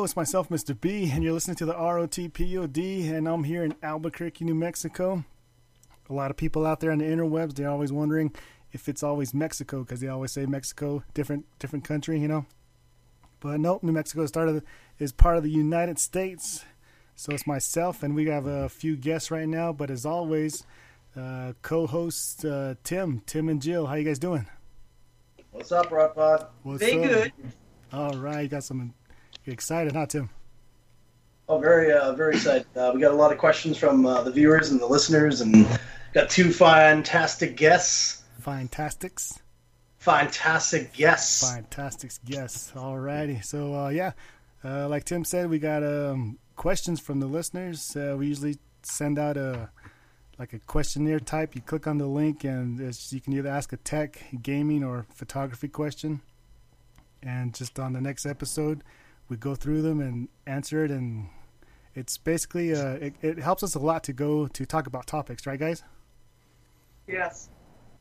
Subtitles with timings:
[0.00, 0.80] Hello, it's myself, Mr.
[0.80, 5.26] B, and you're listening to the ROTPOD, and I'm here in Albuquerque, New Mexico.
[6.08, 8.32] A lot of people out there on the interwebs, they're always wondering
[8.72, 12.46] if it's always Mexico because they always say Mexico, different different country, you know.
[13.40, 14.62] But nope, New Mexico started
[14.98, 16.64] is part of the United States.
[17.14, 19.70] So it's myself, and we have a few guests right now.
[19.70, 20.64] But as always,
[21.14, 23.84] uh, co-host uh, Tim, Tim and Jill.
[23.84, 24.46] How you guys doing?
[25.50, 26.46] What's up, Rod Pod?
[26.62, 27.02] What's They up?
[27.10, 27.32] good.
[27.92, 28.94] All right, got some.
[29.50, 30.30] Excited, huh, Tim?
[31.48, 32.66] Oh, very, uh, very excited.
[32.76, 35.66] Uh, we got a lot of questions from uh, the viewers and the listeners, and
[36.14, 38.22] got two fantastic guests.
[38.38, 39.40] Fantastics.
[39.98, 41.52] Fantastic guests.
[41.52, 42.72] Fantastics, yes.
[42.74, 43.44] Alrighty.
[43.44, 44.12] So uh, yeah,
[44.64, 47.96] uh, like Tim said, we got um, questions from the listeners.
[47.96, 49.70] Uh, we usually send out a
[50.38, 51.54] like a questionnaire type.
[51.54, 52.78] You click on the link, and
[53.10, 56.22] you can either ask a tech, gaming, or photography question.
[57.22, 58.82] And just on the next episode,
[59.30, 60.90] we go through them and answer it.
[60.90, 61.28] And
[61.94, 65.46] it's basically uh, it, it helps us a lot to go to talk about topics,
[65.46, 65.82] right, guys?
[67.06, 67.48] Yes.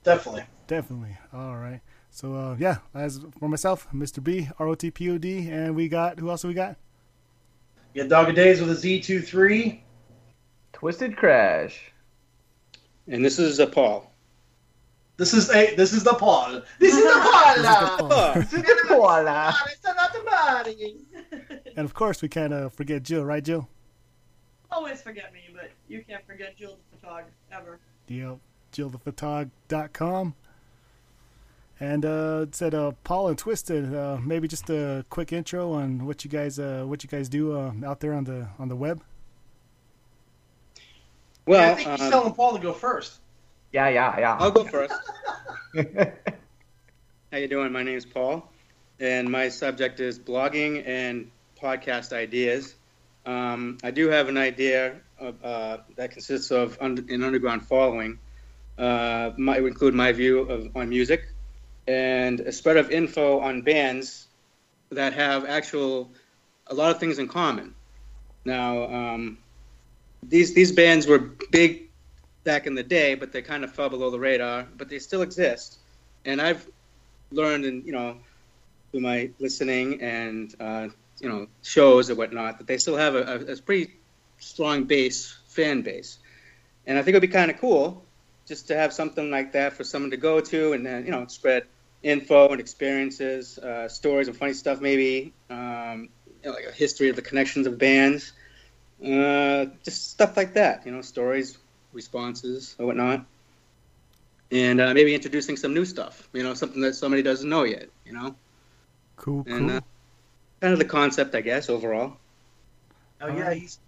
[0.03, 0.43] Definitely.
[0.67, 1.17] Definitely.
[1.33, 1.81] All right.
[2.09, 4.23] So uh, yeah, as for myself, Mr.
[4.23, 6.75] B, R O T P O D, and we got who else do we got?
[7.93, 9.83] You got Dog of Days with a Z two three.
[10.73, 11.91] Twisted Crash.
[13.07, 14.11] And this is a Paul.
[15.17, 15.75] This is a.
[15.75, 16.61] This is the Paul.
[16.79, 18.11] This is the Paul.
[18.11, 18.45] Oh,
[18.87, 19.53] Paula.
[21.75, 23.69] And of course, we can't uh, forget Jill, right, Jill?
[24.71, 27.79] Always forget me, but you can't forget Jill the photographer ever.
[28.07, 28.39] Yep,
[28.73, 30.35] JillThePhotog.com.
[31.79, 33.95] And uh, it said uh, Paul and Twisted.
[33.95, 37.57] Uh, maybe just a quick intro on what you guys uh, what you guys do
[37.57, 39.01] uh, out there on the on the web.
[41.45, 43.21] well, I think he's um, telling Paul to go first.
[43.71, 44.37] Yeah, yeah, yeah.
[44.39, 44.93] I'll go first.
[47.31, 47.71] How you doing?
[47.71, 48.51] My name is Paul,
[48.99, 52.75] and my subject is blogging and podcast ideas.
[53.25, 58.19] Um, I do have an idea of, uh, that consists of un- an underground following.
[58.77, 61.27] Uh, my, it would include my view of on music
[61.87, 64.27] and a spread of info on bands
[64.91, 66.11] that have actual
[66.67, 67.73] a lot of things in common.
[68.45, 69.39] Now, um,
[70.23, 71.19] these these bands were
[71.51, 71.89] big
[72.43, 74.67] back in the day, but they kind of fell below the radar.
[74.77, 75.79] But they still exist,
[76.25, 76.65] and I've
[77.31, 78.17] learned, and you know,
[78.91, 80.87] through my listening and uh,
[81.19, 83.93] you know shows and whatnot, that they still have a, a, pretty
[84.39, 86.19] strong base fan base,
[86.85, 88.05] and I think it'd be kind of cool
[88.47, 91.25] just to have something like that for someone to go to, and then you know
[91.27, 91.63] spread
[92.03, 96.09] info and experiences, uh, stories and funny stuff, maybe um,
[96.43, 98.31] you know, like a history of the connections of bands,
[99.03, 100.85] uh, just stuff like that.
[100.85, 101.57] You know, stories,
[101.93, 103.25] responses, or whatnot,
[104.51, 106.27] and uh, maybe introducing some new stuff.
[106.33, 107.89] You know, something that somebody doesn't know yet.
[108.05, 108.35] You know,
[109.19, 109.69] Cool, cool.
[109.69, 109.81] uh,
[110.61, 112.17] kind of the concept, I guess, overall.
[113.21, 113.79] Oh yeah, he's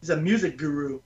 [0.00, 1.00] he's a music guru.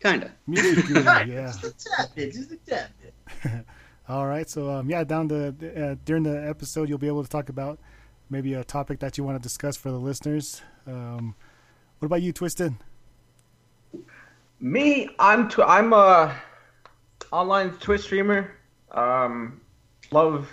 [0.00, 0.30] Kind of.
[0.46, 1.24] Music guru, yeah.
[1.26, 2.32] Just a tad bit.
[2.32, 3.52] Just a tad bit.
[4.08, 7.28] All right, so um, yeah, down the uh, during the episode, you'll be able to
[7.28, 7.80] talk about
[8.30, 10.62] maybe a topic that you want to discuss for the listeners.
[10.86, 11.34] Um,
[11.98, 12.72] what about you, Twisted?
[14.60, 16.34] Me, I'm tw- I'm a
[17.32, 18.52] online Twitch streamer.
[18.92, 19.60] Um,
[20.12, 20.48] love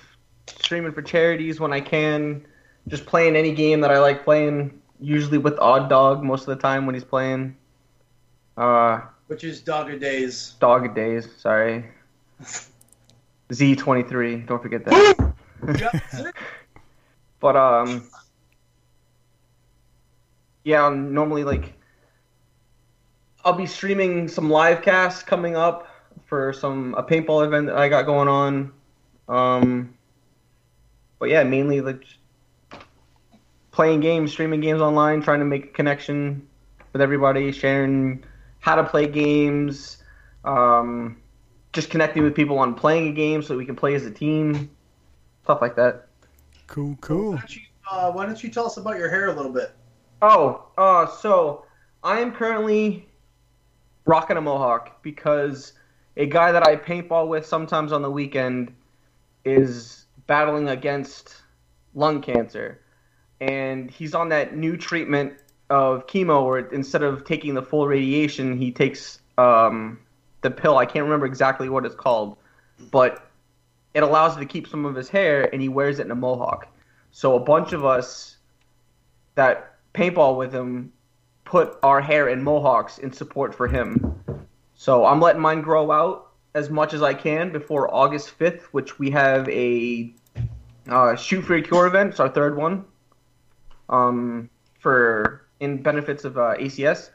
[0.67, 2.45] streaming for charities when I can.
[2.89, 4.79] Just playing any game that I like playing.
[4.99, 7.55] Usually with Odd Dog most of the time when he's playing.
[8.57, 10.55] Uh, Which is Dog of Days.
[10.59, 11.29] Dog Days.
[11.37, 11.85] Sorry.
[13.49, 14.45] Z23.
[14.45, 15.33] Don't forget that.
[15.79, 16.33] Yep.
[17.39, 18.09] But um,
[20.63, 21.75] yeah, I'm normally like
[23.45, 25.87] I'll be streaming some live casts coming up
[26.25, 28.71] for some a paintball event that I got going on.
[29.29, 29.96] Um,
[31.19, 32.03] but yeah, mainly like
[33.71, 36.47] playing games, streaming games online, trying to make a connection
[36.93, 38.23] with everybody, sharing
[38.59, 39.97] how to play games,
[40.45, 41.17] um,
[41.73, 44.11] just connecting with people on playing a game so that we can play as a
[44.11, 44.69] team,
[45.43, 46.07] stuff like that.
[46.67, 47.31] Cool, Why cool.
[47.33, 49.71] don't, you, uh, why don't you tell us about your hair a little bit?
[50.21, 51.65] Oh, uh, so
[52.03, 53.07] I am currently
[54.05, 55.73] rocking a mohawk because
[56.15, 58.73] a guy that I paintball with sometimes on the weekend
[59.45, 59.96] is
[60.27, 61.35] battling against
[61.95, 62.79] lung cancer,
[63.41, 65.33] and he's on that new treatment
[65.69, 69.99] of chemo where instead of taking the full radiation, he takes um,
[70.41, 70.77] the pill.
[70.77, 72.37] I can't remember exactly what it's called,
[72.91, 73.29] but
[73.93, 76.15] it allows him to keep some of his hair, and he wears it in a
[76.15, 76.67] mohawk.
[77.11, 78.37] So a bunch of us
[79.35, 80.93] that paintball with him
[81.45, 84.19] put our hair in mohawks in support for him.
[84.75, 88.97] So I'm letting mine grow out as much as I can before August 5th, which
[88.99, 90.13] we have a
[90.89, 92.11] uh, shoot for a cure event.
[92.11, 92.85] It's our third one.
[93.89, 94.49] um,
[94.79, 97.09] for in benefits of uh, ACS,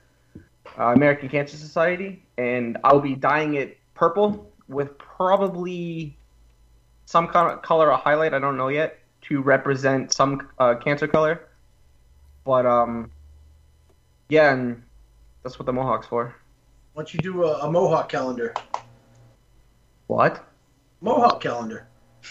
[0.79, 6.17] uh, American Cancer Society, and I'll be dyeing it purple with probably
[7.07, 8.35] some kind of color or highlight.
[8.35, 11.49] I don't know yet to represent some uh, cancer color.
[12.45, 13.11] But um,
[14.29, 14.83] yeah, and
[15.43, 16.35] that's what the mohawk's for.
[16.95, 18.53] Why don't you do a, a Mohawk calendar?
[20.13, 20.45] What?
[21.01, 21.87] Mohawk calendar.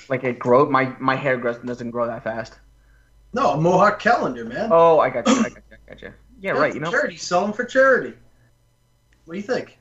[0.08, 0.70] Like it grow?
[0.70, 2.60] My my hair grows doesn't grow that fast.
[3.34, 4.70] No, a Mohawk calendar, man.
[4.72, 5.34] Oh, I got you.
[5.34, 5.78] I got you.
[5.88, 6.14] I got you.
[6.40, 6.76] Yeah, right.
[6.76, 6.92] You know.
[6.92, 7.18] charity.
[7.18, 8.14] Sell them for charity.
[9.26, 9.80] What do you think?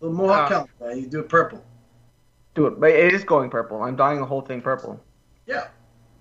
[0.00, 0.72] The Mohawk Uh, calendar.
[0.80, 0.98] man.
[0.98, 1.64] You do it purple.
[2.54, 3.82] Do it, but it is going purple.
[3.82, 5.02] I'm dyeing the whole thing purple.
[5.46, 5.66] Yeah,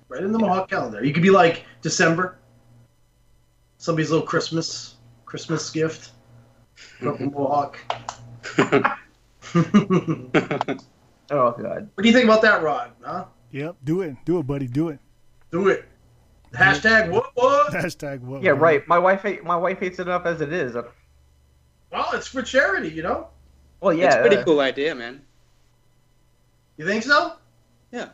[0.08, 1.06] right in the Mohawk calendar.
[1.06, 2.40] You could be like December.
[3.78, 4.96] Somebody's little Christmas
[5.26, 6.14] Christmas gift.
[7.00, 7.78] Purple Mohawk.
[11.32, 11.90] what Oh god.
[11.94, 12.92] What do you think about that, Rod?
[13.02, 13.26] Huh?
[13.52, 15.00] Yep, do it, do it, buddy, do it.
[15.52, 15.86] Do it.
[16.54, 17.74] Hashtag what what?
[17.74, 18.44] Hashtag what?
[18.44, 18.62] Yeah, what?
[18.62, 18.88] right.
[18.88, 20.76] My wife hate my wife hates it enough as it is.
[21.92, 23.28] Well, it's for charity, you know.
[23.82, 24.08] Well, yeah.
[24.08, 25.22] it's a pretty uh, cool idea, man.
[26.78, 27.34] You think so?
[27.92, 28.10] Yeah.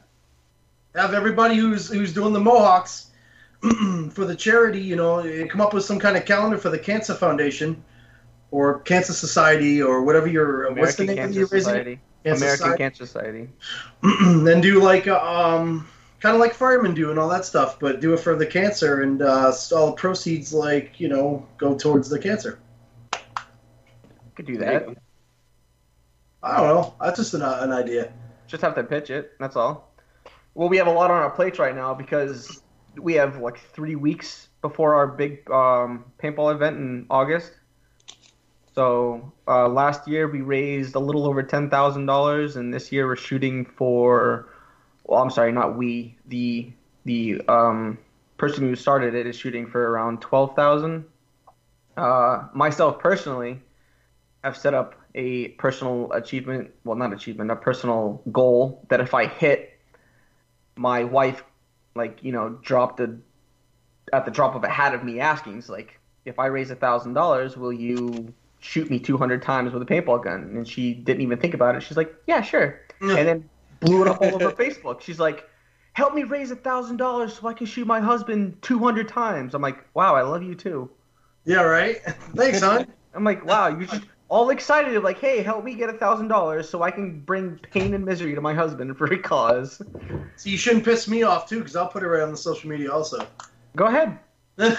[0.95, 3.11] Have everybody who's who's doing the Mohawks
[4.11, 7.13] for the charity, you know, come up with some kind of calendar for the Cancer
[7.13, 7.83] Foundation
[8.51, 11.99] or Cancer Society or whatever your what's the American name of Cancer your raising Society.
[12.29, 12.77] Cancer American Society?
[12.77, 13.49] Cancer Society.
[14.45, 15.87] then do like um
[16.19, 19.01] kind of like firemen do and all that stuff, but do it for the cancer
[19.01, 22.59] and uh, all the proceeds like you know go towards the cancer.
[24.35, 24.87] Could do that.
[26.43, 26.95] I don't know.
[27.01, 28.13] That's just an, uh, an idea.
[28.47, 29.33] Just have to pitch it.
[29.39, 29.91] That's all.
[30.53, 32.61] Well, we have a lot on our plates right now because
[32.95, 37.51] we have like three weeks before our big um, paintball event in August.
[38.77, 43.07] So uh, last year we raised a little over ten thousand dollars, and this year
[43.07, 44.49] we're shooting for.
[45.03, 46.15] Well, I'm sorry, not we.
[46.27, 46.71] The
[47.03, 47.97] the um,
[48.37, 51.05] person who started it is shooting for around twelve thousand.
[51.97, 53.59] Uh, myself personally,
[54.43, 56.69] I've set up a personal achievement.
[56.83, 59.71] Well, not achievement, a personal goal that if I hit,
[60.75, 61.43] my wife,
[61.95, 63.17] like you know, dropped the
[64.13, 66.75] at the drop of a hat of me asking, it's like, if I raise a
[66.75, 70.41] thousand dollars, will you shoot me 200 times with a paintball gun?
[70.55, 71.83] And she didn't even think about it.
[71.83, 72.81] She's like, yeah, sure.
[73.01, 73.49] And then
[73.79, 75.01] blew it up all over Facebook.
[75.01, 75.47] She's like,
[75.93, 79.53] help me raise a thousand dollars so I can shoot my husband 200 times.
[79.53, 80.89] I'm like, wow, I love you too.
[81.45, 81.97] Yeah, right.
[82.35, 82.93] Thanks, hon.
[83.13, 86.69] I'm like, wow, you're just all excited, like, hey, help me get a thousand dollars
[86.69, 89.81] so I can bring pain and misery to my husband for a cause.
[90.35, 92.69] So you shouldn't piss me off too, because I'll put it right on the social
[92.69, 93.25] media also.
[93.75, 94.19] Go ahead.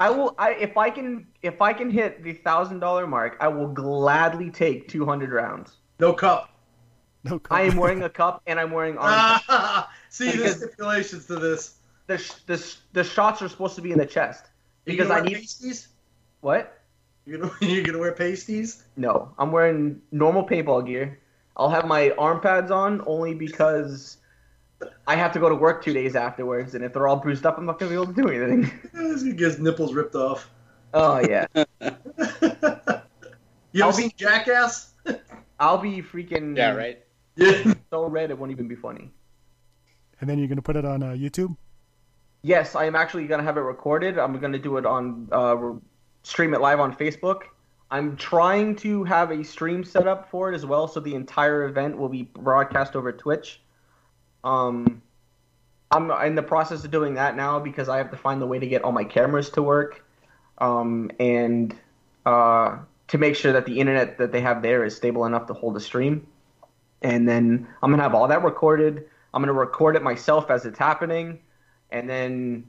[0.00, 0.34] I will.
[0.38, 4.50] I if I can if I can hit the thousand dollar mark, I will gladly
[4.50, 5.76] take 200 rounds.
[5.98, 6.50] no cup.
[7.24, 7.52] No, cup.
[7.58, 9.12] I am wearing a cup and I'm wearing arm.
[9.48, 11.74] Ah, see, the stipulations to this.
[12.06, 14.46] the, sh- the sh- the shots are supposed to be in the chest
[14.86, 15.88] You because gonna I wear need pasties.
[16.40, 16.80] what?
[17.26, 18.84] You gonna you gonna wear pasties?
[18.96, 21.18] No, I'm wearing normal paintball gear.
[21.56, 24.17] I'll have my arm pads on only because
[25.06, 27.58] I have to go to work two days afterwards, and if they're all bruised up,
[27.58, 28.64] I'm not gonna be able to do anything.
[28.92, 30.50] He's gonna his nipples ripped off.
[30.94, 31.46] Oh yeah,
[33.72, 34.92] you I'll ever be- Jackass?
[35.60, 37.04] I'll be freaking Yeah, right.
[37.36, 37.74] Yeah.
[37.90, 39.10] so red it won't even be funny.
[40.20, 41.56] and then you're gonna put it on uh, YouTube.
[42.42, 44.18] Yes, I am actually gonna have it recorded.
[44.18, 45.56] I'm gonna do it on uh,
[46.22, 47.42] stream it live on Facebook.
[47.90, 51.64] I'm trying to have a stream set up for it as well, so the entire
[51.64, 53.62] event will be broadcast over Twitch.
[54.48, 55.02] Um,
[55.90, 58.58] I'm in the process of doing that now because I have to find the way
[58.58, 60.04] to get all my cameras to work,
[60.58, 61.74] um, and
[62.24, 62.78] uh,
[63.08, 65.76] to make sure that the internet that they have there is stable enough to hold
[65.76, 66.26] a stream.
[67.02, 69.04] And then I'm gonna have all that recorded.
[69.34, 71.40] I'm gonna record it myself as it's happening,
[71.90, 72.64] and then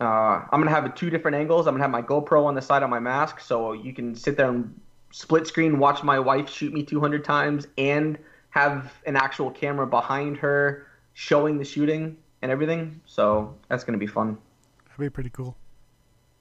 [0.00, 1.68] uh, I'm gonna have it two different angles.
[1.68, 4.36] I'm gonna have my GoPro on the side of my mask, so you can sit
[4.36, 4.80] there and
[5.12, 8.18] split screen watch my wife shoot me 200 times, and
[8.50, 10.85] have an actual camera behind her
[11.16, 13.00] showing the shooting and everything.
[13.06, 14.36] So that's gonna be fun.
[14.84, 15.56] That'd be pretty cool.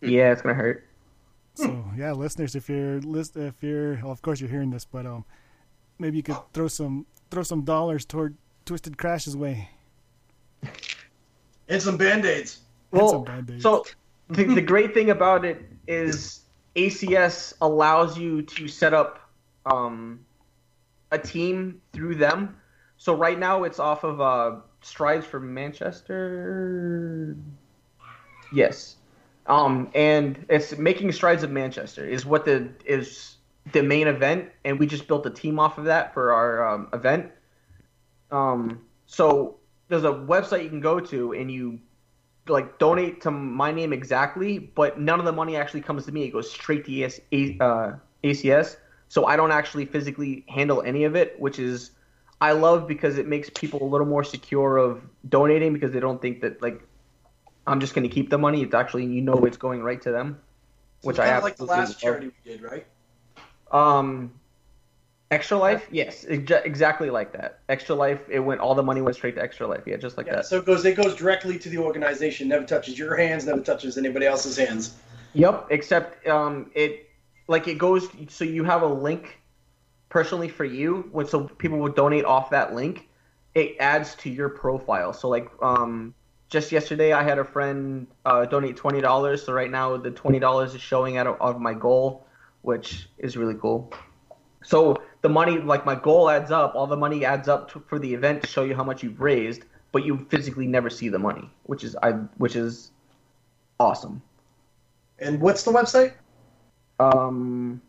[0.02, 0.86] Yeah, it's gonna hurt.
[1.56, 5.06] So yeah, listeners, if you're list, if you're, well, of course you're hearing this, but
[5.06, 5.24] um,
[5.98, 9.70] maybe you could throw some throw some dollars toward Twisted Crash's way.
[11.70, 12.60] And some band-aids.
[12.92, 13.64] Well, Band-Aids.
[13.64, 13.86] so
[14.30, 16.42] the, the great thing about it is
[16.76, 19.30] ACS allows you to set up
[19.66, 20.20] um,
[21.12, 22.58] a team through them.
[22.98, 27.36] So right now it's off of uh, Strides for Manchester.
[28.54, 28.98] Yes,
[29.48, 33.38] um, and it's making strides of Manchester is what the is
[33.74, 36.88] the main event, and we just built a team off of that for our um,
[36.94, 37.32] event.
[38.30, 41.80] Um, so there's a website you can go to, and you
[42.48, 46.26] like donate to my name exactly, but none of the money actually comes to me.
[46.26, 48.78] It goes straight to ES, A- uh, ACS.
[49.08, 51.90] So I don't actually physically handle any of it, which is
[52.42, 56.22] I love because it makes people a little more secure of donating because they don't
[56.22, 56.82] think that like
[57.66, 58.62] I'm just going to keep the money.
[58.62, 60.38] It's actually you know it's going right to them,
[61.02, 62.86] So which I have like the last charity we did, right?
[63.72, 64.32] Um,
[65.32, 67.60] Extra Life, yes, exactly like that.
[67.68, 70.28] Extra Life, it went all the money went straight to Extra Life, yeah, just like
[70.28, 70.36] Yeah.
[70.36, 70.46] that.
[70.46, 72.48] So it goes it goes directly to the organization.
[72.48, 73.46] Never touches your hands.
[73.46, 74.96] Never touches anybody else's hands.
[75.34, 77.10] Yep, except um, it
[77.48, 79.40] like it goes so you have a link
[80.10, 83.10] personally for you, when so people would donate off that link.
[83.54, 85.14] It adds to your profile.
[85.14, 86.14] So like um,
[86.50, 89.44] just yesterday, I had a friend uh, donate twenty dollars.
[89.44, 92.26] So right now, the twenty dollars is showing out of, of my goal,
[92.62, 93.94] which is really cool.
[94.64, 96.76] So the money, like my goal, adds up.
[96.76, 99.22] All the money adds up to, for the event to show you how much you've
[99.22, 102.92] raised, but you physically never see the money, which is I, which is
[103.80, 104.22] awesome.
[105.20, 106.14] And what's the website?
[107.00, 107.82] Um,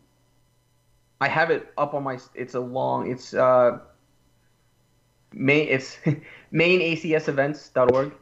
[1.19, 2.19] I have it up on my.
[2.35, 3.11] It's a long.
[3.11, 3.79] It's uh,
[5.33, 5.67] main.
[5.69, 5.97] It's
[6.53, 8.13] mainacsevents.org,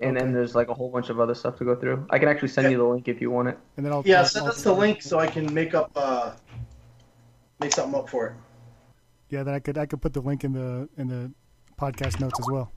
[0.00, 2.06] and then there's like a whole bunch of other stuff to go through.
[2.10, 3.58] I can actually send you the link if you want it.
[3.76, 6.32] And then I'll Yeah, send us the link so I can make up uh,
[7.58, 8.32] make something up for it.
[9.28, 11.32] Yeah, then I could I could put the link in the in the
[11.80, 12.72] podcast notes as well.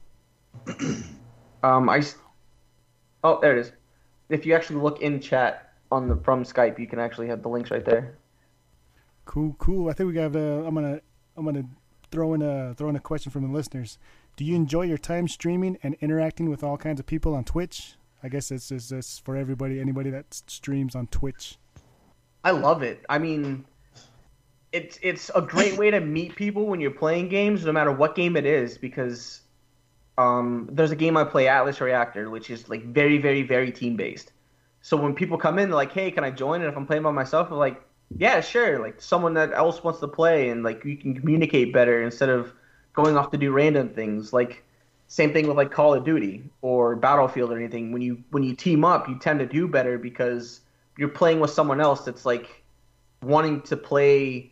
[1.63, 2.03] Um, I.
[3.23, 3.71] Oh, there it is.
[4.27, 7.47] If you actually look in chat on the from Skype, you can actually have the
[7.47, 8.17] links right there.
[9.25, 9.89] Cool, cool.
[9.89, 10.35] I think we got.
[10.35, 11.01] Uh, I'm gonna
[11.37, 11.65] I'm gonna
[12.11, 13.97] throw in a throw in a question from the listeners.
[14.35, 17.95] Do you enjoy your time streaming and interacting with all kinds of people on Twitch?
[18.21, 21.57] I guess it's it's, it's for everybody, anybody that streams on Twitch.
[22.43, 23.05] I love it.
[23.09, 23.65] I mean,
[24.71, 28.15] it's it's a great way to meet people when you're playing games, no matter what
[28.15, 29.41] game it is, because
[30.17, 33.95] um, there's a game I play, Atlas Reactor, which is like very, very, very team
[33.95, 34.31] based.
[34.81, 37.03] So when people come in, they're like, "Hey, can I join?" And if I'm playing
[37.03, 37.81] by myself, I'm like,
[38.17, 42.01] "Yeah, sure." Like someone that else wants to play, and like you can communicate better
[42.01, 42.53] instead of
[42.93, 44.33] going off to do random things.
[44.33, 44.63] Like
[45.07, 47.91] same thing with like Call of Duty or Battlefield or anything.
[47.91, 50.61] When you when you team up, you tend to do better because
[50.97, 52.63] you're playing with someone else that's like
[53.21, 54.51] wanting to play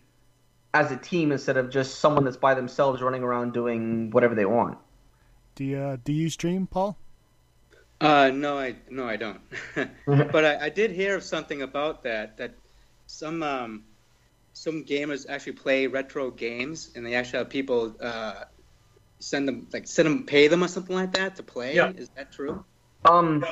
[0.74, 4.46] as a team instead of just someone that's by themselves running around doing whatever they
[4.46, 4.78] want.
[5.56, 6.98] Do you uh, do you stream, Paul?
[8.00, 9.42] Uh, no, I no, I don't.
[10.06, 12.38] but I, I did hear of something about that.
[12.38, 12.54] That
[13.12, 13.84] some um,
[14.54, 18.46] some gamers actually play retro games, and they actually have people uh,
[19.20, 21.76] send them like send them pay them or something like that to play.
[21.76, 21.92] Yeah.
[21.96, 22.64] Is that true?
[23.06, 23.46] Um,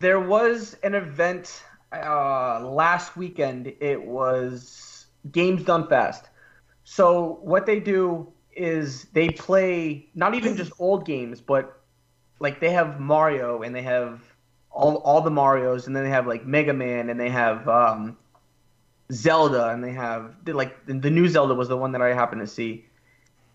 [0.00, 1.62] there was an event
[1.92, 3.72] uh, last weekend.
[3.80, 6.28] It was Games Done Fast.
[6.84, 11.80] So what they do is they play not even just old games, but
[12.40, 14.20] like they have Mario and they have
[14.70, 18.16] all all the Mario's, and then they have like Mega Man and they have um,
[19.12, 22.40] Zelda and they have like the, the new Zelda was the one that I happened
[22.40, 22.86] to see.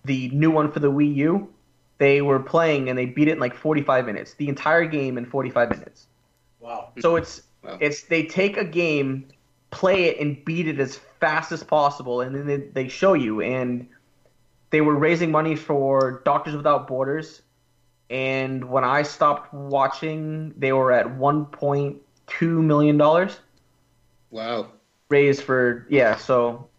[0.05, 1.53] The new one for the Wii U,
[1.97, 4.33] they were playing and they beat it in like 45 minutes.
[4.35, 6.07] The entire game in 45 minutes.
[6.59, 6.91] Wow.
[6.99, 7.77] So it's Wow.
[7.81, 9.27] it's they take a game,
[9.71, 13.41] play it and beat it as fast as possible, and then they, they show you.
[13.41, 13.87] And
[14.69, 17.41] they were raising money for Doctors Without Borders.
[18.09, 23.39] And when I stopped watching, they were at 1.2 million dollars
[24.29, 24.71] Wow.
[25.09, 26.15] Raised for yeah.
[26.15, 26.69] So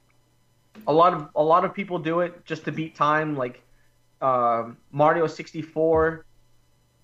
[0.87, 3.37] a lot of a lot of people do it just to beat time.
[3.37, 3.63] Like
[4.21, 6.25] um Mario 64,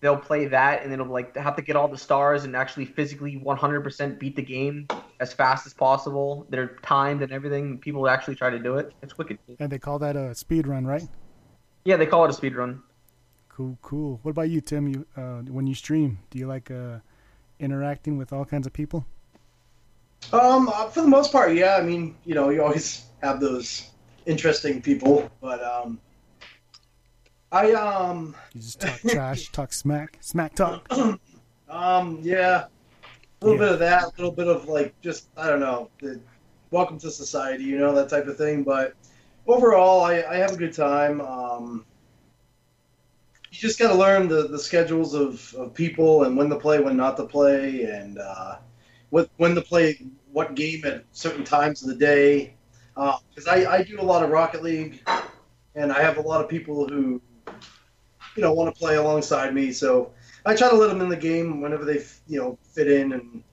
[0.00, 3.40] they'll play that and it'll like have to get all the stars and actually physically
[3.42, 4.86] 100% beat the game
[5.20, 6.46] as fast as possible.
[6.50, 7.78] They're timed and everything.
[7.78, 8.92] People actually try to do it.
[9.02, 9.38] It's wicked.
[9.58, 11.02] And they call that a speed run, right?
[11.84, 12.82] Yeah, they call it a speed run.
[13.48, 14.18] Cool, cool.
[14.22, 14.88] What about you, Tim?
[14.88, 16.98] You uh, when you stream, do you like uh,
[17.60, 19.06] interacting with all kinds of people?
[20.32, 21.76] Um, uh, for the most part, yeah.
[21.76, 23.90] I mean, you know, you always have those
[24.26, 26.00] interesting people, but um,
[27.52, 30.88] I um, You just talk trash, talk smack, smack talk.
[31.68, 32.64] um, yeah,
[33.42, 33.66] a little Yeah.
[33.66, 36.20] bit of that, a little bit of like just I don't know, the
[36.70, 38.64] welcome to society, you know, that type of thing.
[38.64, 38.94] But
[39.46, 41.20] overall, I, I have a good time.
[41.20, 41.84] Um,
[43.50, 46.80] you just got to learn the, the schedules of, of people and when to play,
[46.80, 48.56] when not to play, and uh,
[49.14, 49.96] what when to play
[50.32, 52.52] what game at certain times of the day.
[52.96, 55.08] Uh, because I, I do a lot of Rocket League,
[55.76, 57.22] and I have a lot of people who,
[58.34, 59.70] you know, want to play alongside me.
[59.70, 60.10] So
[60.44, 63.44] I try to let them in the game whenever they, you know, fit in, and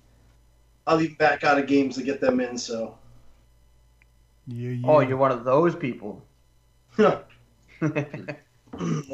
[0.88, 2.58] I'll even back out of games to get them in.
[2.58, 2.98] So
[4.48, 4.90] Yeah, yeah.
[4.90, 6.26] Oh, you're one of those people.
[6.98, 7.22] one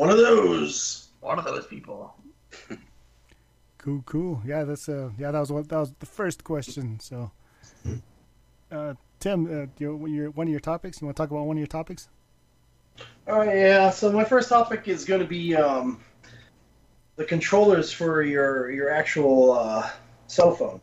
[0.10, 1.10] of those.
[1.20, 2.16] one of those people.
[3.88, 4.42] Cool, cool.
[4.46, 7.00] Yeah, that's uh, yeah, that was what that was the first question.
[7.00, 7.32] So,
[8.70, 11.00] uh, Tim, uh, your, your one of your topics.
[11.00, 12.10] You want to talk about one of your topics?
[13.30, 13.90] All right, yeah.
[13.92, 16.04] So my first topic is going to be um,
[17.16, 19.90] the controllers for your your actual uh,
[20.28, 20.82] cell phone.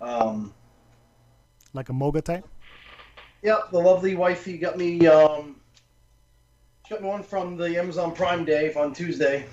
[0.00, 0.54] Um,
[1.72, 2.46] Like a Moga type?
[3.42, 5.56] Yep, the lovely wifey got me um,
[6.86, 9.44] she got me one from the Amazon Prime Day on Tuesday,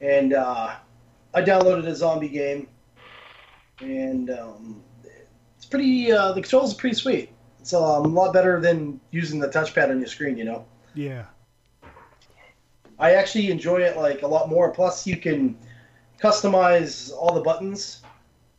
[0.00, 0.74] and uh,
[1.34, 2.68] I downloaded a zombie game,
[3.80, 4.82] and um,
[5.56, 6.12] it's pretty.
[6.12, 7.30] Uh, the controls are pretty sweet.
[7.60, 10.36] It's um, a lot better than using the touchpad on your screen.
[10.36, 11.26] You know, Yeah.
[12.98, 14.70] I actually enjoy it like a lot more.
[14.70, 15.56] Plus, you can
[16.20, 18.02] customize all the buttons,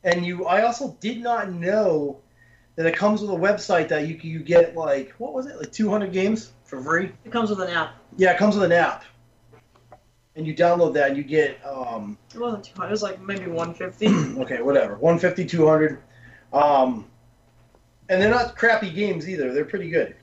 [0.04, 0.46] and you.
[0.46, 2.20] I also did not know
[2.76, 5.72] that it comes with a website that you you get like what was it like
[5.72, 7.12] 200 games for free.
[7.24, 7.96] It comes with an app.
[8.18, 9.04] Yeah, it comes with an app,
[10.36, 12.88] and you download that and you get um It wasn't 200.
[12.88, 14.40] It was like maybe 150.
[14.42, 16.00] okay whatever 150 200,
[16.52, 17.06] um,
[18.10, 19.54] and they're not crappy games either.
[19.54, 20.16] They're pretty good.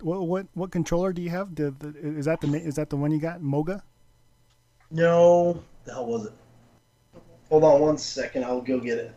[0.00, 1.54] What what what controller do you have?
[1.54, 1.88] The, the,
[2.18, 3.40] is that the is that the one you got?
[3.40, 3.82] Moga?
[4.90, 6.32] No, the hell was it?
[7.48, 8.44] Hold on one second.
[8.44, 9.14] I'll go get it.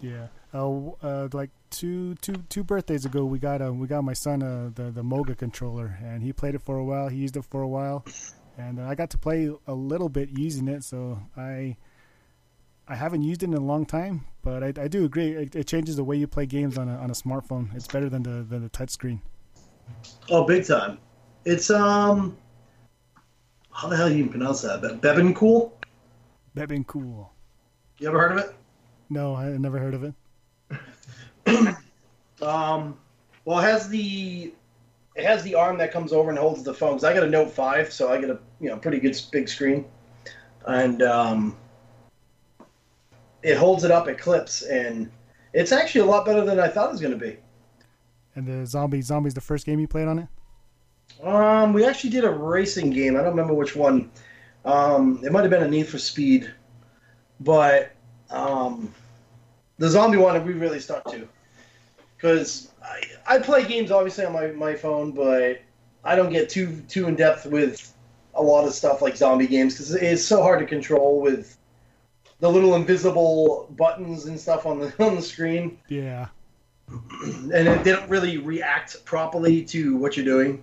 [0.00, 0.26] Yeah.
[0.54, 4.42] Uh, uh, like two two two birthdays ago, we got a we got my son
[4.42, 7.08] uh, the the Moga controller, and he played it for a while.
[7.08, 8.04] He used it for a while,
[8.58, 10.84] and uh, I got to play a little bit using it.
[10.84, 11.76] So I
[12.88, 15.32] I haven't used it in a long time, but I, I do agree.
[15.32, 17.74] It, it changes the way you play games on a on a smartphone.
[17.74, 19.20] It's better than the than the touchscreen.
[20.30, 20.98] Oh, big time.
[21.44, 22.36] It's um,
[23.70, 24.80] how the hell do you pronounce that?
[24.82, 25.72] Be- Bebencool?
[26.54, 27.32] That been cool.
[27.98, 28.54] You ever heard of it?
[29.08, 30.14] No, I never heard of it.
[32.42, 32.98] Um,
[33.44, 34.52] well, it has the
[35.14, 36.92] it has the arm that comes over and holds the phone.
[36.92, 39.48] Cause I got a Note Five, so I got a you know pretty good big
[39.48, 39.84] screen,
[40.66, 41.56] and um,
[43.42, 44.08] it holds it up.
[44.08, 45.10] It clips, and
[45.52, 47.36] it's actually a lot better than I thought it was going to be.
[48.34, 50.28] And the zombie zombies the first game you played on it.
[51.22, 53.14] Um, we actually did a racing game.
[53.16, 54.10] I don't remember which one.
[54.64, 56.50] Um, it might have been a Need for Speed,
[57.40, 57.92] but
[58.30, 58.92] um,
[59.78, 61.28] the zombie one we really stuck to
[62.16, 65.60] because I, I play games obviously on my, my phone, but
[66.04, 67.94] I don't get too too in depth with
[68.34, 71.56] a lot of stuff like zombie games because it's so hard to control with
[72.40, 76.28] the little invisible buttons and stuff on the on the screen, Yeah.
[77.22, 80.62] and it, they don't really react properly to what you're doing.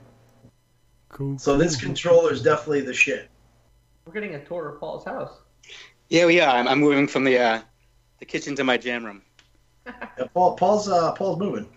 [1.07, 1.39] Cool.
[1.39, 3.29] So this controller is definitely the shit.
[4.05, 5.31] We're getting a tour of Paul's house.
[6.09, 6.55] Yeah, we are.
[6.55, 7.61] I'm, I'm moving from the uh,
[8.19, 9.21] the kitchen to my jam room.
[9.85, 11.67] Yeah, Paul, Paul's uh, Paul's moving.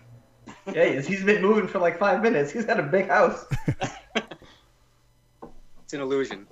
[0.73, 1.07] Yeah, he is.
[1.07, 2.51] He's been moving for like five minutes.
[2.51, 3.45] He's got a big house.
[5.83, 6.47] It's an illusion.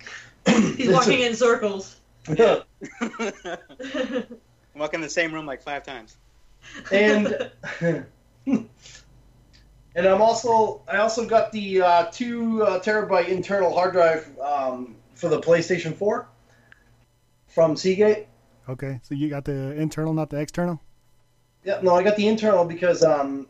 [0.46, 2.00] He's walking in circles.
[2.34, 2.60] Yeah.
[3.02, 4.24] I'm
[4.74, 6.16] walking in the same room like five times.
[6.90, 7.50] and
[8.46, 8.68] and
[9.96, 15.28] I'm also I also got the uh, two uh, terabyte internal hard drive um, for
[15.28, 16.26] the PlayStation 4
[17.48, 18.28] from Seagate.
[18.66, 20.80] Okay, so you got the internal, not the external.
[21.64, 23.46] Yeah, no, I got the internal because um,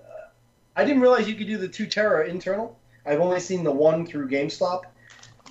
[0.76, 2.78] I didn't realize you could do the two tera internal.
[3.06, 4.82] I've only seen the one through GameStop,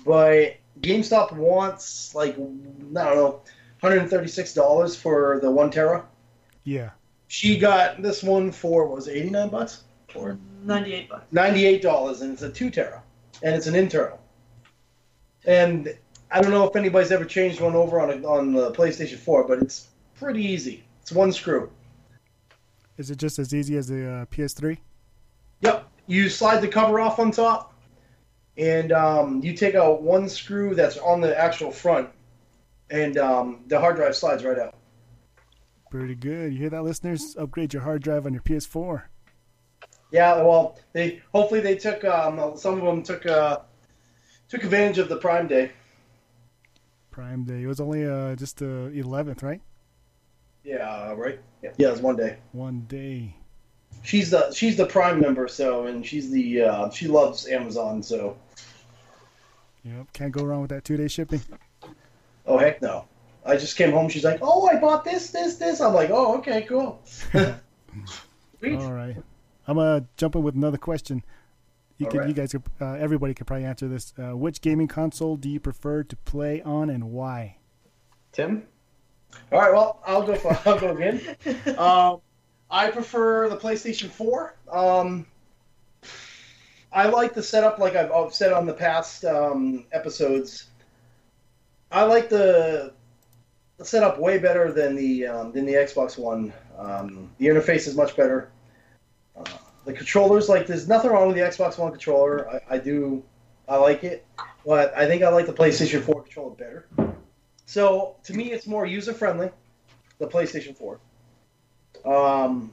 [0.04, 3.42] but GameStop wants like I don't know,
[3.80, 6.06] 136 dollars for the one tera.
[6.64, 6.90] Yeah.
[7.28, 11.24] She got this one for what was it, 89 bucks or 98 bucks.
[11.32, 13.02] 98 dollars, and it's a two tera,
[13.42, 14.20] and it's an internal.
[15.46, 15.96] And
[16.30, 19.48] I don't know if anybody's ever changed one over on a, on the PlayStation 4,
[19.48, 20.84] but it's pretty easy.
[21.02, 21.70] It's one screw.
[23.00, 24.76] Is it just as easy as the uh, PS3?
[25.62, 25.88] Yep.
[26.06, 27.72] You slide the cover off on top,
[28.58, 32.10] and um, you take out one screw that's on the actual front,
[32.90, 34.74] and um, the hard drive slides right out.
[35.90, 36.52] Pretty good.
[36.52, 37.36] You hear that, listeners?
[37.38, 39.04] Upgrade your hard drive on your PS4.
[40.12, 40.42] Yeah.
[40.42, 43.60] Well, they hopefully they took um, some of them took uh,
[44.50, 45.72] took advantage of the Prime Day.
[47.10, 47.62] Prime Day.
[47.62, 49.62] It was only uh, just the 11th, right?
[50.64, 51.12] Yeah.
[51.12, 51.40] Right.
[51.62, 51.70] Yeah.
[51.78, 51.92] Yeah.
[51.92, 52.38] It's one day.
[52.52, 53.34] One day.
[54.02, 58.36] She's the she's the Prime member, so and she's the uh, she loves Amazon, so
[59.84, 60.12] Yep.
[60.12, 61.40] Can't go wrong with that two day shipping.
[62.46, 63.06] oh heck no.
[63.44, 64.08] I just came home.
[64.10, 67.02] She's like, "Oh, I bought this, this, this." I'm like, "Oh, okay, cool."
[67.34, 69.16] All right.
[69.66, 71.22] I'm gonna jump in with another question.
[71.96, 72.28] You All could, right.
[72.28, 74.12] you guys, could, uh, everybody could probably answer this.
[74.18, 77.56] Uh, which gaming console do you prefer to play on, and why?
[78.32, 78.66] Tim?
[79.52, 80.34] All right, well, I'll go.
[80.34, 81.20] For, I'll go again.
[81.78, 82.20] Um,
[82.70, 84.54] I prefer the PlayStation 4.
[84.70, 85.26] Um,
[86.92, 90.66] I like the setup, like I've, I've said on the past um, episodes.
[91.90, 92.92] I like the,
[93.78, 96.52] the setup way better than the um, than the Xbox One.
[96.78, 98.50] Um, the interface is much better.
[99.36, 99.44] Uh,
[99.84, 102.48] the controllers, like, there's nothing wrong with the Xbox One controller.
[102.48, 103.24] I, I do,
[103.68, 104.26] I like it,
[104.64, 106.86] but I think I like the PlayStation 4 controller better.
[107.70, 109.48] So to me, it's more user friendly.
[110.18, 110.98] The PlayStation 4.
[112.04, 112.72] Um,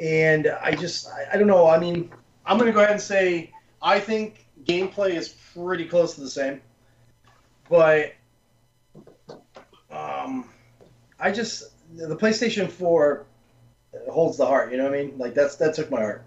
[0.00, 1.68] and I just, I, I don't know.
[1.68, 2.10] I mean,
[2.44, 6.28] I'm going to go ahead and say I think gameplay is pretty close to the
[6.28, 6.60] same,
[7.70, 8.14] but
[9.92, 10.50] um,
[11.20, 13.26] I just the PlayStation 4
[14.10, 14.72] holds the heart.
[14.72, 15.18] You know what I mean?
[15.18, 16.24] Like that's that took my heart.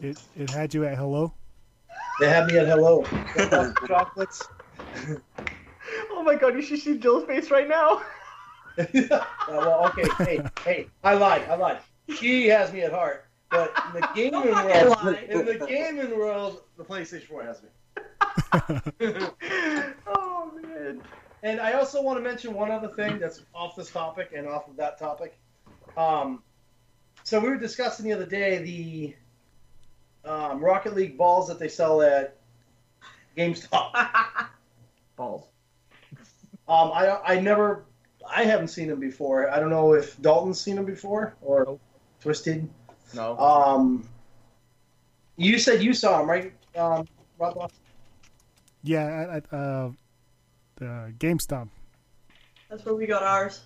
[0.00, 1.34] It it had you at hello.
[2.20, 3.04] They had me at hello.
[3.88, 4.48] Chocolates.
[6.10, 8.02] Oh my god, you should see Jill's face right now.
[8.78, 10.08] Uh, well, okay.
[10.24, 11.42] Hey, hey, I lied.
[11.46, 11.78] I lied.
[12.16, 15.26] She has me at heart, but in the gaming world, lie.
[15.28, 17.68] in the gaming world, the PlayStation 4 has me.
[20.06, 21.02] oh man.
[21.42, 24.68] And I also want to mention one other thing that's off this topic and off
[24.68, 25.36] of that topic.
[25.98, 26.42] Um,
[27.24, 29.14] so we were discussing the other day
[30.24, 32.38] the um, Rocket League balls that they sell at
[33.36, 34.48] GameStop.
[35.16, 35.48] Balls.
[36.68, 37.84] Um, I I never,
[38.28, 39.50] I haven't seen him before.
[39.50, 41.80] I don't know if Dalton's seen him before or Nope.
[42.20, 42.68] Twisted.
[43.14, 43.36] No.
[43.38, 44.08] Um,
[45.36, 47.06] you said you saw him, right, um,
[47.38, 47.70] Rob?
[48.84, 49.90] Yeah, at, at uh,
[50.76, 51.68] the GameStop.
[52.70, 53.62] That's where we got ours.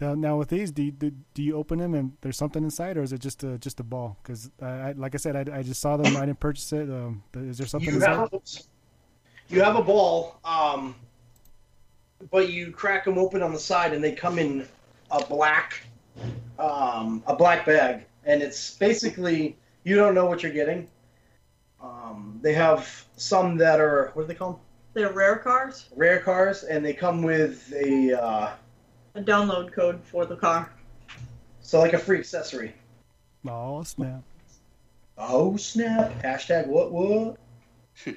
[0.00, 2.96] Now, now with these, do you, do, do you open them and there's something inside,
[2.96, 4.16] or is it just a just a ball?
[4.22, 6.16] Because I, like I said, I, I just saw them.
[6.16, 6.88] I didn't purchase it.
[6.88, 8.16] Um, is there something You inside?
[8.16, 8.30] have,
[9.50, 10.94] you have a ball, um,
[12.30, 14.66] but you crack them open on the side, and they come in
[15.10, 15.82] a black,
[16.58, 20.88] um, a black bag, and it's basically you don't know what you're getting.
[21.82, 24.60] Um, they have some that are what do they call them?
[24.92, 25.88] They're rare cars.
[25.96, 28.52] Rare cars, and they come with a uh,
[29.14, 30.70] A download code for the car.
[31.60, 32.74] so like a free accessory.
[33.48, 34.22] Oh snap!
[35.18, 36.12] Oh snap!
[36.22, 37.36] Hashtag what what?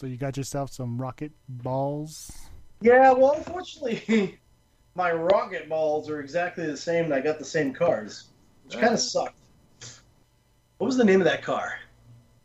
[0.00, 2.32] So you got yourself some rocket balls.
[2.80, 4.40] Yeah, well, unfortunately,
[4.94, 8.28] my rocket balls are exactly the same, and I got the same cars,
[8.64, 9.36] which kind of sucked.
[10.78, 11.74] What was the name of that car?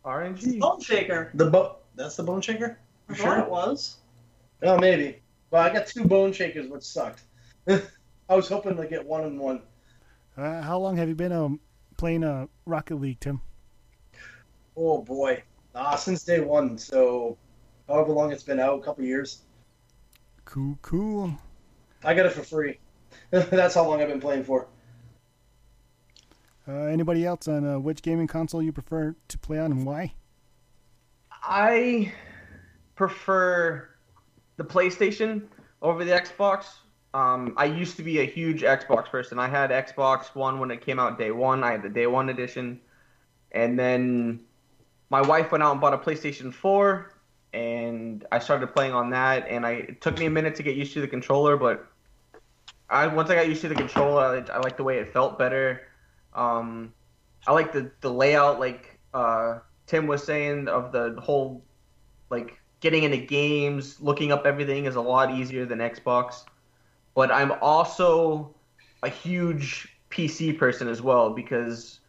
[0.06, 0.60] RNG.
[0.60, 1.32] Bone shaker.
[1.36, 2.78] The bo- That's the Bone Shaker.
[3.08, 3.46] I You thought sure?
[3.46, 4.00] it was.
[4.62, 5.22] Oh, maybe.
[5.50, 7.24] Well, I got two Bone Shakers, which sucked.
[7.70, 7.80] I
[8.36, 9.62] was hoping to get one and one.
[10.36, 11.62] Uh, how long have you been um,
[11.96, 13.40] playing uh, Rocket League, Tim?
[14.76, 15.42] Oh boy,
[15.74, 16.78] ah, since day one.
[16.78, 17.38] So,
[17.88, 19.42] however long it's been out, a couple years.
[20.46, 21.38] Cool, cool.
[22.04, 22.80] I got it for free.
[23.32, 24.68] That's how long I've been playing for.
[26.68, 30.14] Uh, anybody else on uh, which gaming console you prefer to play on and why?
[31.32, 32.12] I
[32.96, 33.90] prefer
[34.58, 35.44] the PlayStation
[35.82, 36.66] over the Xbox.
[37.14, 39.38] Um, I used to be a huge Xbox person.
[39.38, 41.64] I had Xbox One when it came out day one.
[41.64, 42.82] I had the day one edition,
[43.52, 44.42] and then
[45.10, 47.12] my wife went out and bought a PlayStation 4,
[47.56, 49.48] and I started playing on that.
[49.48, 51.88] And I it took me a minute to get used to the controller, but
[52.90, 55.40] I once I got used to the controller, I, I liked the way it felt
[55.40, 55.88] better.
[56.34, 56.94] Um,
[57.48, 61.64] I like the the layout, like uh, Tim was saying, of the whole
[62.30, 66.44] like getting into games, looking up everything is a lot easier than Xbox.
[67.14, 68.54] But I'm also
[69.02, 72.02] a huge PC person as well because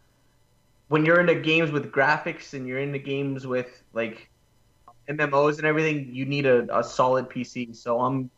[0.89, 4.29] when you're into games with graphics and you're into games with like
[5.09, 7.75] MMOs and everything, you need a, a solid PC.
[7.75, 8.31] So I'm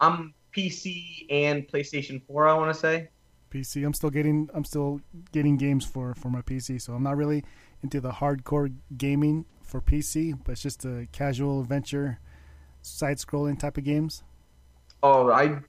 [0.00, 3.08] I'm PC and PlayStation 4, I want to say.
[3.50, 3.84] PC.
[3.84, 5.00] I'm still getting I'm still
[5.32, 7.44] getting games for for my PC, so I'm not really
[7.82, 12.18] into the hardcore gaming for PC, but it's just a casual adventure,
[12.82, 14.22] side scrolling type of games.
[15.02, 15.60] Oh, I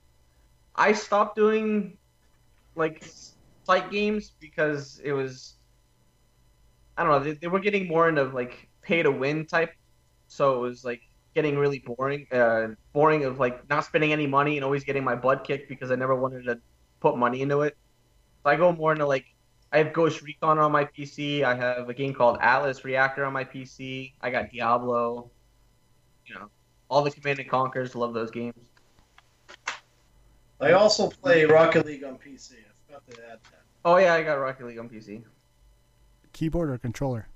[0.75, 1.97] I stopped doing
[2.75, 3.03] like
[3.65, 5.55] fight games because it was
[6.97, 9.73] I don't know they, they were getting more into like pay to win type,
[10.30, 11.02] so it was like
[11.36, 12.28] getting really boring.
[12.32, 15.92] Uh, boring of like not spending any money and always getting my butt kicked because
[15.92, 16.60] I never wanted to
[17.02, 17.76] put money into it.
[18.44, 19.26] So I go more into like
[19.74, 21.44] I have Ghost Recon on my PC.
[21.44, 24.13] I have a game called Atlas Reactor on my PC.
[24.22, 25.30] I got Diablo.
[26.26, 26.50] You know,
[26.89, 27.96] all the Command and Conquers.
[27.96, 28.56] Love those games.
[30.62, 32.54] I also play Rocket League on PC.
[32.54, 33.63] I forgot to add that.
[33.86, 35.24] Oh yeah, I got Rocket League on PC.
[36.34, 37.28] Keyboard or controller?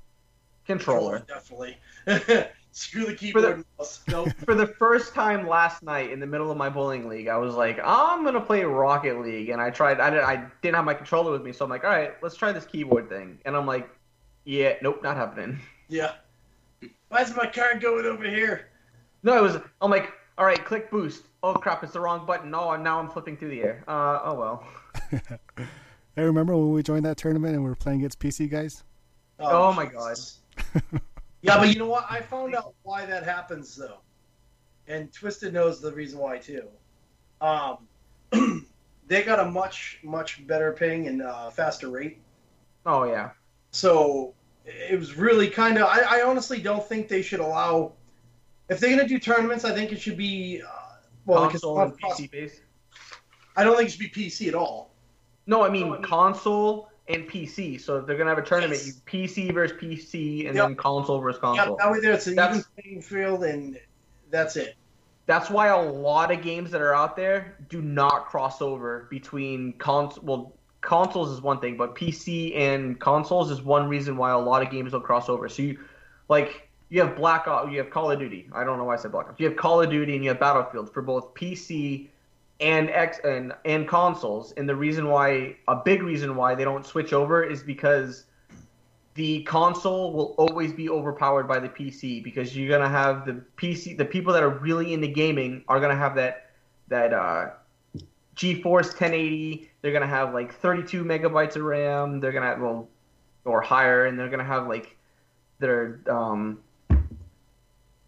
[0.66, 1.24] Controller.
[1.28, 1.78] definitely.
[2.74, 3.46] Screw the keyboard.
[3.46, 4.02] and mouse.
[4.08, 4.30] Nope.
[4.46, 7.54] For the first time last night in the middle of my bowling league, I was
[7.56, 10.00] like, I'm gonna play Rocket League, and I tried.
[10.00, 12.36] I didn't, I didn't have my controller with me, so I'm like, all right, let's
[12.36, 13.38] try this keyboard thing.
[13.46, 13.90] And I'm like,
[14.46, 15.60] yeah, nope, not happening.
[15.90, 16.14] Yeah.
[17.10, 18.70] Why is my card going over here?
[19.22, 19.58] No, it was.
[19.80, 21.24] I'm like, all right, click boost.
[21.44, 22.56] Oh crap, it's the wrong button.
[22.56, 23.84] Oh, now I'm flipping through the air.
[23.88, 24.68] Uh, oh well.
[26.18, 28.84] I remember when we joined that tournament and we were playing against PC guys.
[29.40, 30.18] Oh, my God.
[31.44, 32.06] Yeah, but you know what?
[32.10, 33.98] I found out why that happens though,
[34.88, 36.68] and Twisted knows the reason why too.
[37.42, 37.80] Um,
[39.08, 42.22] they got a much much better ping and uh, faster rate,
[42.86, 43.32] Oh yeah.
[43.72, 44.34] so
[44.66, 45.84] it was really kind of.
[45.84, 47.92] I, I honestly don't think they should allow.
[48.70, 50.62] If they're gonna do tournaments, I think it should be.
[50.62, 52.62] Uh, well, console and PC based.
[53.58, 54.94] I don't think it should be PC at all.
[55.46, 57.78] No, I mean console and PC.
[57.80, 58.88] So if they're gonna have a tournament, Yes.
[58.88, 60.68] you PC versus PC, and Yep.
[60.68, 61.76] then console versus Yeah, console.
[61.78, 63.80] that way there it's an That's- even playing field, and
[64.32, 64.76] that's it.
[65.26, 69.74] That's why a lot of games that are out there do not cross over between
[69.74, 70.20] cons.
[70.22, 74.62] Well, consoles is one thing, but PC and consoles is one reason why a lot
[74.62, 75.48] of games don't cross over.
[75.48, 75.80] So you,
[76.28, 78.50] like, you have Black Ops, you have Call of Duty.
[78.54, 79.40] I don't know why I said Black Ops.
[79.40, 82.10] You have Call of Duty and you have Battlefield for both PC
[82.64, 84.54] and X and and consoles.
[84.54, 88.26] And the reason why, a big reason why they don't switch over is because
[89.16, 93.98] the console will always be overpowered by the PC because you're gonna have the PC.
[93.98, 96.52] The people that are really into gaming are gonna have that
[96.88, 97.50] that uh,
[98.36, 99.70] GeForce 1080.
[99.82, 102.22] They're gonna have like 32 megabytes of RAM.
[102.22, 102.88] They're gonna have well
[103.44, 104.96] or higher, and they're gonna have like
[105.60, 106.60] their um,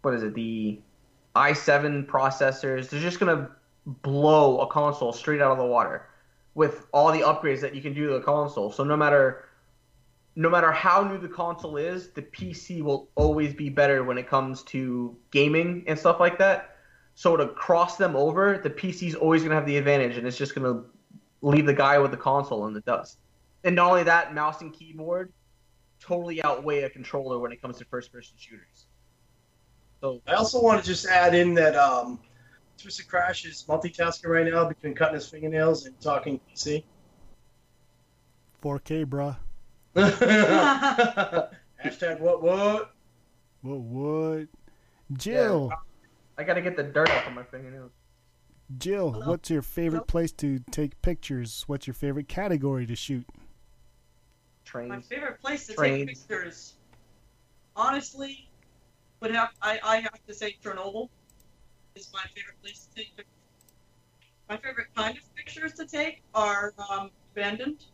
[0.00, 0.34] what is it?
[0.34, 0.78] The
[1.36, 2.88] i7 processors.
[2.88, 3.50] They're just gonna
[3.86, 6.08] blow a console straight out of the water
[6.54, 8.70] with all the upgrades that you can do to the console.
[8.72, 9.44] So no matter
[10.38, 14.28] no matter how new the console is, the PC will always be better when it
[14.28, 16.76] comes to gaming and stuff like that.
[17.14, 20.36] So to cross them over, the PC's always going to have the advantage, and it's
[20.36, 20.84] just going to
[21.40, 23.18] leave the guy with the console in the dust.
[23.64, 25.32] And not only that, mouse and keyboard
[25.98, 28.86] totally outweigh a controller when it comes to first-person shooters.
[30.02, 32.20] So I also want to just add in that um,
[32.80, 36.84] Twisted Crash is multitasking right now between cutting his fingernails and talking PC.
[38.62, 39.36] 4K, bruh.
[41.84, 42.90] Hashtag what what?
[43.62, 43.78] What?
[43.78, 44.48] What?
[45.12, 45.72] Jill,
[46.36, 47.92] I got to get the dirt off of my fingernails.
[48.76, 51.64] Jill, what's your favorite place to take pictures?
[51.66, 53.26] What's your favorite category to shoot?
[54.74, 56.08] My favorite place to Trains.
[56.08, 56.74] take pictures,
[57.76, 58.50] honestly,
[59.20, 61.08] would have I, I have to say Chernobyl
[61.96, 63.32] is my favorite place to take pictures.
[64.48, 67.84] My favorite kind of pictures to take are um, abandoned.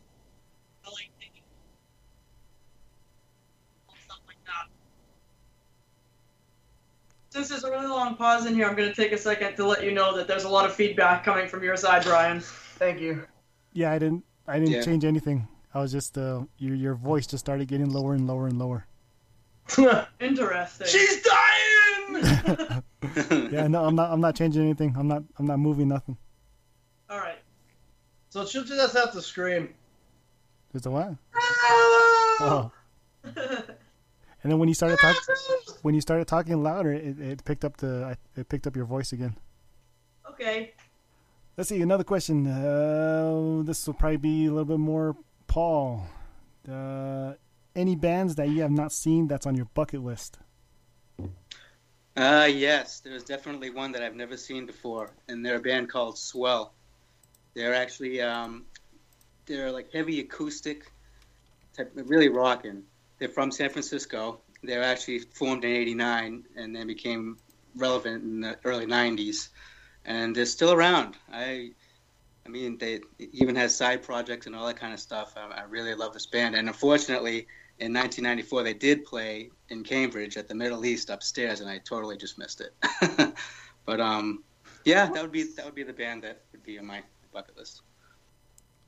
[0.85, 1.41] I like taking
[4.05, 4.69] stuff like that.
[7.29, 9.65] Since there's a really long pause in here, I'm going to take a second to
[9.65, 12.41] let you know that there's a lot of feedback coming from your side, Brian.
[12.41, 13.25] Thank you.
[13.71, 14.23] Yeah, I didn't.
[14.47, 14.81] I didn't Yeah.
[14.83, 15.47] change anything.
[15.73, 18.85] I was just uh, your your voice just started getting lower and lower and lower.
[20.19, 20.85] Interesting.
[20.87, 21.82] She's dying.
[23.51, 24.11] Yeah, no, I'm not.
[24.11, 24.95] I'm not changing anything.
[24.97, 25.23] I'm not.
[25.37, 26.17] I'm not moving nothing.
[27.09, 27.37] All right.
[28.29, 29.69] so she'll just have to scream.
[30.71, 31.15] Just a what?
[31.35, 32.71] "Ah!" Oh.
[34.43, 35.21] And then when you started talking,
[35.83, 39.13] when you started talking louder, it, it picked up the it picked up your voice
[39.13, 39.37] again.
[40.29, 40.73] Okay.
[41.55, 42.45] Let's see another question.
[42.47, 45.15] Uh, this will probably be a little bit more
[45.47, 46.07] Paul.
[46.69, 47.33] Uh,
[47.73, 50.39] any bands that you have not seen that's on your bucket list?
[52.15, 56.17] Uh, yes, there's definitely one that I've never seen before, and they're a band called
[56.17, 56.73] Swell.
[57.55, 58.65] They're actually um,
[59.47, 60.91] they're like heavy acoustic,
[61.75, 62.83] type, really rocking.
[63.17, 64.41] They're from San Francisco.
[64.61, 67.37] They're actually formed in '89 and then became
[67.75, 69.49] relevant in the early '90s,
[70.05, 71.15] and they're still around.
[71.31, 71.71] I,
[72.45, 75.33] I mean, they even has side projects and all that kind of stuff.
[75.35, 77.47] I, I really love this band, and unfortunately,
[77.79, 82.17] in 1994 they did play in Cambridge at the Middle East upstairs, and I totally
[82.17, 83.33] just missed it.
[83.85, 84.43] but um,
[84.85, 87.01] yeah, that would be that would be the band that would be on my
[87.33, 87.81] bucket list.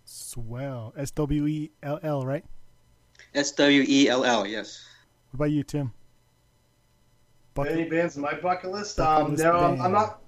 [0.06, 0.94] Swell.
[0.98, 2.46] S W E L L, right?
[3.34, 4.86] S W E L L, yes.
[5.32, 5.92] What about you, Tim?
[7.58, 8.98] Any bands on my bucket list?
[8.98, 9.82] Bucket Um, list no, I'm, band.
[9.82, 10.22] I'm not.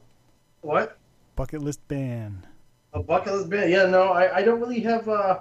[0.62, 0.98] What?
[1.36, 2.48] bucket list band.
[2.94, 3.70] A bucket list band?
[3.70, 5.08] Yeah, no, I, I don't really have.
[5.08, 5.40] Uh,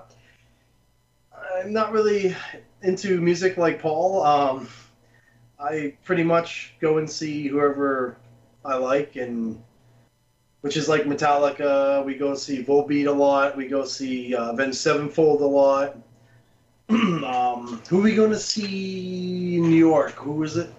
[1.57, 2.35] I'm not really
[2.82, 4.22] into music like Paul.
[4.22, 4.68] Um,
[5.58, 8.16] I pretty much go and see whoever
[8.64, 9.62] I like, and
[10.60, 12.04] which is like Metallica.
[12.04, 13.56] We go see Volbeat a lot.
[13.56, 15.96] We go see uh, Avenged Sevenfold a lot.
[16.88, 20.12] um, who are we going to see in New York?
[20.12, 20.72] Who is it?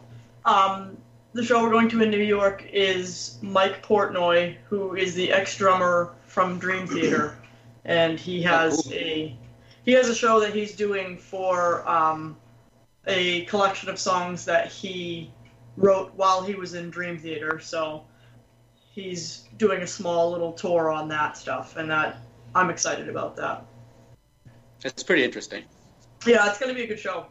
[0.45, 0.97] Um,
[1.33, 6.13] the show we're going to in New York is Mike Portnoy, who is the ex-drummer
[6.25, 7.38] from Dream Theater,
[7.86, 8.93] and he has cool.
[8.93, 9.38] a
[9.88, 12.36] he has a show that he's doing for um,
[13.08, 15.32] a collection of songs that he
[15.78, 17.62] wrote while he was in Dream Theater.
[17.62, 18.04] So
[18.91, 22.17] he's doing a small little tour on that stuff, and that
[22.54, 23.65] I'm excited about that.
[24.84, 25.63] It's pretty interesting.
[26.26, 27.28] Yeah, it's gonna be a good show,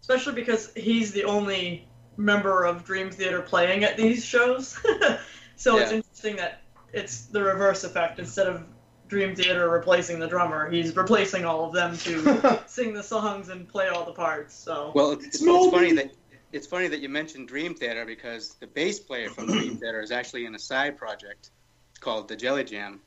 [0.00, 4.78] especially because he's the only member of Dream Theater playing at these shows.
[5.56, 6.62] so it's interesting that
[6.94, 8.18] it's the reverse effect.
[8.18, 8.64] Instead of
[9.12, 13.68] Dream Theater replacing the drummer, he's replacing all of them to sing the songs and
[13.68, 14.54] play all the parts.
[14.54, 16.14] So Well, it's, it's, Small funny that
[16.52, 20.10] it's funny that you mentioned Dream Theater because the bass player from Dream Theater is
[20.10, 21.50] actually in a side project
[22.00, 23.00] called the Jelly Jam.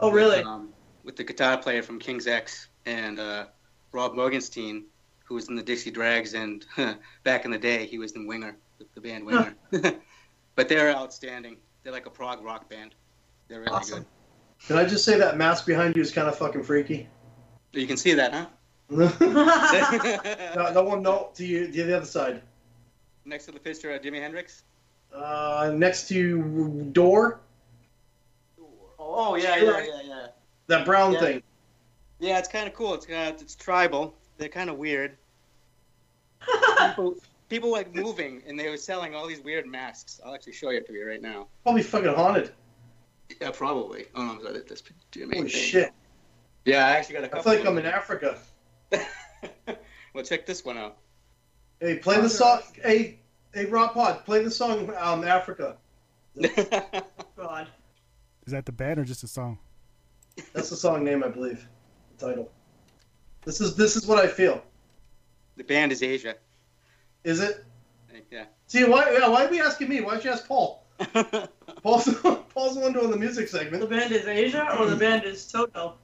[0.00, 0.42] oh really?
[0.42, 0.70] Um,
[1.04, 3.44] with the guitar player from King's X and uh,
[3.92, 4.84] Rod Morgenstein,
[5.26, 6.64] who was in the Dixie Dregs, and
[7.22, 9.54] back in the day he was in Winger, the, the band Winger.
[10.56, 11.58] but they're outstanding.
[11.82, 12.94] They're like a prog rock band.
[13.48, 14.06] They're really Awesome.
[14.66, 17.08] Can I just say that mask behind you is kind of fucking freaky?
[17.72, 18.46] You can see that, huh?
[18.90, 22.42] no, that one, no, to you, to the other side.
[23.24, 24.62] Next to the picture of Jimi Hendrix.
[25.14, 27.40] Uh, next to door,
[29.16, 30.26] Oh yeah, yeah, yeah, yeah.
[30.66, 31.20] that brown Yeah.
[31.20, 31.42] thing.
[32.18, 32.94] Yeah, it's kind of cool.
[32.94, 34.14] It's kind of it's tribal.
[34.38, 35.16] They're kind of weird.
[36.78, 37.14] People,
[37.48, 40.20] people like moving, and they were selling all these weird masks.
[40.24, 41.46] I'll actually show you to you right now.
[41.62, 42.52] Probably fucking haunted.
[43.40, 44.06] Yeah, probably.
[44.14, 44.68] Oh, no, is that it?
[44.68, 45.60] This Jimmy Holy thing.
[45.60, 45.92] shit!
[46.64, 47.42] Yeah, I actually got a I couple.
[47.44, 47.86] feel like of I'm in.
[47.86, 48.38] Africa.
[50.14, 50.98] well, check this one out.
[51.80, 52.60] Hey, play the song.
[52.82, 53.18] Hey,
[53.52, 55.76] hey, Rob Pod, play the song um, Africa.
[57.36, 57.68] God.
[58.46, 59.58] Is that the band or just a song?
[60.52, 61.66] That's the song name, I believe.
[62.18, 62.50] The title.
[63.44, 64.62] This is this is what I feel.
[65.56, 66.34] the band is Asia.
[67.24, 67.64] Is it?
[68.30, 68.44] Yeah.
[68.66, 69.12] See, why?
[69.12, 70.00] Yeah, why are we asking me?
[70.00, 70.86] Why don't you ask Paul?
[71.84, 72.08] Paul's
[72.54, 73.82] Paul's the one doing the music segment.
[73.82, 75.94] The band is Asia or the band is Toto?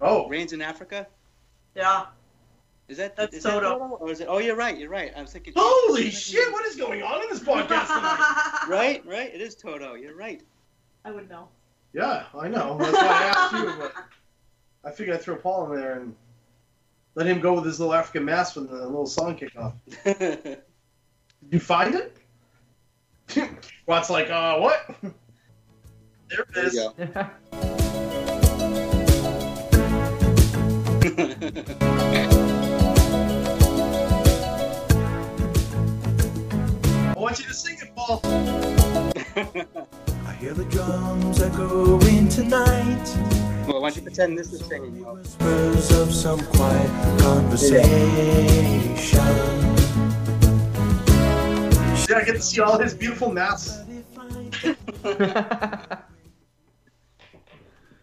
[0.00, 1.06] Oh, Rains in Africa.
[1.76, 2.06] Yeah.
[2.88, 3.78] Is that That's is that Toto.
[3.78, 3.96] Toto?
[4.00, 4.26] Or is it?
[4.28, 4.76] Oh, you're right.
[4.76, 5.12] You're right.
[5.16, 5.52] I was thinking.
[5.56, 6.52] holy shit!
[6.52, 8.64] What is going on in this podcast tonight?
[8.68, 9.32] Right, right.
[9.32, 9.94] It is Toto.
[9.94, 10.42] You're right.
[11.04, 11.48] I would know.
[11.92, 12.76] Yeah, I know.
[12.78, 13.72] That's why I asked you.
[13.78, 13.92] But
[14.84, 16.16] I figured I'd throw Paul in there and
[17.14, 19.74] let him go with his little African mask when the little song kicked off.
[20.04, 20.58] Did
[21.48, 23.56] you find it?
[23.86, 24.96] Rod's like, uh, what?
[26.28, 26.74] There it there is.
[26.74, 27.30] you go.
[37.06, 38.20] I want you to sing it, Paul.
[40.26, 43.06] I hear the drums echoing tonight.
[43.68, 45.00] well, why don't you pretend this is singing?
[45.00, 45.14] Mo?
[45.14, 47.86] Whispers of some quiet conversation.
[52.08, 53.84] Yeah, I get to see all his beautiful masks.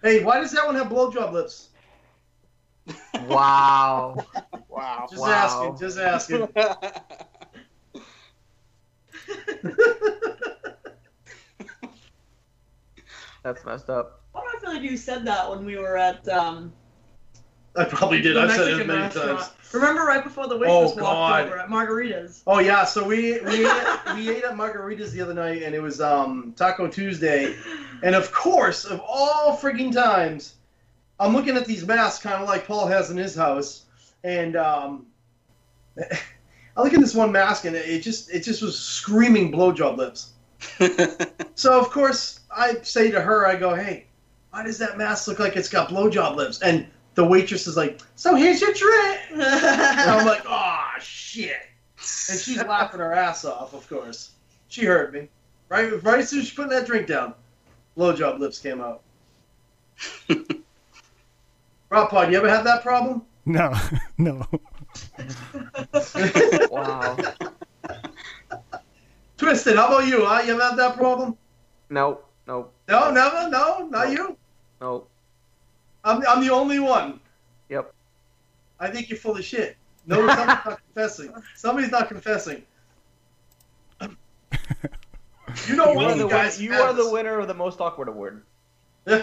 [0.01, 1.69] Hey, why does that one have blowjob lips?
[3.21, 4.17] wow.
[4.67, 5.07] Wow.
[5.09, 5.31] Just Wow.
[5.33, 6.47] asking, just asking.
[13.43, 14.21] That's messed up.
[14.31, 16.73] Why do I feel like you said that when we were at um,
[17.75, 18.37] I probably did.
[18.37, 19.39] I've said it Mexican many restaurant?
[19.39, 19.51] times.
[19.73, 21.45] Remember right before the Oh, waitress walked God.
[21.47, 22.41] over at Margaritas?
[22.45, 25.73] Oh yeah, so we we ate, at- we ate at margaritas the other night, and
[25.73, 27.55] it was um, Taco Tuesday,
[28.03, 30.55] and of course, of all freaking times,
[31.19, 33.85] I'm looking at these masks, kind of like Paul has in his house,
[34.23, 35.07] and um,
[35.97, 39.97] I look at this one mask, and it, it just it just was screaming blowjob
[39.97, 40.29] lips.
[41.55, 44.05] So of course, I say to her, I go, "Hey,
[44.51, 48.01] why does that mask look like it's got blowjob lips?" And the waitress is like,
[48.15, 51.57] "So here's your drink." And I'm like, "Oh shit."
[52.29, 54.31] And she's laughing her ass off, of course.
[54.67, 55.29] She heard me.
[55.69, 57.33] Right right as soon as she put that drink down,
[57.97, 59.01] blowjob lips came out.
[61.89, 63.23] Rob Pod, you ever have that problem?
[63.45, 63.73] No,
[64.17, 64.45] no.
[66.71, 67.17] Wow.
[69.37, 70.25] Twisted, how about you?
[70.25, 70.41] Huh?
[70.45, 71.37] You ever have that problem?
[71.89, 72.27] Nope.
[72.47, 72.73] Nope.
[72.87, 73.49] No, never?
[73.49, 74.37] No, not you?
[74.81, 75.09] Nope.
[76.03, 77.19] I'm, I'm the only one.
[77.69, 77.93] Yep.
[78.79, 79.77] I think you're full of shit.
[80.05, 80.63] No, somebody's not
[80.95, 81.33] confessing.
[81.55, 82.63] Somebody's not confessing.
[85.67, 86.57] You know You one are the you guys.
[86.57, 88.41] win- you are the winner of the most awkward award.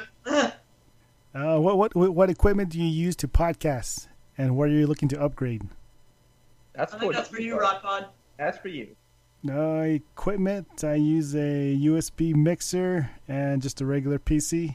[1.33, 5.07] Uh, what what what equipment do you use to podcast, and what are you looking
[5.09, 5.62] to upgrade?
[6.74, 8.07] That's I think that's for you, Rod Pod.
[8.37, 8.97] That's for you.
[9.49, 10.83] Uh, equipment.
[10.83, 14.74] I use a USB mixer and just a regular PC.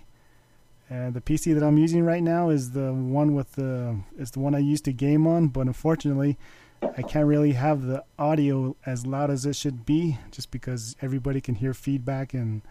[0.89, 4.39] And the PC that I'm using right now is the one with the is the
[4.39, 6.37] one I used to game on, but unfortunately,
[6.81, 11.41] I can't really have the audio as loud as it should be, just because everybody
[11.41, 12.61] can hear feedback and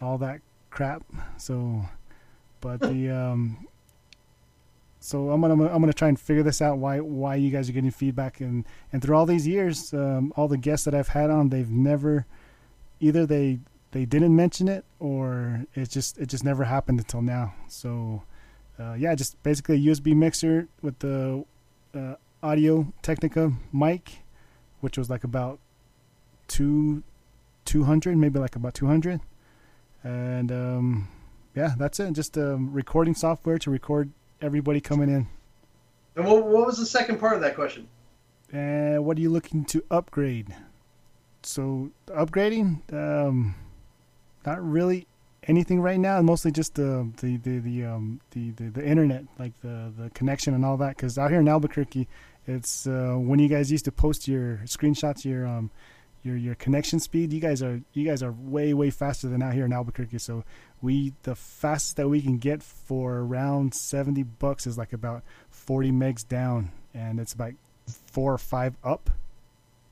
[0.00, 0.40] all that
[0.70, 1.02] crap.
[1.36, 1.86] So,
[2.60, 3.66] but the um,
[5.00, 6.78] so I'm gonna I'm gonna try and figure this out.
[6.78, 10.48] Why why you guys are getting feedback and and through all these years, um, all
[10.48, 12.26] the guests that I've had on, they've never
[13.00, 13.58] either they
[13.92, 17.54] they didn't mention it or it just it just never happened until now.
[17.68, 18.22] So
[18.78, 21.44] uh, yeah, just basically a USB mixer with the
[21.94, 24.18] uh, Audio Technica mic,
[24.80, 25.58] which was like about
[26.46, 27.02] two
[27.64, 29.20] two hundred, maybe like about two hundred,
[30.04, 31.08] and um,
[31.54, 32.12] yeah, that's it.
[32.12, 34.10] Just um, recording software to record
[34.40, 35.26] everybody coming in.
[36.14, 37.88] And what, what was the second part of that question?
[38.52, 40.54] And what are you looking to upgrade?
[41.42, 43.54] So upgrading, um,
[44.46, 45.06] not really
[45.44, 46.20] anything right now.
[46.22, 50.54] Mostly just the the the the um the, the, the internet, like the the connection
[50.54, 50.96] and all that.
[50.96, 52.08] Because out here in Albuquerque,
[52.46, 55.70] it's uh, when you guys used to post your screenshots, your um
[56.22, 57.32] your your connection speed.
[57.32, 60.18] You guys are you guys are way way faster than out here in Albuquerque.
[60.18, 60.44] So
[60.82, 65.90] we the fastest that we can get for around seventy bucks is like about forty
[65.92, 67.52] megs down, and it's about
[67.86, 69.10] four or five up.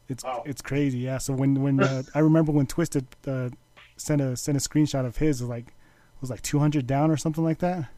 [0.09, 0.43] It's Wow.
[0.47, 1.19] it's crazy, yeah.
[1.19, 3.51] So when when uh, I remember when Twisted uh,
[3.97, 6.87] sent a sent a screenshot of his it was like it was like two hundred
[6.87, 7.89] down or something like that.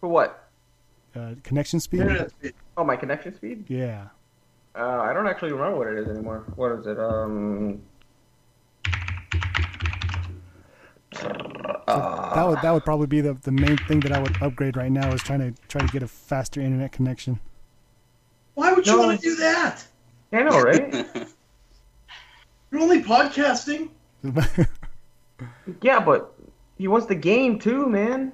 [0.00, 0.48] For what?
[1.14, 2.00] Uh, connection speed.
[2.00, 2.54] Internet speed.
[2.76, 3.64] Oh, my connection speed?
[3.68, 4.08] Yeah.
[4.76, 6.44] Uh, I don't actually remember what it is anymore.
[6.54, 6.98] What is it?
[6.98, 7.82] Um.
[11.86, 14.76] Uh, that would that would probably be the, the main thing that I would upgrade
[14.76, 17.40] right now is trying to try to get a faster internet connection.
[18.54, 19.06] Why would you No.
[19.08, 19.84] want to do that?
[20.32, 20.94] I know, right?
[22.70, 23.90] You're only podcasting.
[25.82, 26.34] yeah, but
[26.78, 28.32] he wants the game too, man.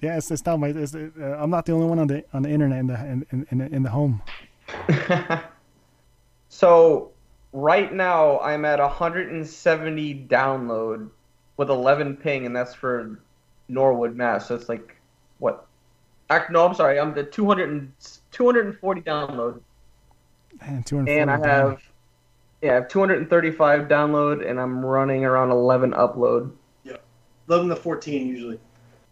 [0.00, 0.68] yeah, it's, it's not my.
[0.68, 3.26] It's, uh, I'm not the only one on the on the internet in the in
[3.30, 4.22] in, in, the, in the home.
[6.48, 7.10] so
[7.52, 11.10] right now I'm at 170 download
[11.56, 13.20] with 11 ping, and that's for
[13.68, 14.48] Norwood, Mass.
[14.48, 14.96] So it's like
[15.38, 15.66] what?
[16.30, 16.98] Act no, I'm sorry.
[16.98, 17.92] I'm the 200 and,
[18.30, 19.60] 240 download,
[20.60, 21.82] Man, 240 and I have
[22.62, 26.52] yeah, I have 235 download, and I'm running around 11 upload.
[26.84, 26.96] Yeah,
[27.48, 28.60] 11 to 14 usually.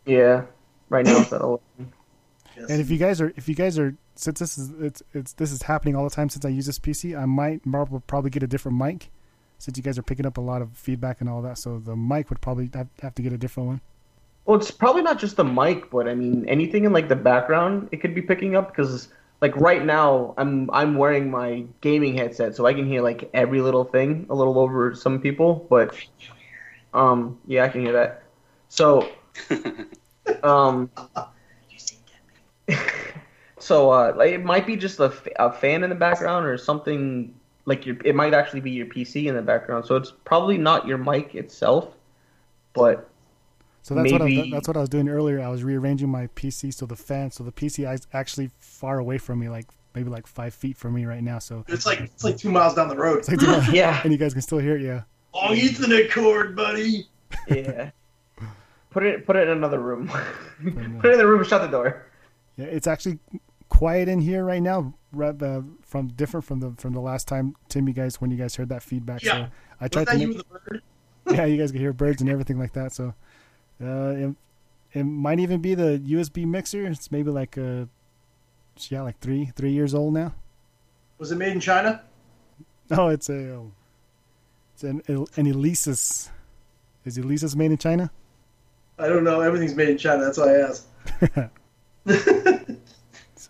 [0.06, 0.44] Yeah,
[0.88, 1.60] right now it's at 11.
[2.56, 2.70] Yes.
[2.70, 5.50] And if you guys are if you guys are since this is it's it's this
[5.50, 8.42] is happening all the time since I use this PC, I might prob- probably get
[8.42, 9.10] a different mic
[9.58, 11.58] since you guys are picking up a lot of feedback and all that.
[11.58, 13.80] So the mic would probably have, have to get a different one.
[14.44, 17.88] Well, it's probably not just the mic, but I mean anything in like the background
[17.92, 19.08] it could be picking up because
[19.40, 23.60] like right now I'm I'm wearing my gaming headset so I can hear like every
[23.60, 25.94] little thing a little over some people, but
[26.94, 28.24] um yeah I can hear that.
[28.68, 29.08] So
[30.42, 30.90] um
[33.58, 37.34] so uh like it might be just a, a fan in the background or something
[37.66, 39.84] like your it might actually be your PC in the background.
[39.86, 41.94] So it's probably not your mic itself,
[42.74, 43.09] but
[43.82, 45.40] So that's what I, Maybe- that's what I was doing earlier.
[45.40, 49.18] I was rearranging my PC so the fan so the PC is actually far away
[49.18, 51.38] from me, like maybe like five feet from me right now.
[51.38, 53.18] So It's like it's like two miles down the road.
[53.18, 53.40] it's like
[53.72, 54.00] yeah.
[54.04, 54.82] and you guys can still hear it.
[54.82, 55.02] Yeah.
[55.34, 57.06] Long Ethernet cord, buddy.
[57.48, 57.90] Yeah.
[58.90, 60.08] Put it put it in another room.
[60.64, 61.44] put it in the room.
[61.44, 62.06] Shut the door.
[62.56, 63.20] Yeah, it's actually
[63.68, 67.54] quiet in here right now, right, uh, from different from the from the last time
[67.68, 69.22] Tim, you guys when you guys heard that feedback.
[69.22, 69.46] Yeah.
[69.46, 69.50] So
[69.80, 70.82] I tried to make, the bird?
[71.30, 72.92] yeah, you guys can hear birds and everything like that.
[72.92, 73.14] So
[73.82, 74.34] uh, it,
[74.92, 76.86] it might even be the USB mixer.
[76.86, 77.86] It's maybe like uh
[78.88, 80.34] yeah, like three three years old now.
[81.18, 82.02] Was it made in China?
[82.88, 83.72] No, it's a um,
[84.74, 86.30] it's an an Alesis.
[87.04, 88.10] Is Alesis made in China?
[88.98, 89.40] I don't know.
[89.40, 90.24] Everything's made in China.
[90.24, 90.86] That's why I asked.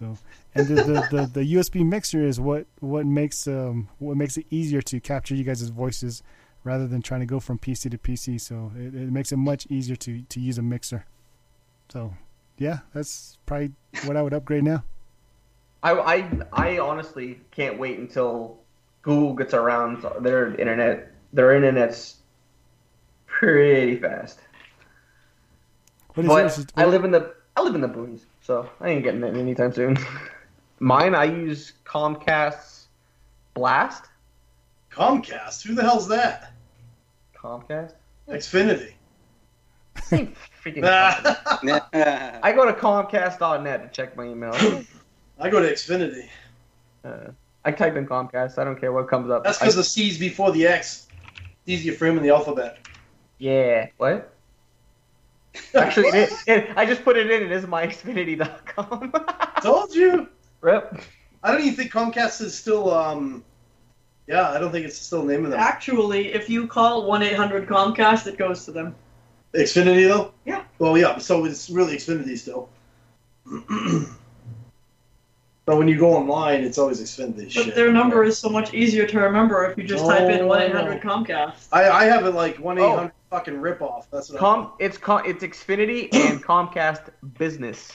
[0.01, 0.17] So,
[0.55, 4.47] and the, the, the, the USB mixer is what what makes um what makes it
[4.49, 6.23] easier to capture you guys' voices
[6.65, 8.41] rather than trying to go from PC to PC.
[8.41, 11.05] So it, it makes it much easier to to use a mixer.
[11.91, 12.15] So,
[12.59, 13.73] yeah, that's probably
[14.05, 14.85] what I would upgrade now.
[15.83, 18.59] I, I I honestly can't wait until
[19.03, 21.13] Google gets around their internet.
[21.33, 22.17] Their internet's
[23.27, 24.39] pretty fast.
[26.15, 26.67] What is but yours?
[26.77, 29.73] I live in the I live in the boonies, so I ain't getting it anytime
[29.73, 29.97] soon.
[30.81, 32.89] Mine, I use Comcast's
[33.55, 34.05] Blast.
[34.91, 35.63] Comcast.
[35.67, 36.53] Who the hell's that?
[37.37, 37.95] Comcast.
[38.29, 38.93] Xfinity.
[40.03, 40.35] Same
[40.65, 40.83] freaking.
[41.45, 41.73] company.
[41.95, 44.53] I I go to Comcast.net to check my email.
[45.39, 46.29] I go to Xfinity.
[47.05, 47.31] Uh,
[47.65, 48.59] I type in Comcast.
[48.59, 49.45] I don't care what comes up.
[49.45, 51.07] That's because I- the C's before the X.
[51.67, 52.79] It's easier for him in the alphabet.
[53.39, 53.89] yeah.
[53.99, 54.35] What?
[55.75, 57.43] Actually, it, it, I just put it in.
[57.43, 59.13] It is my Xfinity.com.
[59.63, 60.29] Told you.
[60.61, 61.01] Rip.
[61.43, 62.93] I don't even think Comcast is still.
[62.95, 63.45] um
[64.31, 65.59] Yeah, I don't think it's still the name of them.
[65.59, 68.95] Actually, if you call 1 800 Comcast, it goes to them.
[69.55, 70.33] Xfinity though.
[70.45, 70.63] Yeah.
[70.79, 71.19] Well, yeah.
[71.19, 72.69] So it's really Xfinity still.
[75.67, 77.75] But when you go online, it's always Xfinity But shit.
[77.77, 80.63] their number is so much easier to remember if you just type in Oh, 1
[80.63, 81.69] 800 Comcast.
[81.71, 82.97] I, I have it like one eight Oh.
[82.97, 84.07] hundred fucking ripoff.
[84.11, 87.93] That's what Com, it's com, it's Xfinity and Comcast Business.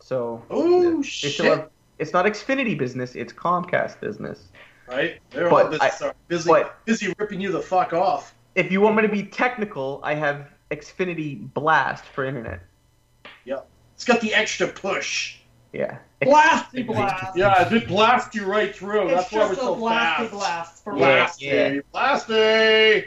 [0.00, 1.36] So Oh shit!
[1.46, 4.48] have, it's not Xfinity Business, it's Comcast Business.
[4.88, 5.20] Right?
[5.30, 6.52] They're But all business are busy,
[6.84, 8.34] busy ripping you the fuck off.
[8.54, 12.60] If you want me to be technical, I have Xfinity Blast for internet.
[13.44, 13.68] Yep.
[13.94, 15.36] It's got the extra push.
[15.72, 15.98] Yeah.
[16.22, 17.36] Blasty blast!
[17.36, 19.08] Yeah, it blast you right through.
[19.08, 20.98] It's just a blasty blast for Yeah.
[20.98, 21.42] blast.
[21.42, 21.80] Yeah.
[21.92, 23.06] Blasty!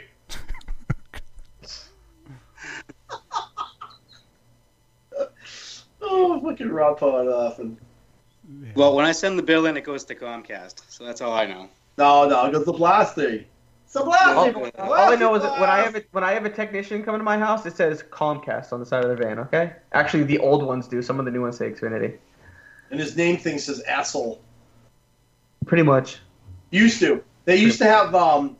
[6.02, 7.78] oh, fucking Rob Pod laughing.
[8.48, 8.70] Yeah.
[8.74, 10.82] Well, when I send the bill in, it goes to Comcast.
[10.88, 11.68] So that's all I know.
[11.96, 13.44] No, no, it goes the blasty.
[13.86, 14.78] So blasty Oh, blast.
[14.78, 17.20] All I know is that when I have a, when I have a technician coming
[17.20, 19.38] to my house, it says Comcast on the side of their van.
[19.40, 19.72] Okay.
[19.92, 21.02] Actually, the old ones do.
[21.02, 22.16] Some of the new ones say Xfinity.
[22.90, 24.40] And his name thing says asshole.
[25.66, 26.18] Pretty much.
[26.70, 27.22] Used to.
[27.44, 28.14] They used to have.
[28.14, 28.56] um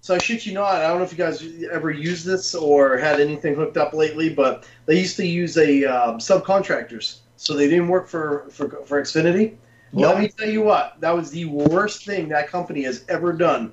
[0.00, 0.76] So I shit you not.
[0.76, 4.28] I don't know if you guys ever used this or had anything hooked up lately,
[4.32, 9.00] but they used to use a um, subcontractors, so they didn't work for for, for
[9.00, 9.56] Xfinity.
[9.92, 13.72] Let me tell you what, that was the worst thing that company has ever done,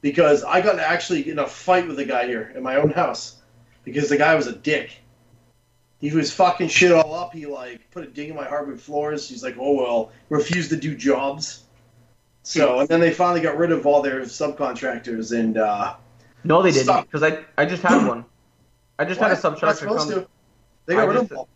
[0.00, 3.36] because I got actually in a fight with a guy here in my own house,
[3.84, 5.00] because the guy was a dick.
[5.98, 7.32] He was fucking shit all up.
[7.32, 9.28] He like put a ding in my hardwood floors.
[9.28, 11.64] He's like, oh well, refused to do jobs.
[12.42, 15.96] So and then they finally got rid of all their subcontractors and uh,
[16.44, 17.02] No, they didn't.
[17.02, 18.26] Because I I just had one.
[18.98, 20.08] I just had a subcontractor come.
[20.10, 20.28] to.
[20.84, 21.48] They got I rid of them all.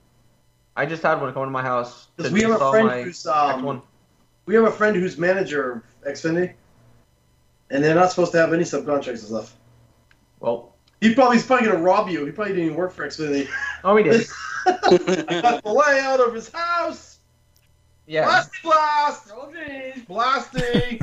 [0.77, 2.09] I just had one come to my house.
[2.16, 3.83] Because we have a friend who's um,
[4.47, 6.53] we have a friend who's manager of Xfinity,
[7.70, 9.57] and they're not supposed to have any subcontractors and stuff.
[10.41, 12.25] Well, He probably he's probably gonna rob you.
[12.27, 13.49] He probably didn't even work for Xfinity.
[13.85, 14.27] oh, he did.
[14.66, 17.18] I got the layout of his house.
[18.07, 18.27] Yeah.
[18.29, 20.07] Blasty blast, Oh, jeez.
[20.07, 21.01] blasty.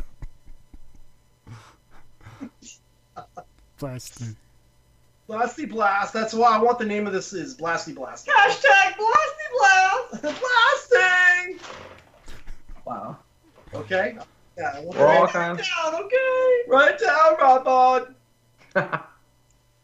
[3.79, 4.35] Blasted.
[5.31, 6.11] Blasty Blast.
[6.11, 8.27] That's why I want the name of this is Blasty Blast.
[8.27, 10.41] Hashtag blasty blast!
[10.91, 11.59] Blasting.
[12.85, 13.17] Wow.
[13.73, 14.17] Okay.
[14.57, 14.81] Yeah.
[14.81, 16.61] we'll We're all write, kind Down, okay?
[16.67, 18.13] write down, Robot.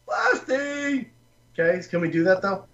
[0.06, 1.06] Blasty.
[1.58, 1.88] Okay.
[1.88, 2.66] Can we do that though?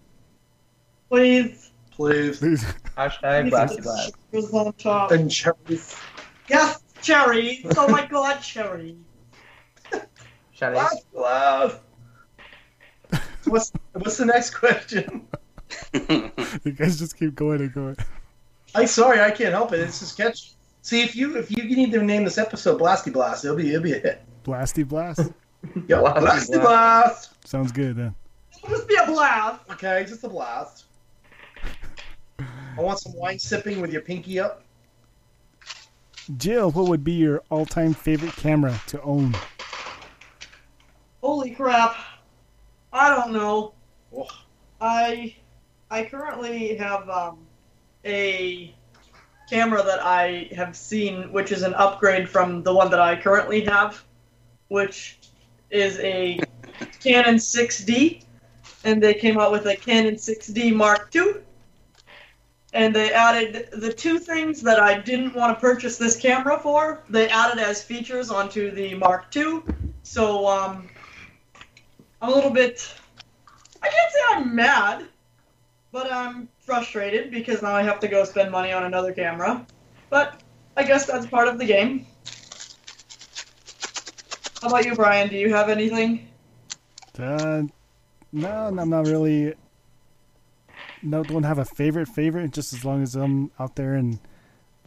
[1.09, 1.71] Please.
[1.93, 2.41] Please.
[2.41, 2.65] Please.
[2.99, 4.53] Hashtag blasty blast.
[4.53, 5.13] On top.
[5.13, 5.97] And cherries.
[6.49, 7.65] Yes, cherry.
[7.77, 8.97] Oh my god, cherry.
[10.51, 10.73] Shout.
[10.73, 11.84] Blast Blast.
[13.47, 15.27] What's What's the next question?
[16.65, 17.97] You guys just keep going and going.
[18.75, 19.81] I'm sorry, I can't help it.
[19.81, 20.51] It's just catchy.
[20.83, 23.83] See, if you if you need to name this episode Blasty Blast, it'll be it'll
[23.83, 24.23] be a hit.
[24.45, 25.21] Blasty blast.
[25.89, 26.61] Yeah, Blasty Blasty Blast.
[26.61, 27.49] Blast.
[27.49, 28.15] Sounds good then.
[28.59, 29.63] It'll just be a blast.
[29.71, 30.85] Okay, just a blast.
[32.39, 34.63] I want some wine sipping with your pinky up.
[36.37, 39.35] Jill, what would be your all-time favorite camera to own?
[41.23, 41.97] Holy crap.
[42.95, 43.75] I don't know.
[44.17, 44.29] Oh.
[44.81, 45.35] I
[45.91, 47.39] I currently have um,
[48.05, 48.73] a
[49.51, 53.65] camera that I have seen, which is an upgrade from the one that I currently
[53.65, 54.05] have,
[54.69, 55.19] which
[55.71, 56.39] is a
[57.03, 58.23] Canon 6D,
[58.85, 61.35] and they came out with a Canon 6D Mark II.
[62.73, 67.03] And they added the two things that I didn't want to purchase this camera for.
[67.09, 69.63] They added as features onto the Mark II.
[70.03, 70.89] So um,
[72.25, 72.91] I'm a little bit.
[73.83, 75.05] I can't say I'm mad,
[75.93, 79.67] but I'm frustrated because now I have to go spend money on another camera.
[80.09, 80.41] But
[80.75, 82.07] I guess that's part of the game.
[84.63, 85.29] How about you, Brian?
[85.29, 86.27] Do you have anything?
[87.19, 87.65] Uh,
[88.33, 89.53] no, I'm not really.
[91.03, 92.53] No, don't have a favorite favorite.
[92.53, 94.19] Just as long as I'm out there and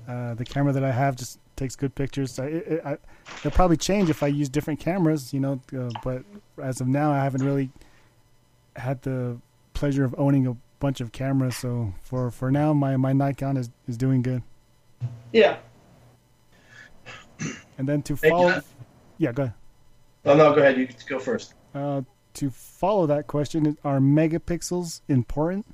[0.07, 2.39] uh, the camera that I have just takes good pictures.
[2.39, 2.97] I, it, I,
[3.39, 5.59] it'll probably change if I use different cameras, you know.
[5.77, 6.23] Uh, but
[6.61, 7.69] as of now, I haven't really
[8.75, 9.37] had the
[9.73, 11.57] pleasure of owning a bunch of cameras.
[11.57, 14.43] So for for now, my my Nikon is is doing good.
[15.33, 15.57] Yeah.
[17.77, 18.73] And then to follow, Jeff.
[19.19, 19.55] yeah, go ahead.
[20.25, 20.77] Oh no, go ahead.
[20.77, 21.53] You go first.
[21.75, 22.01] Uh,
[22.35, 25.65] to follow that question, are megapixels important?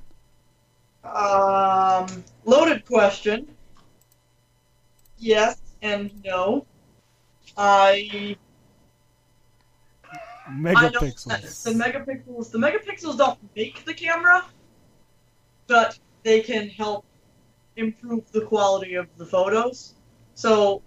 [1.03, 3.47] Um, loaded question.
[5.17, 6.65] Yes and no.
[7.57, 8.35] I
[10.45, 11.63] I Megapixels.
[11.63, 14.45] the megapixels the megapixels don't make the camera,
[15.67, 17.05] but they can help
[17.75, 19.93] improve the quality of the photos.
[20.33, 20.81] So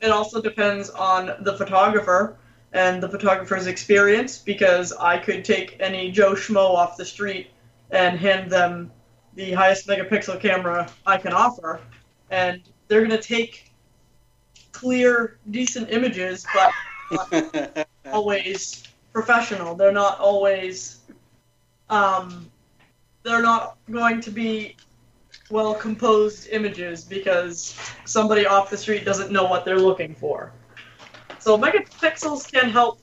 [0.00, 2.36] it also depends on the photographer
[2.72, 7.50] and the photographer's experience because I could take any Joe Schmo off the street
[7.90, 8.90] and hand them
[9.34, 11.80] the highest megapixel camera I can offer,
[12.30, 13.71] and they're gonna take
[14.72, 19.74] clear, decent images, but always professional.
[19.74, 21.00] They're not always
[21.90, 22.50] um,
[23.22, 24.76] they're not going to be
[25.50, 30.52] well composed images because somebody off the street doesn't know what they're looking for.
[31.38, 33.00] So megapixels can help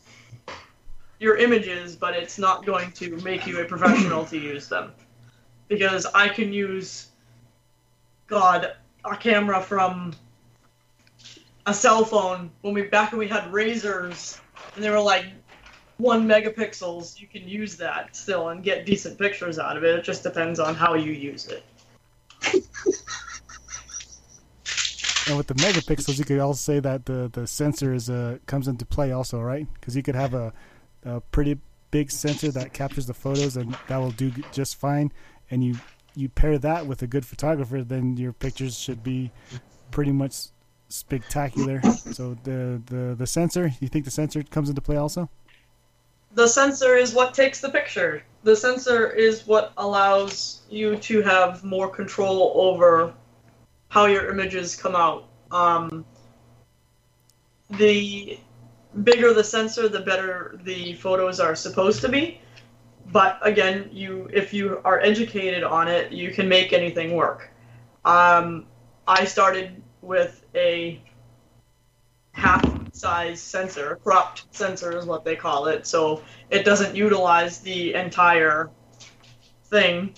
[1.20, 4.94] your images, but it's not going to make you a professional to use them.
[5.68, 7.10] Because I can use
[8.28, 8.74] God,
[9.06, 10.14] a camera from
[11.70, 14.42] a cell phone when we back when we had razors
[14.76, 15.26] and they were like
[15.98, 20.00] one megapixels, you can use that still and get decent pictures out of it.
[20.00, 21.64] It just depends on how you use it.
[25.28, 28.68] And with the megapixels, you could also say that the the sensor is uh, comes
[28.68, 29.68] into play also, right?
[29.74, 30.52] Because you could have a,
[31.04, 31.60] a pretty
[31.92, 35.12] big sensor that captures the photos, and that will do just fine.
[35.52, 35.76] And you
[36.16, 39.32] you pair that with a good photographer, then your pictures should be
[39.92, 40.48] pretty much
[40.90, 41.82] spectacular.
[41.82, 45.30] So the the the sensor, you think the sensor comes into play also?
[46.34, 48.24] The sensor is what takes the picture.
[48.44, 53.14] The sensor is what allows you to have more control over
[53.90, 55.28] how your images come out.
[55.52, 56.06] Um,
[57.72, 58.40] the
[59.04, 62.42] bigger the sensor, the better the photos are supposed to be.
[63.12, 67.50] But again, you if you are educated on it, you can make anything work.
[68.06, 68.68] Um,
[69.08, 71.02] I started with a
[72.32, 77.94] half size sensor, cropped sensor is what they call it, so it doesn't utilize the
[77.94, 78.70] entire
[79.66, 80.14] thing.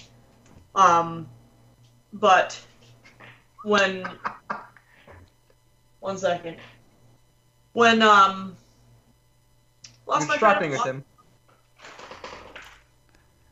[0.76, 1.28] Um,
[2.14, 2.60] but
[3.64, 4.06] when
[6.00, 6.58] one second,
[7.74, 8.56] when um,
[10.08, 11.04] lost You're my with him.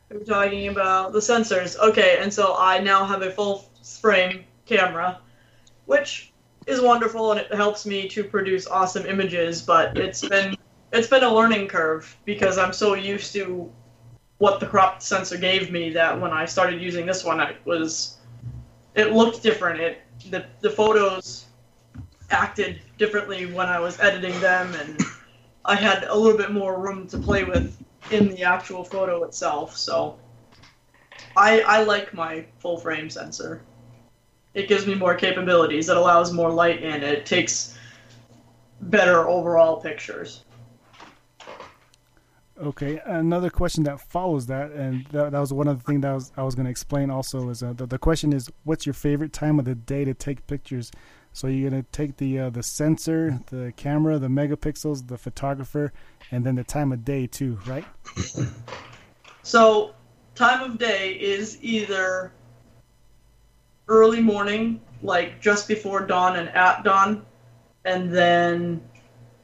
[0.09, 1.77] We're talking about the sensors.
[1.77, 3.69] Okay, and so I now have a full
[4.01, 5.19] frame camera,
[5.89, 6.31] which
[6.67, 10.55] is wonderful and it helps me to produce awesome images, but it's been
[10.93, 13.71] it's been a learning curve because I'm so used to
[14.37, 18.17] what the cropped sensor gave me that when I started using this one it was
[18.93, 19.81] it looked different.
[19.81, 21.45] It the the photos
[22.29, 25.01] acted differently when I was editing them and
[25.65, 27.75] I had a little bit more room to play with
[28.11, 29.75] in the actual photo itself.
[29.75, 30.19] So
[31.35, 33.63] I I like my full frame sensor.
[34.53, 35.89] It gives me more capabilities.
[35.89, 37.03] It allows more light in.
[37.03, 37.77] It takes
[38.81, 40.43] better overall pictures.
[42.61, 46.11] Okay, another question that follows that, and that, that was one of the things that
[46.11, 48.85] I was, I was going to explain also is uh, the, the question is, what's
[48.85, 50.91] your favorite time of the day to take pictures?
[51.31, 55.93] So you're going to take the uh, the sensor, the camera, the megapixels, the photographer,
[56.31, 57.85] and then the time of day too, right?
[59.43, 59.93] So
[60.35, 62.33] time of day is either
[63.89, 67.25] early morning, like just before dawn and at dawn,
[67.85, 68.81] and then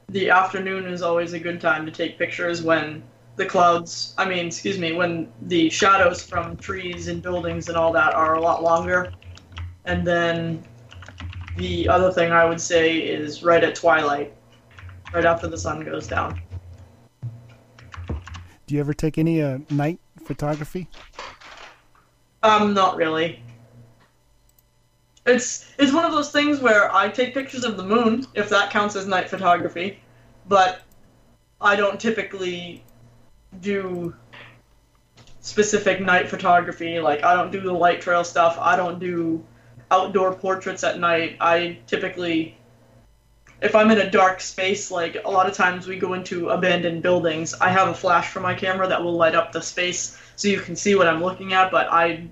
[0.10, 3.04] the afternoon is always a good time to take pictures when
[3.36, 7.92] the clouds, I mean, excuse me, when the shadows from trees and buildings and all
[7.94, 9.12] that are a lot longer.
[9.84, 10.64] And then
[11.58, 14.34] the other thing I would say is right at twilight,
[15.14, 16.40] right after the sun goes down.
[18.68, 20.88] Do you ever take any uh, night photography?
[22.42, 23.44] Um, not really.
[25.26, 28.70] It's it's one of those things where I take pictures of the moon, if that
[28.70, 30.00] counts as night photography,
[30.48, 30.82] but
[31.60, 32.84] I don't typically
[33.62, 34.16] do
[35.42, 37.00] specific night photography.
[37.00, 38.58] Like I don't do the light trail stuff.
[38.60, 39.44] I don't do
[39.90, 41.38] outdoor portraits at night.
[41.40, 42.58] I typically
[43.62, 47.02] if I'm in a dark space, like a lot of times we go into abandoned
[47.02, 50.48] buildings, I have a flash for my camera that will light up the space so
[50.50, 52.28] you can see what I'm looking at, but I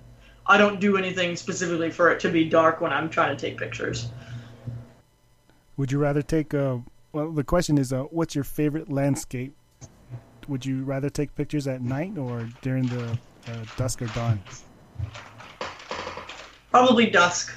[0.46, 3.58] I don't do anything specifically for it to be dark when I'm trying to take
[3.58, 4.10] pictures.
[5.78, 6.78] Would you rather take uh
[7.12, 9.56] well the question is uh what's your favorite landscape?
[10.48, 13.18] Would you rather take pictures at night or during the
[13.48, 14.42] uh, dusk or dawn?
[16.70, 17.56] Probably dusk.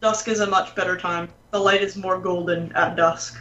[0.00, 1.28] Dusk is a much better time.
[1.50, 3.40] The light is more golden at dusk.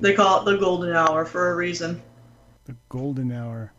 [0.00, 2.02] They call it the golden hour for a reason.
[2.64, 3.72] The golden hour.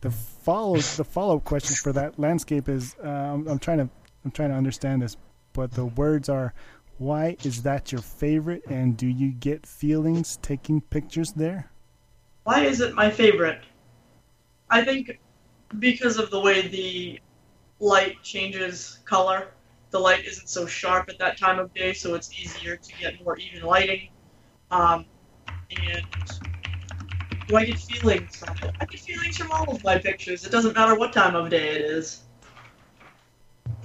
[0.00, 0.10] The
[0.48, 3.88] follow the follow up question for that landscape is uh, I'm, I'm trying to
[4.24, 5.14] I'm trying to understand this,
[5.52, 6.54] but the words are
[6.96, 11.70] why is that your favorite and do you get feelings taking pictures there?
[12.44, 13.60] Why is it my favorite?
[14.70, 15.20] I think
[15.78, 17.20] because of the way the
[17.78, 19.48] light changes color.
[19.90, 23.22] The light isn't so sharp at that time of day, so it's easier to get
[23.22, 24.08] more even lighting.
[24.70, 25.04] Um,
[25.70, 26.06] and
[27.48, 28.74] do I get feelings from it?
[28.78, 30.44] I get feelings from all of my pictures.
[30.44, 32.20] It doesn't matter what time of day it is.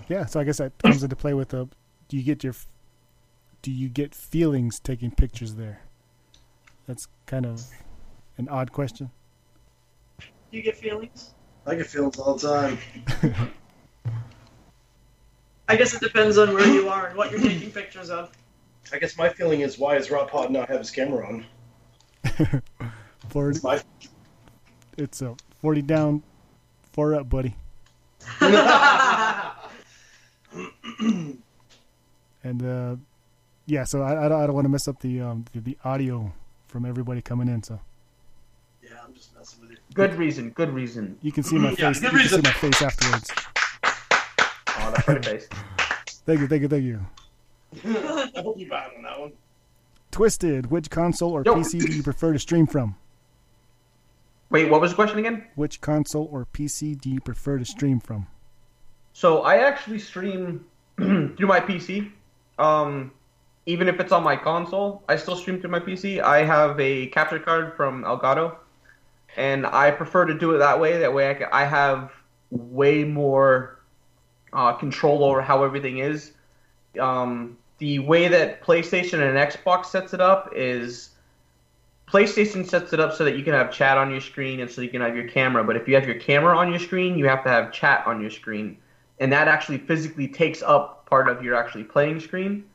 [0.10, 1.70] Yeah, so I guess that comes into play with the.
[2.10, 2.54] Do you get your?
[3.62, 5.82] Do you get feelings taking pictures there?
[6.86, 7.64] That's kind of
[8.38, 9.10] an odd question.
[10.20, 11.34] Do you get feelings?
[11.66, 12.78] I get feelings all the time.
[15.70, 18.32] I guess it depends on where you are and what you're taking pictures of.
[18.92, 21.46] I guess my feeling is why does Rob Pod not have his camera on?
[23.34, 23.60] Forty.
[24.96, 26.22] It's a forty down,
[26.92, 27.56] four up, buddy.
[32.46, 32.96] And uh,
[33.66, 35.78] yeah, so I, I don't, I don't want to mess up the um the, the
[35.86, 36.32] audio
[36.68, 37.64] from everybody coming in.
[37.64, 37.80] So
[38.84, 39.78] Yeah, I'm just messing with you.
[39.94, 40.50] Good reason.
[40.50, 41.18] Good reason.
[41.22, 42.02] you can see my Yeah, face.
[42.02, 43.32] good you can see my face afterwards.
[44.86, 45.48] Oh, that's pretty face.
[46.26, 47.00] Thank you, thank you, thank you.
[48.36, 49.32] I hope you bad on that one.
[50.12, 50.70] Twisted.
[50.72, 51.56] Which console or Yo.
[51.56, 52.96] PC do you prefer to stream from?
[54.50, 55.46] Wait, what was the question again?
[55.56, 58.28] Which console or PC do you prefer to stream from?
[59.14, 60.66] So I actually stream
[60.98, 62.12] through my PC.
[62.60, 63.12] Um,
[63.66, 66.22] even if it's on my console, I still stream through my PC.
[66.22, 68.56] I have a capture card from Elgato,
[69.38, 70.98] and I prefer to do it that way.
[71.00, 72.12] That way, I, ca- I have
[72.52, 73.80] way more
[74.52, 76.34] uh, control over how everything is.
[77.00, 81.10] Um, the way that PlayStation and Xbox sets it up is
[82.14, 84.82] PlayStation sets it up so that you can have chat on your screen and so
[84.82, 85.64] you can have your camera.
[85.64, 88.22] But if you have your camera on your screen, you have to have chat on
[88.22, 88.78] your screen
[89.20, 92.66] and that actually physically takes up part of your actually playing screen,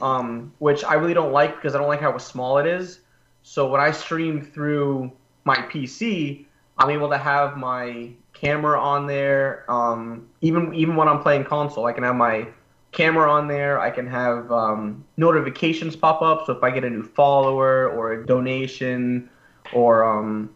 [0.00, 3.00] um, which I really don't like because I don't like how small it is.
[3.42, 5.12] So when I stream through
[5.44, 6.46] my PC,
[6.78, 9.70] I'm able to have my camera on there.
[9.70, 12.48] Um, even even when I'm playing console, I can have my
[12.92, 13.80] camera on there.
[13.80, 16.46] I can have um, notifications pop up.
[16.46, 19.28] So if I get a new follower or a donation,
[19.72, 20.50] or um,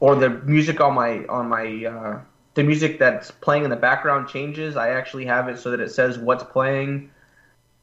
[0.00, 2.20] or the music on my on my uh,
[2.54, 5.90] the music that's playing in the background changes, I actually have it so that it
[5.90, 7.10] says what's playing.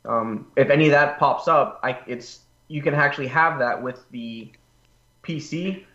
[0.05, 4.03] Um, if any of that pops up, I, it's you can actually have that with
[4.11, 4.51] the
[5.23, 5.85] PC.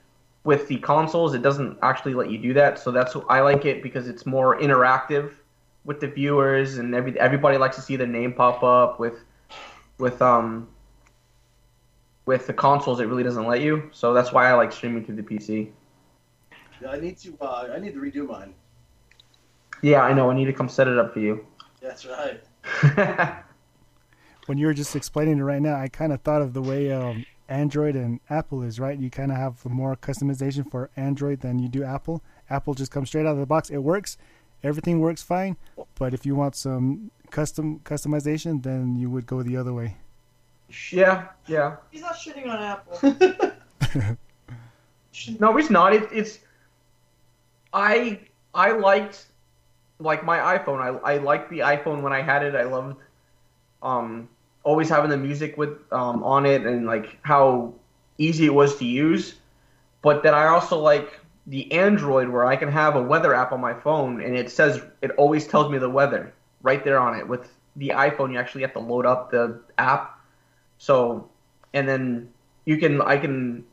[0.44, 2.78] With the consoles, it doesn't actually let you do that.
[2.78, 5.32] So that's I like it because it's more interactive
[5.84, 8.98] with the viewers, and every everybody likes to see the name pop up.
[8.98, 9.24] With
[9.98, 10.68] with um
[12.26, 13.90] with the consoles, it really doesn't let you.
[13.92, 15.70] So that's why I like streaming through the PC.
[16.80, 17.36] Yeah, I need to.
[17.40, 18.54] Uh, I need to redo mine.
[19.82, 20.30] Yeah, I know.
[20.30, 21.46] I need to come set it up for you.
[21.80, 23.44] That's right.
[24.46, 26.92] When you were just explaining it right now, I kind of thought of the way
[26.92, 28.98] um, Android and Apple is, right?
[28.98, 32.22] You kind of have more customization for Android than you do Apple.
[32.50, 33.70] Apple just comes straight out of the box.
[33.70, 34.18] It works.
[34.64, 35.56] Everything works fine.
[35.94, 39.96] But if you want some custom customization, then you would go the other way.
[40.90, 41.76] yeah, yeah.
[41.90, 44.16] He's not shitting on Apple.
[45.38, 45.94] No, he's not.
[45.94, 46.40] It, it's
[47.72, 48.18] I
[48.52, 49.26] I liked
[50.00, 50.80] like my iPhone.
[50.80, 52.54] I I liked the iPhone when I had it.
[52.56, 52.96] I loved
[53.82, 54.28] um
[54.64, 57.72] always having the music with um on it and like how
[58.18, 59.36] easy it was to use.
[60.02, 63.60] But then I also like the Android where I can have a weather app on
[63.60, 66.32] my phone and it says it always tells me the weather
[66.62, 67.28] right there on it.
[67.28, 70.18] With the iPhone, you actually have to load up the app.
[70.78, 71.28] So
[71.74, 72.30] and then
[72.64, 73.64] you can I can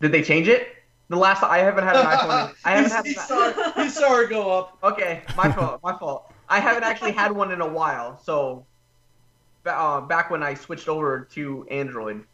[0.00, 0.68] did they change it?
[1.08, 2.54] The last I haven't had an iPhone.
[2.64, 3.06] I haven't had.
[3.06, 4.78] he, saw, he saw her go up.
[4.82, 5.80] Okay, my fault.
[5.82, 6.32] My fault.
[6.48, 8.20] I haven't actually had one in a while.
[8.22, 8.64] So,
[9.64, 12.24] uh, back when I switched over to Android,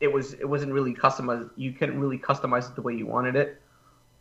[0.00, 1.50] it was it wasn't really customized.
[1.56, 3.60] You couldn't really customize it the way you wanted it.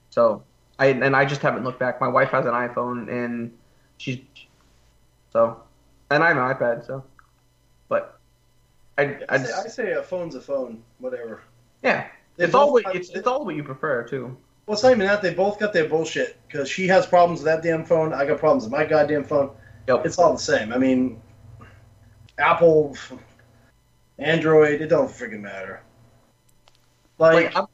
[0.10, 0.44] So,
[0.80, 2.00] I and I just haven't looked back.
[2.02, 3.52] My wife has an iPhone and
[3.98, 4.20] she's
[5.32, 5.62] so,
[6.10, 6.86] and I have an iPad.
[6.86, 7.04] So,
[7.90, 8.20] but
[8.98, 10.84] I I I say, I say a phone's a phone.
[11.00, 11.42] Whatever.
[11.84, 12.08] yeah.
[12.38, 14.38] They It's all what it's, it's all what you prefer too.
[14.68, 15.22] Well, it's not even that.
[15.22, 16.38] They both got their bullshit.
[16.48, 18.14] Because she has problems with that damn phone.
[18.14, 19.52] I got problems with my goddamn phone.
[19.88, 20.06] Yep.
[20.06, 20.74] It's all the same.
[20.74, 21.22] I mean,
[22.38, 22.96] Apple,
[24.20, 25.82] Android, it don't freaking matter.
[27.18, 27.67] Like, Like, I'm,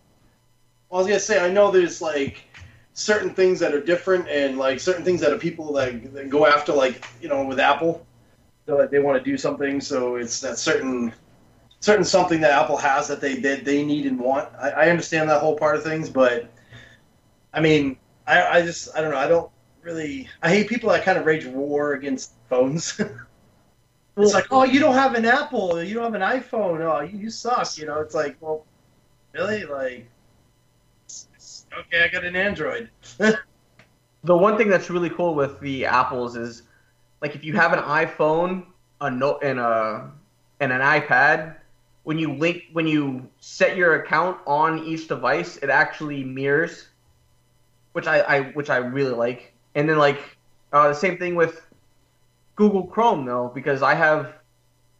[0.93, 2.43] I was gonna say, I know there's like
[2.93, 6.45] certain things that are different, and like certain things that are people that, that go
[6.45, 8.05] after, like you know, with Apple,
[8.65, 9.81] so like they want to do something.
[9.81, 11.13] So it's that certain
[11.79, 14.49] certain something that Apple has that they that they need and want.
[14.59, 16.51] I, I understand that whole part of things, but
[17.53, 19.17] I mean, I, I just I don't know.
[19.17, 20.29] I don't really.
[20.41, 22.99] I hate people that kind of rage war against phones.
[24.17, 26.81] it's like, oh, you don't have an Apple, you don't have an iPhone.
[26.81, 27.77] Oh, you, you suck.
[27.77, 28.65] You know, it's like, well,
[29.33, 30.07] really, like,
[31.79, 32.89] okay, I got an Android.
[33.17, 33.37] the
[34.37, 36.63] one thing that's really cool with the apples is
[37.21, 38.65] like if you have an iphone
[39.01, 40.09] a note and a
[40.61, 41.55] and an ipad
[42.03, 46.87] when you link when you set your account on each device it actually mirrors
[47.91, 50.37] which i, I which i really like and then like
[50.73, 51.61] uh, the same thing with
[52.55, 54.33] Google Chrome though, because I have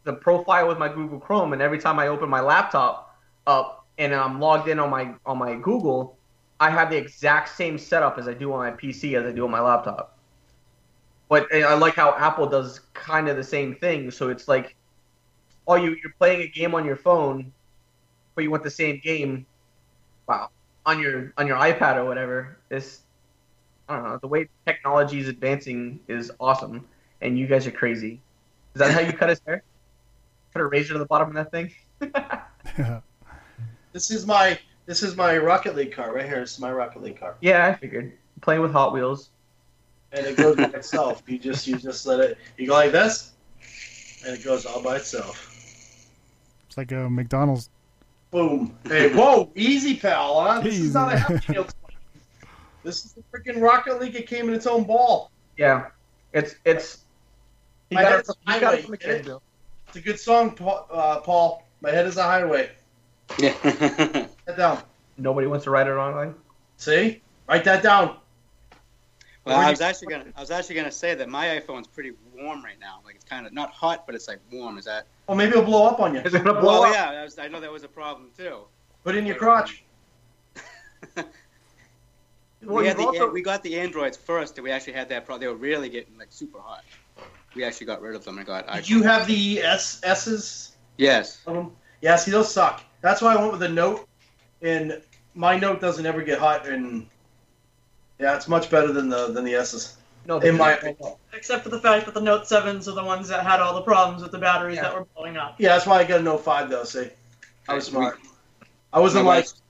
[0.04, 3.16] the profile with my Google Chrome, and every time I open my laptop
[3.46, 6.13] up and I'm logged in on my on my Google,
[6.60, 9.44] I have the exact same setup as I do on my PC as I do
[9.44, 10.16] on my laptop.
[11.28, 14.10] But I like how Apple does kind of the same thing.
[14.10, 14.76] So it's like,
[15.66, 17.52] oh, you you're playing a game on your phone,
[18.34, 19.46] but you want the same game,
[20.28, 20.50] wow,
[20.86, 22.58] on your on your iPad or whatever.
[22.68, 23.00] This,
[23.88, 26.86] I don't know, the way technology is advancing is awesome,
[27.20, 28.20] and you guys are crazy.
[28.74, 29.62] Is that how you cut his hair?
[30.52, 31.72] Put a razor to the bottom of that thing.
[33.94, 36.40] This is my this is my Rocket League car right here.
[36.40, 38.12] This is my Rocket League car, yeah, I figured.
[38.40, 39.30] Playing with Hot Wheels.
[40.12, 41.22] and it goes by itself.
[41.26, 42.38] You just you just let it.
[42.56, 43.32] You go like this,
[44.24, 45.50] and it goes all by itself.
[46.68, 47.70] It's like a McDonald's.
[48.30, 48.76] Boom.
[48.88, 50.40] Hey, whoa, easy, pal.
[50.40, 50.60] Huh?
[50.60, 50.86] This Easy.
[50.88, 51.72] is not a Hatfield.
[52.82, 54.16] This is the freaking Rocket League.
[54.16, 55.30] It came in its own ball.
[55.56, 55.86] Yeah,
[56.32, 57.04] it's it's.
[57.90, 59.28] He My got, it head's a got it highway, it?
[59.88, 61.62] It's a good song, Pa- uh, Paul.
[61.80, 62.70] My head is a highway.
[63.38, 63.54] Yeah.
[64.46, 64.82] That down.
[65.16, 66.34] Nobody wants to write it wrong.
[66.76, 67.22] See?
[67.48, 68.16] Write that down.
[69.46, 72.62] well, I was actually gonna I was actually gonna say that my iPhone's pretty warm
[72.62, 73.00] right now.
[73.06, 74.76] Like it's kind of not hot, but it's like warm.
[74.76, 75.06] Is that?
[75.26, 76.20] Well, maybe it'll blow up on you.
[76.20, 76.92] Is it gonna blow Well, up?
[76.94, 77.12] yeah.
[77.12, 78.58] That was, I know that was a problem too.
[79.02, 79.82] Put it in your crotch.
[82.62, 85.26] Well, we, had the, also- we got the Androids first, and we actually had that
[85.26, 85.40] problem.
[85.42, 86.82] They were really getting like super hot.
[87.54, 88.66] We actually got rid of them and got.
[88.66, 88.88] Did iPhones.
[88.88, 91.42] you have the S S's Yes.
[91.46, 91.72] of them?
[92.00, 92.82] Yeah, see, those suck.
[93.04, 94.08] That's why I went with a Note,
[94.62, 94.98] and
[95.34, 97.06] my Note doesn't ever get hot, and
[98.18, 99.98] yeah, it's much better than the than the S's.
[100.26, 101.12] No, In my opinion.
[101.34, 103.82] Except for the fact that the Note 7s are the ones that had all the
[103.82, 104.84] problems with the batteries Yeah.
[104.84, 105.56] that were blowing up.
[105.58, 107.10] Yeah, that's why I got a Note 5, though, see?
[107.68, 108.18] I was smart.
[108.90, 109.60] I wasn't like, wife's,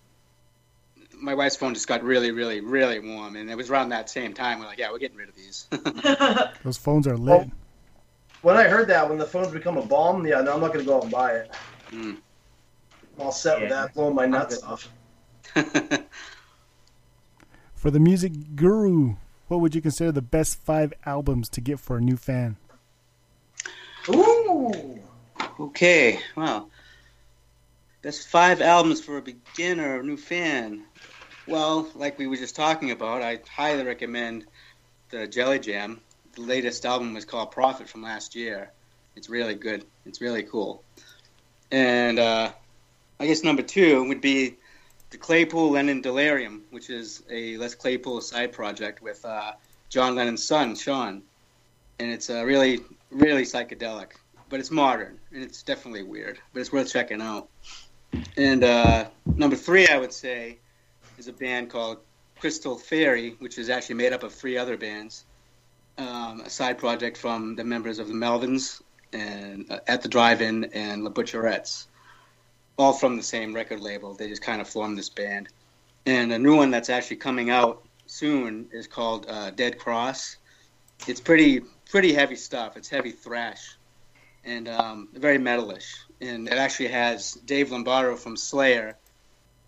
[1.16, 4.32] my wife's phone just got really, really, really warm, and it was around that same
[4.32, 4.60] time.
[4.60, 5.66] We're like, yeah, we're getting rid of these.
[6.62, 7.48] Those phones are lit.
[8.42, 10.84] when I heard that, when the phones become a bomb, yeah, no, I'm not going
[10.84, 11.50] to go out and buy it.
[11.90, 12.18] Mm.
[13.16, 14.88] I'm all set with that, blowing my nuts off.
[17.74, 19.16] For the music guru,
[19.48, 22.56] what would you consider the best five albums to get for a new fan?
[24.08, 24.98] Ooh!
[25.60, 26.70] okay, well,
[28.02, 30.84] best five albums for a beginner, new fan.
[31.46, 34.46] Well, like we were just talking about, I highly recommend
[35.10, 36.00] the Jelly Jam.
[36.34, 38.72] The latest album was called Profit from last year.
[39.14, 39.84] It's really good.
[40.06, 40.82] It's really cool.
[41.70, 42.52] And uh,
[43.20, 44.56] I guess number two would be
[45.10, 49.52] the Claypool Lennon Delirium, which is a Les Claypool side project with uh,
[49.88, 51.22] John Lennon's son, Sean.
[52.00, 54.12] And it's uh, really, really psychedelic,
[54.48, 57.48] but it's modern and it's definitely weird, but it's worth checking out.
[58.36, 60.58] And uh, number three, I would say,
[61.18, 61.98] is a band called
[62.40, 65.24] Crystal Fairy, which is actually made up of three other bands.
[65.96, 70.64] Um, a side project from the members of the Melvins and uh, at the Drive-In
[70.74, 71.86] and Le Butcherettes,
[72.78, 74.14] all from the same record label.
[74.14, 75.48] They just kind of formed this band.
[76.06, 80.36] And a new one that's actually coming out soon is called uh, Dead Cross.
[81.06, 82.76] It's pretty pretty heavy stuff.
[82.76, 83.76] It's heavy thrash
[84.44, 85.96] and um, very metalish.
[86.20, 88.96] And it actually has Dave Lombardo from Slayer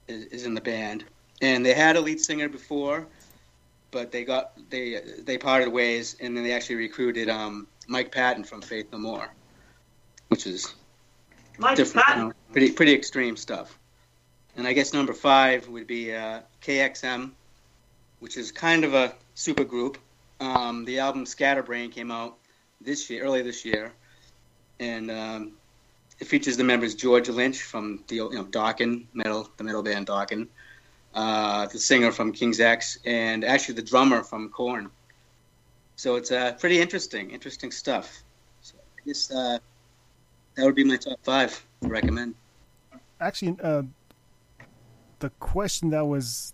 [0.08, 1.04] is, is in the band,
[1.42, 3.06] and they had a lead singer before,
[3.90, 8.44] but they got they they parted ways, and then they actually recruited um, Mike Patton
[8.44, 9.28] from Faith No More,
[10.28, 10.74] which is
[11.58, 13.78] Mike different, you know, pretty pretty extreme stuff.
[14.56, 17.30] And I guess number five would be uh, KXM,
[18.20, 19.98] which is kind of a super group.
[20.40, 22.36] Um, the album Scatterbrain came out
[22.80, 23.92] this year, early this year,
[24.80, 25.52] and um,
[26.20, 30.06] it features the members George Lynch from the you know Dokken metal, the metal band
[30.06, 30.48] Dokken,
[31.14, 34.90] uh, the singer from King's X, and actually the drummer from Korn.
[35.96, 38.22] So it's uh, pretty interesting, interesting stuff.
[38.60, 39.58] So I guess uh,
[40.56, 42.34] that would be my top five to recommend.
[43.20, 43.82] Actually, uh,
[45.20, 46.52] the question that was,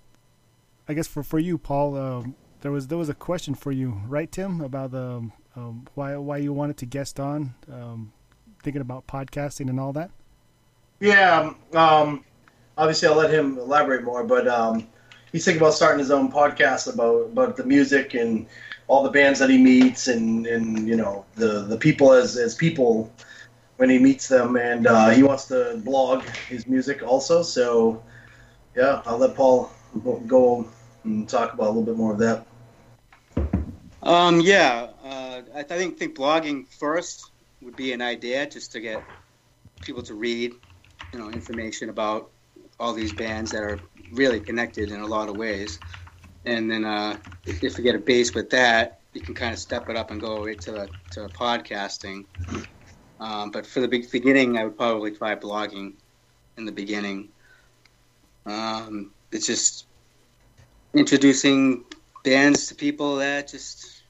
[0.88, 4.00] I guess for for you, Paul, um, there was there was a question for you,
[4.06, 8.12] right, Tim, about the um, why why you wanted to guest on, um,
[8.62, 10.10] thinking about podcasting and all that.
[11.00, 12.24] Yeah, um,
[12.78, 14.86] obviously I'll let him elaborate more, but um,
[15.32, 18.46] he's thinking about starting his own podcast about, about the music and
[18.86, 22.54] all the bands that he meets and, and you know the, the people as, as
[22.54, 23.12] people
[23.82, 28.04] when he meets them and uh, he wants to blog his music also so
[28.76, 29.72] yeah I'll let Paul
[30.28, 30.70] go
[31.04, 32.46] and talk about a little bit more of that
[34.02, 39.06] Um, yeah, uh, I think think blogging first would be an idea just to get
[39.82, 40.54] people to read,
[41.12, 42.30] you know, information about
[42.80, 45.80] all these bands that are really connected in a lot of ways.
[46.44, 49.90] And then uh, if we get a base with that, you can kind of step
[49.90, 52.24] it up and go right to the to podcasting.
[53.22, 55.92] Um, but for the beginning, I would probably try blogging
[56.56, 57.28] in the beginning.
[58.44, 59.86] Um, it's just
[60.92, 61.84] introducing
[62.24, 64.02] bands to people that just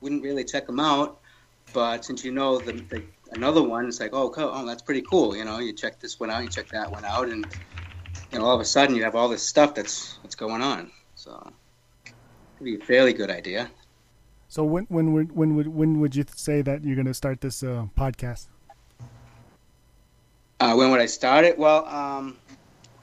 [0.00, 1.20] wouldn't really check them out.
[1.72, 5.02] But since you know the, the another one, it's like, oh, cool, oh, that's pretty
[5.08, 5.36] cool.
[5.36, 7.46] You know, you check this one out, you check that one out, and
[8.32, 10.90] you know, all of a sudden you have all this stuff that's that's going on.
[11.14, 11.52] So,
[12.56, 13.70] it'd be a fairly good idea.
[14.48, 17.42] So when when would when would when would you say that you're going to start
[17.42, 18.46] this uh, podcast?
[20.58, 21.58] Uh, when would I start it?
[21.58, 22.36] Well, um,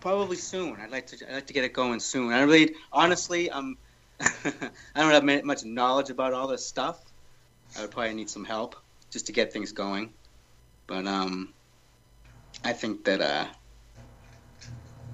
[0.02, 0.76] probably soon.
[0.82, 1.30] I'd like to.
[1.30, 2.34] I'd like to get it going soon.
[2.34, 3.78] I really, honestly, I'm.
[4.20, 7.00] I don't have much knowledge about all this stuff.
[7.78, 8.76] I would probably need some help
[9.12, 10.14] just to get things going.
[10.88, 11.54] But um,
[12.64, 13.46] I think that uh,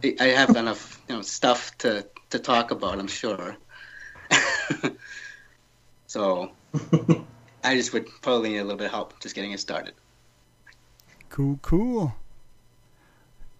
[0.03, 2.99] I- I have enough, you know, stuff to to talk about.
[2.99, 3.57] I'm sure.
[6.11, 6.51] so
[7.63, 9.93] I just would probably need a little bit of help just getting it started.
[11.29, 12.13] Cool, cool.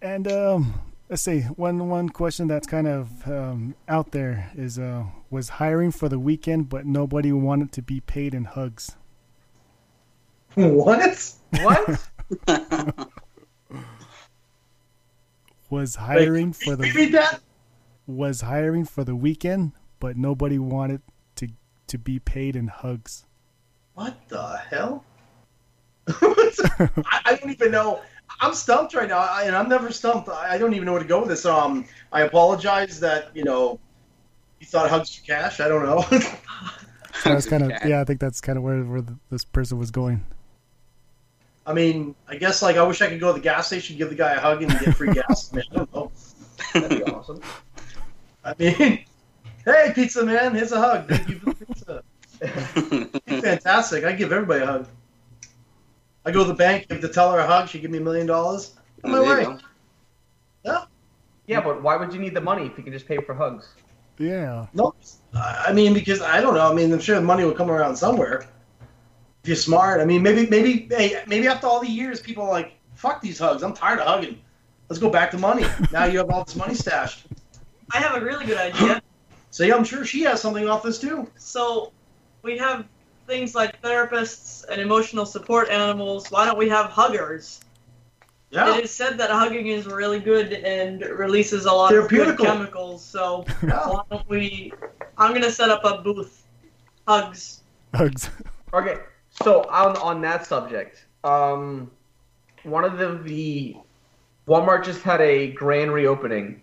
[0.02, 0.74] And um,
[1.10, 1.42] let's see.
[1.42, 6.20] One one question that's kind of um, out there is uh, was hiring for the
[6.20, 8.98] weekend, but nobody wanted to be paid in hugs.
[10.56, 11.34] What?
[11.62, 12.02] What?
[15.70, 17.40] Was hiring for the Repeat that.
[18.08, 19.72] was hiring for the weekend,
[20.02, 21.02] but nobody wanted
[21.92, 23.26] to to be paid in hugs.
[23.94, 25.04] What the hell?
[26.08, 26.90] I,
[27.26, 28.02] I don't even know.
[28.40, 30.30] I'm stumped right now, I, and I'm never stumped.
[30.30, 31.46] I, I don't even know where to go with this.
[31.46, 33.80] Um, I apologize that you know
[34.60, 35.60] you thought hugs for cash.
[35.60, 36.06] I don't know.
[37.24, 38.02] So that's kind of yeah.
[38.02, 40.26] I think that's kind of where where the, this person was going.
[41.68, 44.10] I mean, I guess like I wish I could go to the gas station, give
[44.10, 45.52] the guy a hug, and get free gas.
[45.54, 46.12] I, mean, I don't know.
[46.74, 47.42] That'd be awesome.
[48.44, 49.06] I mean,
[49.66, 51.08] hey, pizza man, here's a hug.
[51.08, 52.04] Thank you for the pizza.
[53.42, 54.04] Fantastic.
[54.04, 54.88] I give everybody a hug.
[56.26, 57.70] I go to the bank, give the teller a hug.
[57.70, 58.76] She give me a million dollars.
[59.04, 59.56] On my There you way.
[59.56, 59.60] go.
[60.66, 60.86] Yeah.
[61.48, 63.70] Yeah, but why would you need the money if you can just pay for hugs?
[64.18, 64.94] Yeah, No,
[65.34, 66.70] I I mean because I don't know.
[66.70, 68.46] I mean, I'm sure the money will come around somewhere.
[69.42, 72.50] If you're smart, I mean, maybe, maybe, hey, maybe after all the years, people are
[72.52, 73.64] like, "Fuck these hugs.
[73.64, 74.40] I'm tired of hugging.
[74.90, 77.26] Let's go back to money." now you have all this money stashed.
[77.92, 79.02] I have a really good idea.
[79.52, 81.30] So I'm sure she has something off this too.
[81.36, 81.92] So
[82.42, 82.86] we have
[83.28, 86.32] things like therapists and emotional support animals.
[86.32, 87.60] Why don't we have huggers?
[88.50, 92.38] Yeah, It is said that hugging is really good and releases a lot of good
[92.38, 93.04] chemicals.
[93.04, 93.88] So yeah.
[93.88, 94.74] why don't we?
[95.18, 96.48] I'm gonna set up a booth.
[97.08, 97.64] Hugs.
[97.94, 98.30] hugs.
[98.74, 99.00] Okay,
[99.44, 101.92] so on on that subject, um,
[102.64, 103.76] one of the the
[104.48, 106.62] Walmart just had a grand reopening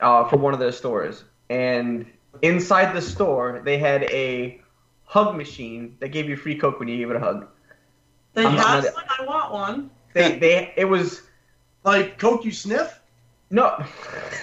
[0.00, 2.06] uh, for one of their stores, and
[2.42, 4.60] inside the store they had a
[5.04, 7.46] hug machine that gave you free Coke when you gave it a hug.
[8.34, 9.04] They I'm not- have one.
[9.18, 9.90] I want one.
[10.14, 11.22] They they it was
[11.84, 13.00] Like Coke, you sniff.
[13.50, 13.84] no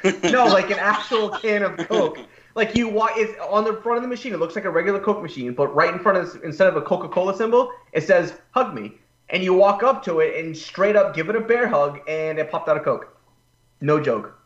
[0.23, 2.17] no like an actual can of Coke.
[2.55, 4.31] Like you walk, it's on the front of the machine.
[4.33, 6.75] It looks like a regular Coke machine, but right in front of this, instead of
[6.75, 8.93] a Coca Cola symbol, it says "Hug me."
[9.29, 12.37] And you walk up to it and straight up give it a bear hug, and
[12.37, 13.17] it popped out a Coke.
[13.81, 14.37] No joke.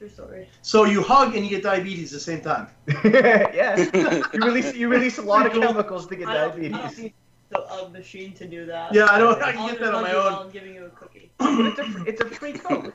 [0.00, 0.48] True story.
[0.62, 2.68] So you hug and you get diabetes at the same time.
[3.04, 3.76] yeah,
[4.32, 6.98] you release you release a lot of chemicals to get I don't, I don't diabetes.
[6.98, 7.12] need
[7.50, 8.94] the, a uh, machine to do that.
[8.94, 9.42] Yeah, I don't.
[9.42, 10.32] I can I'll get that on my own.
[10.32, 11.30] I'm giving you a cookie.
[11.40, 12.94] It's a it's a free Coke.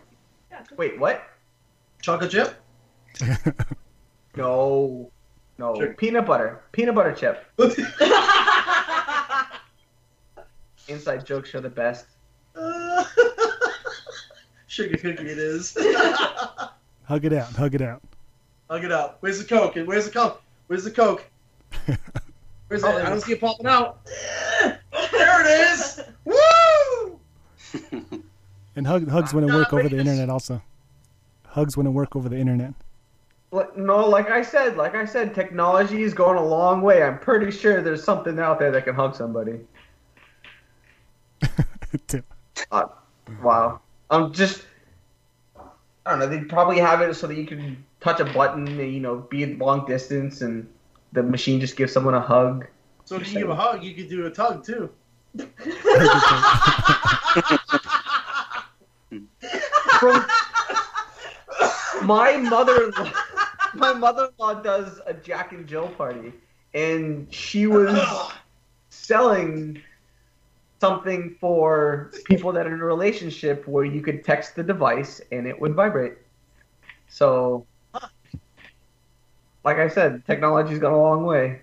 [0.50, 0.64] Yeah.
[0.78, 1.22] Wait, what?
[2.02, 2.56] Chocolate chip.
[4.36, 5.12] No,
[5.60, 5.94] no Sure.
[5.94, 7.46] peanut butter, peanut butter chip.
[10.88, 12.08] Inside jokes are the best.
[14.68, 15.78] Sugar cookie it is.
[17.08, 17.52] Hug it out.
[17.54, 18.02] Hug it out.
[18.70, 19.18] Hug it out.
[19.20, 19.76] Where's the Coke?
[19.76, 20.42] Where's the Coke?
[20.68, 21.24] Where's the Coke?
[22.68, 23.06] Where's Oh, it?
[23.06, 24.00] I don't see it popping out.
[24.06, 24.80] there
[25.42, 26.02] it is.
[26.26, 27.20] Woo!
[28.76, 30.30] And hug, hugs wouldn't work over the internet.
[30.30, 30.62] Also,
[31.46, 32.74] hugs wouldn't work over the internet.
[33.78, 37.04] No, like I said, like I said, technology is going a long way.
[37.04, 39.60] I'm pretty sure there's something out there that can hug somebody.
[42.08, 42.26] Tip.
[42.72, 42.88] Uh,
[43.42, 43.80] wow.
[44.10, 44.66] I'm just.
[46.06, 46.28] I don't know.
[46.28, 49.44] They probably have it so that you can touch a button and you know be
[49.44, 50.68] at long distance, and
[51.14, 52.68] the machine just gives someone a hug.
[53.06, 54.90] So if you give a hug, you could do a tug too.
[60.00, 60.26] From
[62.04, 62.92] my mother,
[63.74, 66.34] my mother-in-law does a Jack and Jill party,
[66.74, 67.98] and she was
[68.90, 69.82] selling
[70.88, 75.48] something for people that are in a relationship where you could text the device and
[75.48, 76.14] it would vibrate.
[77.08, 77.66] So,
[79.64, 81.62] like I said, technology's gone a long way.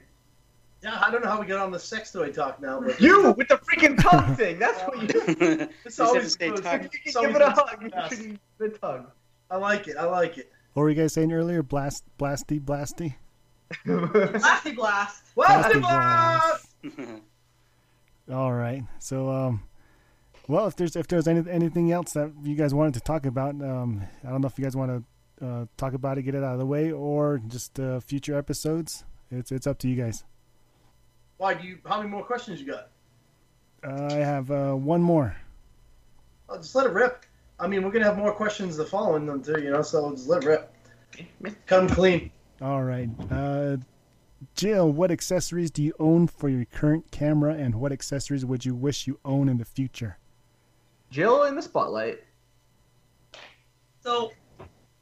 [0.83, 3.31] Yeah, I don't know how we got on the sex toy talk now, but You
[3.33, 4.59] with the freaking tongue thing.
[4.59, 5.69] That's what you.
[5.85, 6.85] it's always to stay goes- tucked.
[6.85, 8.19] You it's can give always it a hug.
[8.25, 9.07] You the tongue.
[9.51, 9.97] I like it.
[9.97, 10.51] I like it.
[10.73, 11.63] What were you guys saying earlier?
[11.63, 13.15] Blast, blasty, blasty.
[13.87, 15.23] Blasty blast.
[15.37, 16.69] Blasty Blasty blast!
[18.31, 18.83] All right.
[18.99, 19.63] So, um,
[20.49, 23.55] well, if there's if there's any, anything else that you guys wanted to talk about,
[23.63, 25.05] um, I don't know if you guys want
[25.41, 28.37] to uh, talk about it, get it out of the way, or just uh, future
[28.37, 29.05] episodes.
[29.31, 30.25] It's it's up to you guys.
[31.39, 31.79] Why do you?
[31.87, 32.89] How many more questions you got?
[33.85, 35.37] Uh, I have uh, one more.
[36.49, 37.25] Oh, just let it rip.
[37.59, 39.83] I mean, we're gonna have more questions the following them too, you know.
[39.83, 41.67] So just let it rip.
[41.67, 42.31] Come clean.
[42.61, 43.09] All right.
[44.55, 48.75] Jill, what accessories do you own for your current camera, and what accessories would you
[48.75, 50.19] wish you own in the future?
[51.11, 52.21] Jill in the spotlight.
[54.03, 54.33] So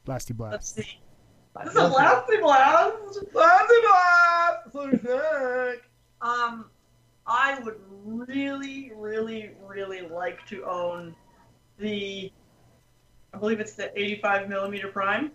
[0.05, 0.51] Blasty Blast.
[0.51, 0.75] let's blast.
[0.75, 0.99] see.
[1.63, 3.19] This is a blasty blast.
[3.33, 4.71] Blasty blast!
[4.71, 5.83] So sick.
[6.21, 6.65] Um,
[7.25, 11.15] I would really, really, really like to own
[11.77, 12.31] the.
[13.33, 15.31] I believe it's the 85 millimeter prime.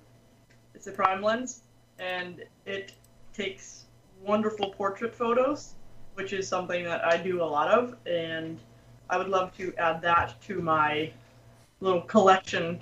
[0.74, 1.62] It's a prime lens,
[1.98, 2.92] and it
[3.32, 3.85] takes
[4.22, 5.74] wonderful portrait photos,
[6.14, 8.58] which is something that I do a lot of, and
[9.08, 11.12] I would love to add that to my
[11.80, 12.80] little collection.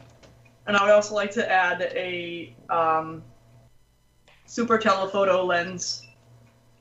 [0.67, 3.23] And I would also like to add a um,
[4.47, 6.07] super telephoto lens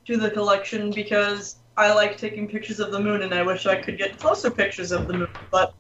[0.05, 3.75] to the collection because I like taking pictures of the moon and I wish I
[3.75, 5.73] could get closer pictures of the moon, but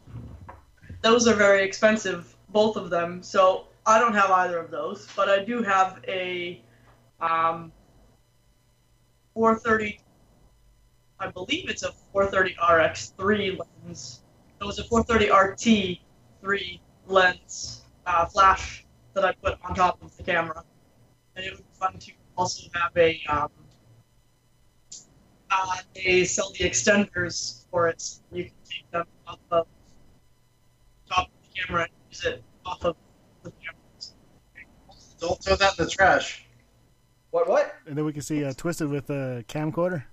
[1.01, 3.21] those are very expensive, both of them.
[3.21, 6.61] So I don't have either of those, but I do have a
[7.21, 7.71] um,
[9.33, 9.99] 430.
[11.19, 14.21] I believe it's a 430 RX3 lens.
[14.59, 15.99] It was a 430
[16.41, 20.63] RT3 lens uh, flash that I put on top of the camera,
[21.35, 23.49] and it would be fun to also have a um,
[25.51, 28.01] uh, they sell the extenders for it.
[28.01, 29.67] So you can take them off of
[31.09, 32.95] top of the camera and use it off of
[33.43, 33.77] the camera.
[35.19, 36.45] Don't throw that in the trash.
[37.33, 37.49] What?
[37.49, 37.73] What?
[37.87, 40.03] And then we can see uh, Twisted with a camcorder.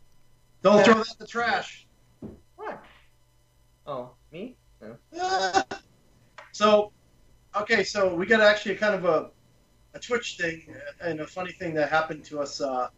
[0.62, 1.86] Don't throw that in the trash.
[2.56, 2.82] What?
[3.86, 4.56] Oh, me?
[6.52, 6.92] So,
[7.56, 9.30] okay, so we got actually kind of a,
[9.94, 12.60] a Twitch thing and a funny thing that happened to us.
[12.60, 12.88] Uh,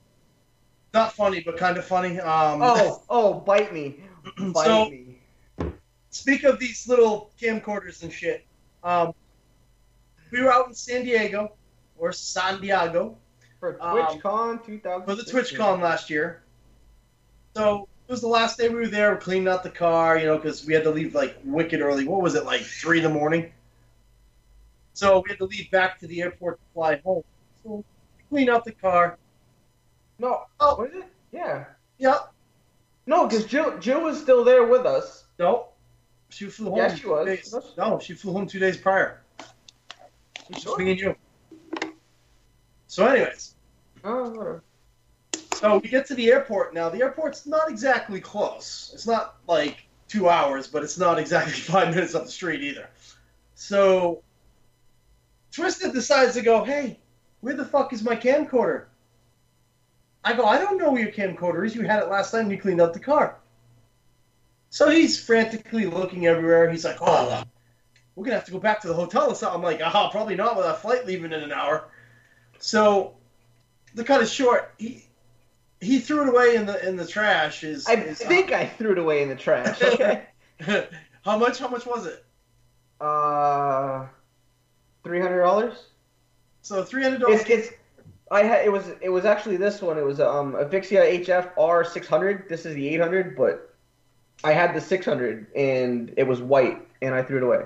[0.95, 2.19] not funny, but kind of funny.
[2.21, 4.01] Um, Oh, oh, bite me,
[4.39, 5.19] bite So- me.
[6.11, 8.47] speak of these little camcorders and shit.
[8.85, 9.13] Um,
[10.31, 11.53] we were out in San Diego,
[11.99, 13.19] or San Diego,
[13.63, 15.07] For um, TwitchCon 2000.
[15.07, 16.43] for the TwitchCon last year.
[17.55, 19.15] So it was the last day we were there.
[19.15, 22.05] We cleaned out the car, you know, because we had to leave like wicked early.
[22.09, 23.53] What was it, like three in the morning?
[24.95, 27.23] So we had to leave back to the airport to fly home.
[27.63, 29.17] So we cleaned out the car.
[30.19, 30.47] No.
[30.59, 30.75] Oh.
[30.83, 31.05] Was it?
[31.31, 31.67] Yeah.
[31.99, 32.33] Yep.
[33.07, 35.27] No, because Jill, Jill was still there with us.
[35.39, 35.69] No.
[36.31, 36.79] She flew home.
[36.79, 37.27] Yeah, she was.
[37.27, 39.23] days- No, she flew home two days prior.
[40.53, 41.15] Just me and you.
[42.89, 43.52] So, anyways,
[44.05, 44.61] Oh,
[45.55, 46.89] so we get to the airport now.
[46.89, 48.91] The airport's not exactly close.
[48.95, 52.89] It's not like two hours, but it's not exactly five minutes up the street either.
[53.55, 54.23] So,
[55.53, 56.99] Twisted decides to go, hey,
[57.43, 58.87] where the fuck is my camcorder?
[60.25, 61.75] I go, I don't know where your camcorder is.
[61.75, 63.37] You had it last time you cleaned out the car.
[64.71, 66.71] So he's frantically looking everywhere.
[66.71, 67.45] He's like, oh,
[68.15, 69.57] we're going to have to go back to the hotel or something.
[69.57, 71.89] I'm like, ah, probably not with our flight leaving in an hour.
[72.59, 73.15] So,
[73.97, 75.05] to cut it short, he
[75.81, 77.61] he threw it away in the in the trash.
[77.61, 79.81] His, I his- think I threw it away in the trash.
[79.83, 80.25] Okay.
[81.25, 81.59] how much?
[81.59, 82.25] How much was it?
[83.01, 84.07] uh,
[85.03, 85.87] three hundred dollars.
[86.63, 87.41] So three hundred dollars.
[87.43, 87.69] It's, it's
[88.31, 89.99] I had it was it was actually this one.
[89.99, 92.49] It was um a Vixia HF R six hundred.
[92.49, 93.75] This is the eight hundred, but
[94.45, 97.65] I had the six hundred and it was white, and I threw it away.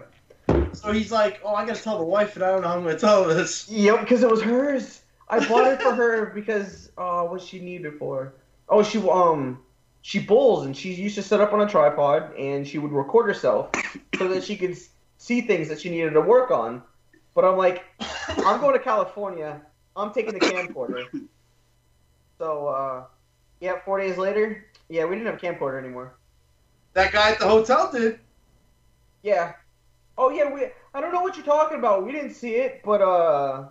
[0.73, 2.78] So he's like, oh, I got to tell the wife, and I don't know how
[2.78, 3.69] I'm to tell this.
[3.69, 5.03] Yep, because it was hers.
[5.28, 8.35] I bought it for her because uh, what she needed for?
[8.69, 9.61] Oh, she um
[10.03, 13.27] she bowls and she used to set up on a tripod and she would record
[13.27, 13.70] herself
[14.16, 14.77] so that she could
[15.19, 16.82] see things that she needed to work on.
[17.35, 17.85] But I'm like,
[18.28, 19.61] I'm going to California.
[19.97, 21.07] I'm taking the camcorder.
[22.39, 23.05] So uh,
[23.61, 26.15] yeah, four days later, yeah, we didn't have a camcorder anymore.
[26.93, 28.20] That guy at the hotel did.
[29.23, 29.55] Yeah.
[30.16, 30.66] Oh yeah, we.
[30.94, 32.07] I don't know what you're talking about.
[32.07, 33.65] We didn't see it, but uh,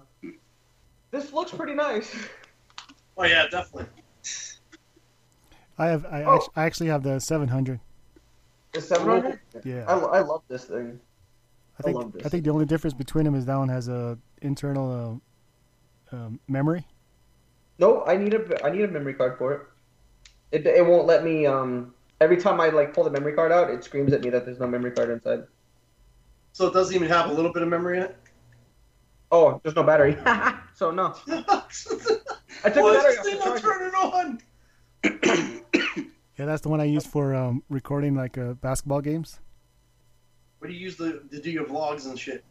[1.11, 2.13] this looks pretty nice.
[3.17, 3.85] Oh yeah, definitely.
[5.77, 6.05] I have.
[6.05, 6.35] I, Oh.
[6.35, 7.79] act- I actually have the 700.
[8.73, 9.39] The 700.
[9.63, 9.85] Yeah.
[9.87, 10.99] I, I love this thing.
[11.79, 11.95] I think.
[11.97, 12.25] love this.
[12.25, 15.21] I think the only difference between them is that one has a internal
[16.11, 16.85] uh, um memory.
[17.79, 19.61] No, I need a I need a memory card for it.
[20.51, 21.45] It, it won't let me.
[21.45, 24.45] Um, every time I like pull the memory card out, it screams at me that
[24.45, 25.43] there's no memory card inside.
[26.51, 28.17] So it doesn't even have a little bit of memory in it.
[29.31, 30.17] Oh, there's no battery.
[30.73, 31.15] so no.
[31.27, 31.63] I
[32.69, 33.63] took Why the battery this off thing the not charger.
[33.91, 34.39] turning on?
[36.37, 39.39] Yeah, that's the one I use for um, recording like uh, basketball games.
[40.59, 42.43] What do you use the, to do your vlogs and shit?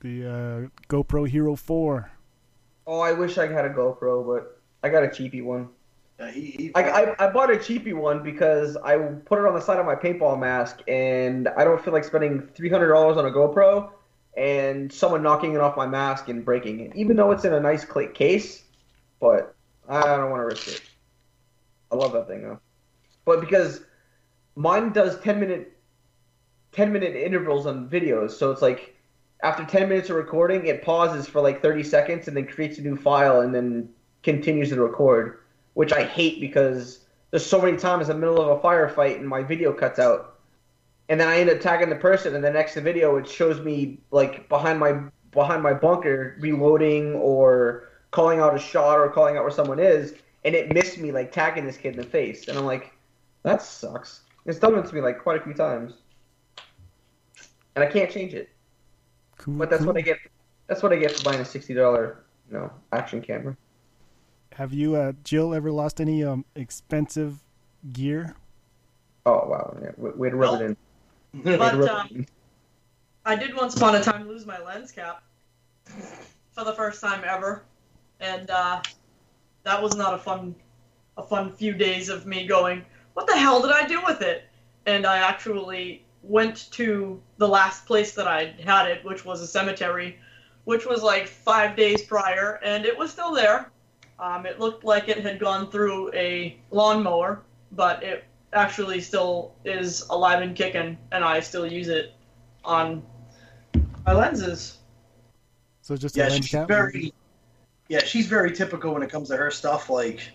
[0.00, 2.10] The uh, GoPro Hero 4.
[2.86, 5.68] Oh, I wish I had a GoPro, but I got a cheapy one.
[6.18, 9.54] Yeah, he, he, I, I, I bought a cheapy one because I put it on
[9.54, 13.18] the side of my paintball mask, and I don't feel like spending three hundred dollars
[13.18, 13.90] on a GoPro
[14.38, 17.60] and someone knocking it off my mask and breaking it, even though it's in a
[17.60, 18.62] nice click case.
[19.20, 19.54] But
[19.88, 20.82] I don't want to risk it.
[21.90, 22.60] I love that thing though,
[23.24, 23.82] but because
[24.54, 25.76] mine does ten minute,
[26.72, 28.94] ten minute intervals on videos, so it's like
[29.42, 32.82] after ten minutes of recording, it pauses for like thirty seconds and then creates a
[32.82, 33.88] new file and then
[34.22, 35.40] continues to record
[35.78, 39.28] which I hate because there's so many times in the middle of a firefight and
[39.28, 40.37] my video cuts out,
[41.08, 43.98] and then I end up tagging the person, and the next video it shows me
[44.10, 45.00] like behind my
[45.32, 50.14] behind my bunker reloading or calling out a shot or calling out where someone is,
[50.44, 52.92] and it missed me like tagging this kid in the face, and I'm like,
[53.42, 54.22] that sucks.
[54.46, 55.94] It's done it to me like quite a few times,
[57.74, 58.50] and I can't change it.
[59.36, 59.54] Cool.
[59.54, 59.88] But that's cool.
[59.92, 60.18] what I get.
[60.66, 63.56] That's what I get for buying a sixty dollar, you know, action camera.
[64.54, 67.44] Have you, uh, Jill, ever lost any um, expensive
[67.92, 68.34] gear?
[69.24, 70.76] Oh wow, yeah, we- we'd rub it in.
[71.44, 72.26] But um.
[73.24, 75.22] I did once upon a time lose my lens cap
[76.52, 77.64] for the first time ever,
[78.20, 78.80] and uh,
[79.64, 80.54] that was not a fun,
[81.18, 84.44] a fun few days of me going, "What the hell did I do with it?"
[84.86, 89.46] And I actually went to the last place that I had it, which was a
[89.46, 90.18] cemetery,
[90.64, 93.70] which was like five days prior, and it was still there.
[94.18, 97.42] Um, it looked like it had gone through a lawnmower,
[97.72, 102.14] but it actually still is alive and kicking, and I still use it
[102.64, 103.02] on
[104.06, 104.78] my lenses.
[105.82, 106.68] So just a yeah, lens she's cap?
[106.68, 107.12] very,
[107.88, 109.90] yeah, she's very typical when it comes to her stuff.
[109.90, 110.32] Like,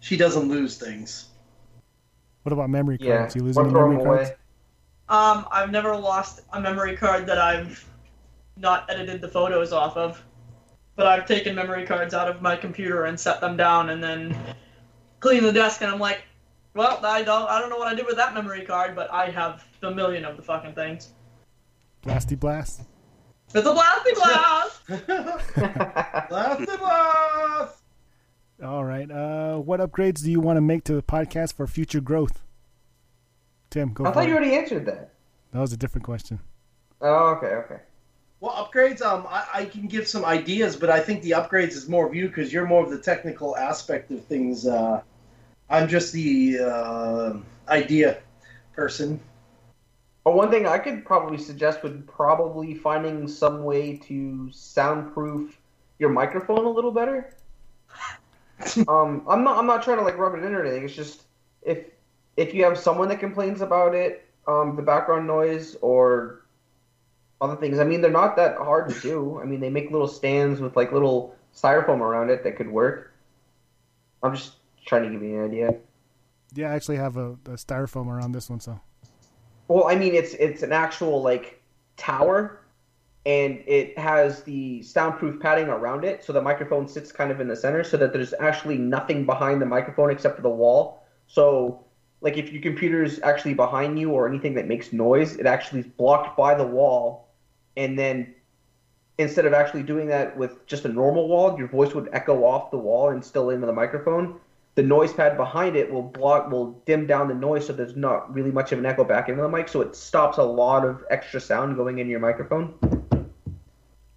[0.00, 1.28] she doesn't lose things.
[2.42, 3.36] What about memory Yeah, cards?
[3.36, 4.16] You lose or any throw memory 'em away.
[4.18, 4.30] cards?
[5.08, 7.84] Um, I've never lost a memory card that I've
[8.56, 10.22] not edited the photos off of,
[10.96, 14.36] but I've taken memory cards out of my computer and set them down, and then
[15.20, 16.22] clean the desk, and I'm like,
[16.74, 19.30] well, I don't, I don't know what I did with that memory card, but I
[19.30, 21.12] have a million of the fucking things.
[22.02, 22.82] Blasty blast.
[23.54, 24.86] It's a blasty blast.
[26.30, 27.78] blasty blast!
[28.62, 29.10] All right.
[29.10, 32.42] Uh, what upgrades do you want to make to the podcast for future growth?
[33.70, 34.28] Tim, go I for thought it.
[34.28, 35.12] you already answered that.
[35.52, 36.40] That was a different question.
[37.00, 37.76] Oh, okay, okay.
[38.40, 39.02] Well, upgrades.
[39.02, 42.14] Um, I, I can give some ideas, but I think the upgrades is more of
[42.14, 44.66] you because you're more of the technical aspect of things.
[44.66, 45.02] Uh,
[45.70, 47.36] I'm just the uh,
[47.68, 48.18] idea
[48.74, 49.20] person.
[50.24, 55.58] But one thing I could probably suggest would probably finding some way to soundproof
[55.98, 57.34] your microphone a little better.
[58.88, 60.84] um, I'm not I'm not trying to like rub it in or anything.
[60.84, 61.24] It's just
[61.62, 61.86] if
[62.36, 66.40] if you have someone that complains about it, um, the background noise or
[67.40, 67.78] other things.
[67.78, 69.38] I mean, they're not that hard to do.
[69.40, 73.12] I mean, they make little stands with like little styrofoam around it that could work.
[74.22, 74.52] I'm just
[74.84, 75.74] trying to give you an idea.
[76.54, 78.80] Yeah, I actually have a, a styrofoam around this one, so
[79.68, 81.60] Well, I mean, it's it's an actual like
[81.96, 82.60] tower,
[83.26, 87.48] and it has the soundproof padding around it, so the microphone sits kind of in
[87.48, 91.04] the center, so that there's actually nothing behind the microphone except for the wall.
[91.26, 91.84] So,
[92.20, 95.86] like, if your computer's actually behind you or anything that makes noise, it actually is
[95.86, 97.30] blocked by the wall,
[97.76, 98.34] and then
[99.18, 102.70] instead of actually doing that with just a normal wall, your voice would echo off
[102.70, 104.40] the wall and still into the microphone
[104.76, 108.32] the noise pad behind it will block will dim down the noise so there's not
[108.34, 111.04] really much of an echo back into the mic so it stops a lot of
[111.10, 112.74] extra sound going in your microphone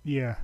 [0.04, 0.36] yeah.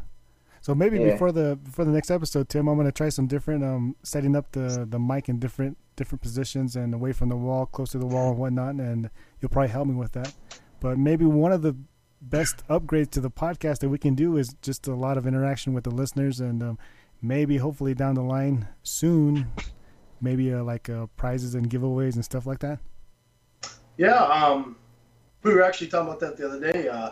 [0.62, 1.12] So maybe Yeah.
[1.12, 4.52] before the before the next episode, Tim, I'm gonna try some different um setting up
[4.52, 8.06] the the mic in different different positions and away from the wall, close to the
[8.06, 9.10] wall and whatnot, and
[9.40, 10.34] you'll probably help me with that.
[10.80, 11.76] But maybe one of the
[12.22, 15.74] best upgrades to the podcast that we can do is just a lot of interaction
[15.74, 16.80] with the listeners, and um,
[17.22, 19.52] maybe hopefully down the line soon,
[20.24, 22.80] maybe uh, like uh, prizes and giveaways and stuff like that.
[23.98, 24.78] Yeah, um,
[25.44, 26.88] we were actually talking about that the other day.
[26.88, 27.12] Uh,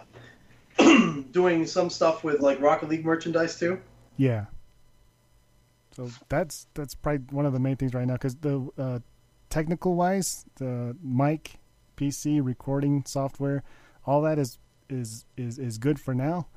[1.32, 3.80] doing some stuff with like Rocket League merchandise too.
[4.18, 4.46] Yeah.
[5.96, 9.00] So that's that's probably one of the main things right now because the uh,
[9.50, 11.60] technical wise, the mic,
[11.98, 13.64] PC, recording software,
[14.06, 14.58] all that is
[14.90, 16.48] is is is good for now,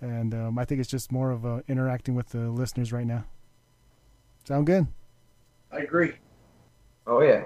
[0.00, 3.24] and um, I think it's just more of uh, interacting with the listeners right now.
[4.44, 4.86] Sound good?
[5.72, 6.12] I agree.
[7.06, 7.44] Oh yeah.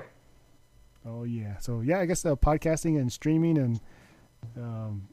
[1.07, 1.59] Oh yeah.
[1.59, 3.81] So yeah, I guess uh, podcasting and streaming and
[4.57, 5.09] um,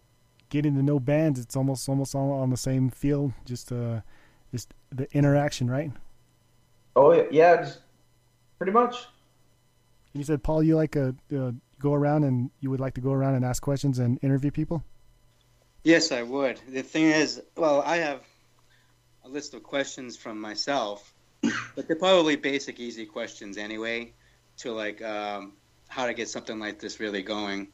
[0.49, 3.33] getting to know bands, it's almost almost all on the same field.
[3.45, 4.01] Just uh,
[4.51, 5.91] just the interaction, right?
[6.95, 7.23] Oh yeah.
[7.31, 7.55] Yeah.
[7.57, 7.79] Just
[8.57, 9.07] pretty much.
[10.13, 13.11] You said, Paul, you like uh, uh, go around and you would like to go
[13.11, 14.83] around and ask questions and interview people.
[15.83, 16.59] Yes, I would.
[16.67, 18.21] The thing is, well, I have
[19.23, 21.10] a list of questions from myself,
[21.41, 24.13] but they're probably basic, easy questions anyway.
[24.57, 25.53] To like um,
[25.87, 27.69] how to get something like this really going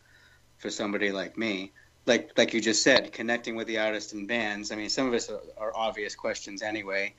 [0.57, 1.71] for somebody like me.
[2.05, 4.71] Like like you just said, connecting with the artists and bands.
[4.71, 7.13] I mean, some of us are, are obvious questions anyway.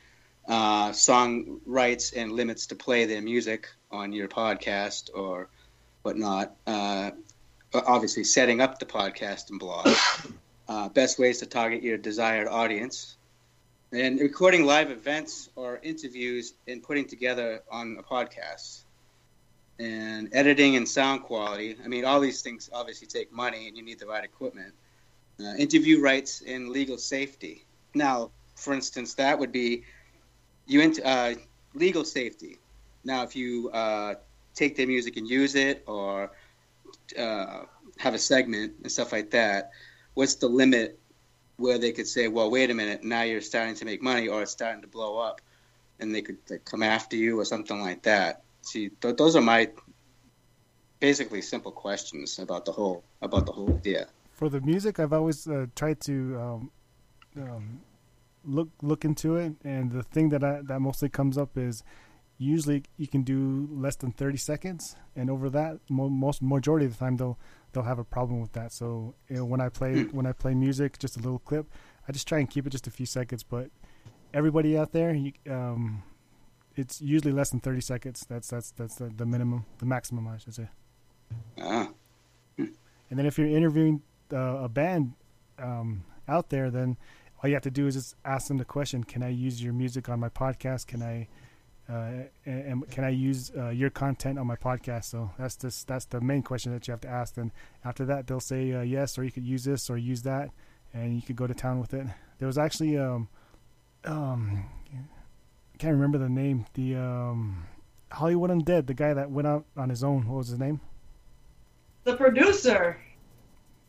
[0.48, 5.48] Uh, song rights and limits to play their music on your podcast or
[6.02, 6.56] whatnot.
[6.66, 7.10] Uh,
[7.74, 9.88] obviously, setting up the podcast and blog.
[10.70, 13.16] Uh, best ways to target your desired audience.
[13.90, 18.82] And recording live events or interviews and putting together on a podcast.
[19.78, 21.74] And editing and sound quality.
[21.82, 24.74] I mean, all these things obviously take money and you need the right equipment.
[25.40, 27.64] Uh, interview rights and legal safety.
[27.94, 29.84] Now, for instance, that would be
[30.66, 31.34] you int- uh,
[31.74, 32.58] legal safety.
[33.04, 34.16] Now, if you uh,
[34.54, 36.32] take their music and use it, or
[37.18, 37.62] uh,
[37.96, 39.70] have a segment and stuff like that,
[40.12, 40.97] what's the limit
[41.58, 44.42] where they could say, "Well, wait a minute, now you're starting to make money, or
[44.42, 45.40] it's starting to blow up,"
[46.00, 48.42] and they could like, come after you or something like that.
[48.62, 49.70] See, th- those are my
[51.00, 54.06] basically simple questions about the whole about the whole idea.
[54.32, 56.70] For the music, I've always uh, tried to um,
[57.36, 57.80] um,
[58.44, 61.82] look look into it, and the thing that I, that mostly comes up is
[62.38, 66.92] usually you can do less than 30 seconds and over that mo- most majority of
[66.92, 67.36] the time they'll
[67.72, 68.72] they'll have a problem with that.
[68.72, 71.66] So you know, when i play when i play music just a little clip
[72.08, 73.70] i just try and keep it just a few seconds but
[74.32, 76.02] everybody out there you, um,
[76.78, 78.26] it's usually less than 30 seconds.
[78.28, 80.68] That's that's that's the, the minimum the maximum i should say.
[81.60, 81.90] Ah,
[82.56, 85.14] and then if you're interviewing uh, a band
[85.58, 86.96] um, out there, then
[87.42, 89.72] all you have to do is just ask them the question: Can I use your
[89.72, 90.86] music on my podcast?
[90.86, 91.28] Can I
[91.88, 95.04] and, and can I use uh, your content on my podcast?
[95.04, 97.36] So that's just that's the main question that you have to ask.
[97.36, 97.50] And
[97.84, 100.50] after that, they'll say uh, yes, or you could use this or use that,
[100.92, 102.06] and you could go to town with it.
[102.38, 103.28] There was actually um
[104.04, 106.66] um I can't remember the name.
[106.74, 107.64] The um
[108.12, 110.26] Hollywood Undead, the guy that went out on his own.
[110.28, 110.80] What was his name?
[112.04, 112.98] The producer.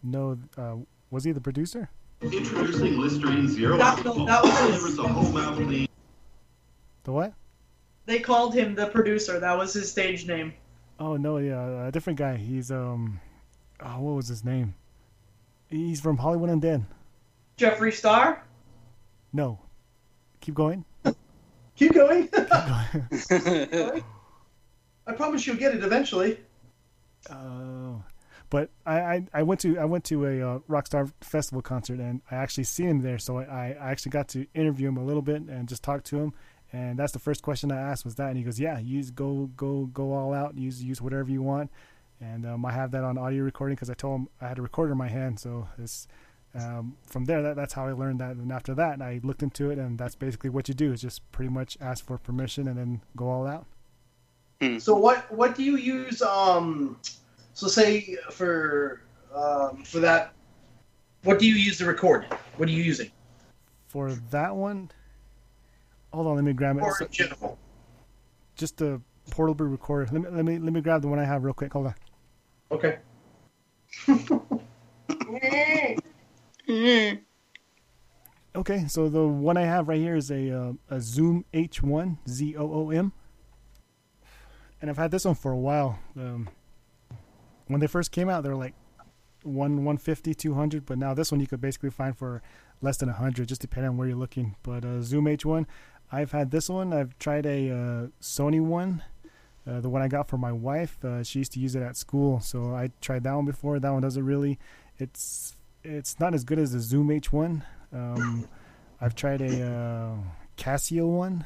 [0.03, 0.75] No, uh,
[1.11, 1.89] was he the producer?
[2.21, 5.87] Introducing Listerine Zero That- no, that was his- delivers whole mouth.
[7.03, 7.33] The what?
[8.09, 9.39] They called him the producer.
[9.39, 10.55] That was his stage name.
[10.99, 12.37] Oh no, yeah, a different guy.
[12.37, 13.21] He's um,
[13.85, 14.73] oh, what was his name?
[15.67, 16.85] He's from Hollywood and Undead.
[17.59, 18.43] Jeffree Star.
[19.31, 19.59] No,
[20.41, 20.85] keep going.
[21.75, 22.27] Keep going.
[22.29, 24.03] Keep going.
[25.05, 26.39] I promise you'll get it eventually.
[27.29, 28.03] Oh,
[28.49, 32.21] but I, I, I went to I went to a uh, Rockstar Festival concert and
[32.31, 35.21] I actually seen him there, so I, I actually got to interview him a little
[35.21, 36.33] bit and just talk to him.
[36.71, 39.49] And that's the first question I asked was that, and he goes, "Yeah, use go
[39.57, 41.71] go go all out, use use whatever you want."
[42.21, 44.61] And um, I have that on audio recording because I told him I had a
[44.61, 46.07] recorder in my hand, so it's
[46.53, 48.35] um, from there that, that's how I learned that.
[48.35, 51.29] And after that, I looked into it, and that's basically what you do is just
[51.31, 53.65] pretty much ask for permission and then go all out.
[54.79, 56.21] So what what do you use?
[56.21, 56.97] Um,
[57.53, 59.01] so say for
[59.33, 60.33] um, for that,
[61.23, 62.25] what do you use to record?
[62.57, 63.09] What are you using?
[63.87, 64.91] For that one,
[66.13, 66.83] hold on, let me grab it.
[66.83, 67.57] Or So- in general?
[68.55, 70.09] just a portable recorder.
[70.11, 71.73] Let me let me let me grab the one I have real quick.
[71.73, 71.95] Hold on.
[72.71, 72.99] Okay.
[78.55, 82.55] Okay, so the one I have right here is a uh, a Zoom H1 Z
[82.57, 83.13] O O M,
[84.81, 85.99] and I've had this one for a while.
[86.17, 86.49] Um,
[87.67, 88.73] when they first came out, they were like
[89.43, 92.41] one 150, 200, but now this one you could basically find for
[92.81, 94.55] less than 100, just depending on where you're looking.
[94.63, 95.65] But uh, Zoom H1,
[96.11, 96.93] I've had this one.
[96.93, 99.03] I've tried a uh, Sony one.
[99.67, 101.95] Uh, the one I got for my wife, uh, she used to use it at
[101.95, 103.79] school, so I tried that one before.
[103.79, 104.57] That one doesn't really,
[104.97, 105.53] it's
[105.83, 107.61] it's not as good as the Zoom H1.
[107.93, 108.47] Um,
[108.99, 110.15] I've tried a uh,
[110.57, 111.45] Casio one,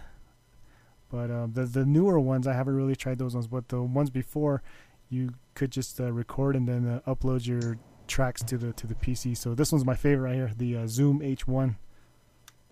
[1.11, 3.47] but uh, the the newer ones I haven't really tried those ones.
[3.47, 4.61] But the ones before,
[5.09, 7.77] you could just uh, record and then upload your
[8.07, 9.35] tracks to the to the PC.
[9.35, 11.75] So this one's my favorite right here, the Zoom H1.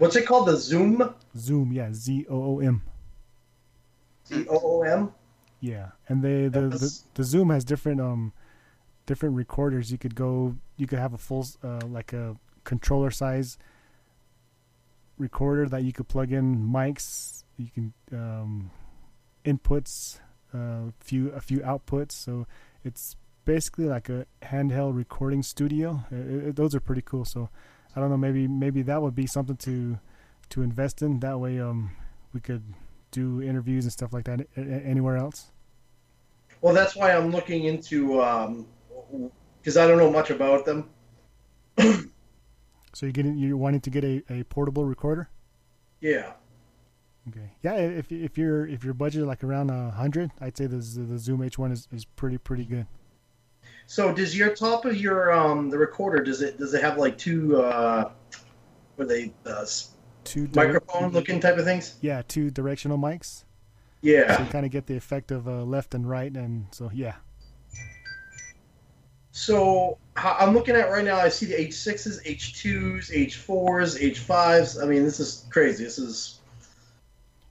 [0.02, 0.48] What's it called?
[0.48, 2.82] The Zoom Zoom, yeah, Z O O M.
[4.28, 5.11] Z O O M.
[5.60, 8.34] Yeah, and they the, the the Zoom has different um
[9.06, 9.91] different recorders.
[9.91, 13.60] You could go, you could have a full uh, like a controller size
[15.19, 17.44] recorder that you could plug in mics.
[17.57, 18.72] You can um,
[19.45, 20.19] inputs,
[20.52, 22.14] a few a few outputs.
[22.14, 22.48] So
[22.84, 26.06] it's basically like a handheld recording studio.
[26.10, 27.23] It, it, those are pretty cool.
[27.23, 27.49] So
[27.96, 30.00] I don't know, maybe maybe that would be something to
[30.50, 31.20] to invest in.
[31.20, 31.92] That way, um,
[32.34, 32.64] we could
[33.12, 35.52] do interviews and stuff like that anywhere else.
[36.62, 38.68] Well, that's why I'm looking into um,
[39.60, 40.90] because I don't know much about them.
[42.94, 45.30] So you're getting you're wanting to get a, a portable recorder.
[46.00, 46.34] Yeah.
[47.30, 47.52] Okay.
[47.62, 51.18] Yeah, if if you're if your budget like around a hundred, I'd say the the
[51.18, 52.88] Zoom H1 is, is pretty pretty good.
[53.92, 57.18] So does your top of your um the recorder does it does it have like
[57.18, 58.10] two uh,
[58.96, 59.66] they uh,
[60.24, 61.96] Two microphone looking type of things?
[62.00, 63.44] Yeah, two directional mics.
[63.44, 63.44] So
[64.02, 64.46] Yeah.
[64.46, 67.16] you kind of get the effect of uh, left and right, and so yeah.
[69.34, 71.18] So I'm looking at right now.
[71.18, 74.82] I see the H6s, H2s, H4s, H5s.
[74.82, 75.84] I mean, this is crazy.
[75.84, 76.40] This is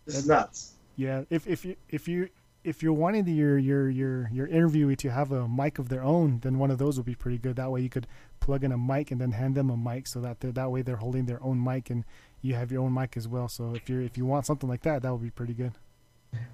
[0.06, 0.72] this is nuts.
[0.96, 2.30] Yeah, if if you if you
[2.62, 6.02] if you're wanting the, your your your your interviewee to have a mic of their
[6.02, 7.56] own, then one of those would be pretty good.
[7.56, 8.06] That way you could
[8.40, 10.96] plug in a mic and then hand them a mic, so that that way they're
[10.96, 12.04] holding their own mic and
[12.42, 13.48] you have your own mic as well.
[13.48, 15.72] So if you're if you want something like that, that would be pretty good.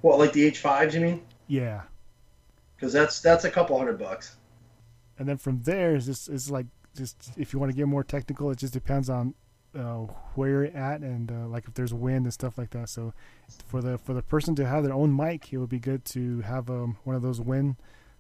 [0.01, 0.95] What, like the H5s?
[0.95, 1.23] You mean?
[1.49, 1.83] Yeah,
[2.77, 4.37] Because that's that's a couple hundred bucks.
[5.19, 6.67] and then from there is just is like
[6.97, 9.35] just if you want to get more technical, it just depends on
[9.77, 12.89] uh, where you're at and uh, like if there's wind and stuff like that.
[12.89, 13.13] So
[13.67, 16.41] for the for the person to have their own mic, it would be good to
[16.41, 17.77] have um, one of those wind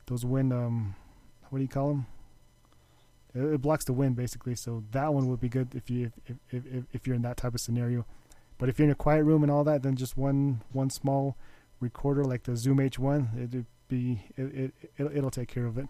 [0.06, 0.94] those wind um
[1.50, 2.06] what do you call them?
[3.34, 4.54] It, it blocks the wind basically.
[4.54, 7.36] So that one would be good if you if, if, if, if you're in that
[7.36, 8.06] type of scenario.
[8.58, 11.36] But if you're in a quiet room and all that, then just one one small
[11.80, 15.88] recorder like the Zoom H1, it'd be it, it it'll, it'll take care of it.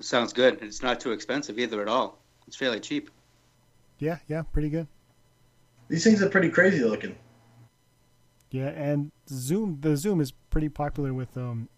[0.00, 0.58] Sounds good.
[0.62, 2.18] It's not too expensive either at all.
[2.46, 3.10] It's fairly cheap.
[3.98, 4.88] Yeah, yeah, pretty good.
[5.88, 7.16] These things are pretty crazy looking.
[8.50, 11.68] Yeah, and Zoom, the Zoom is pretty popular with um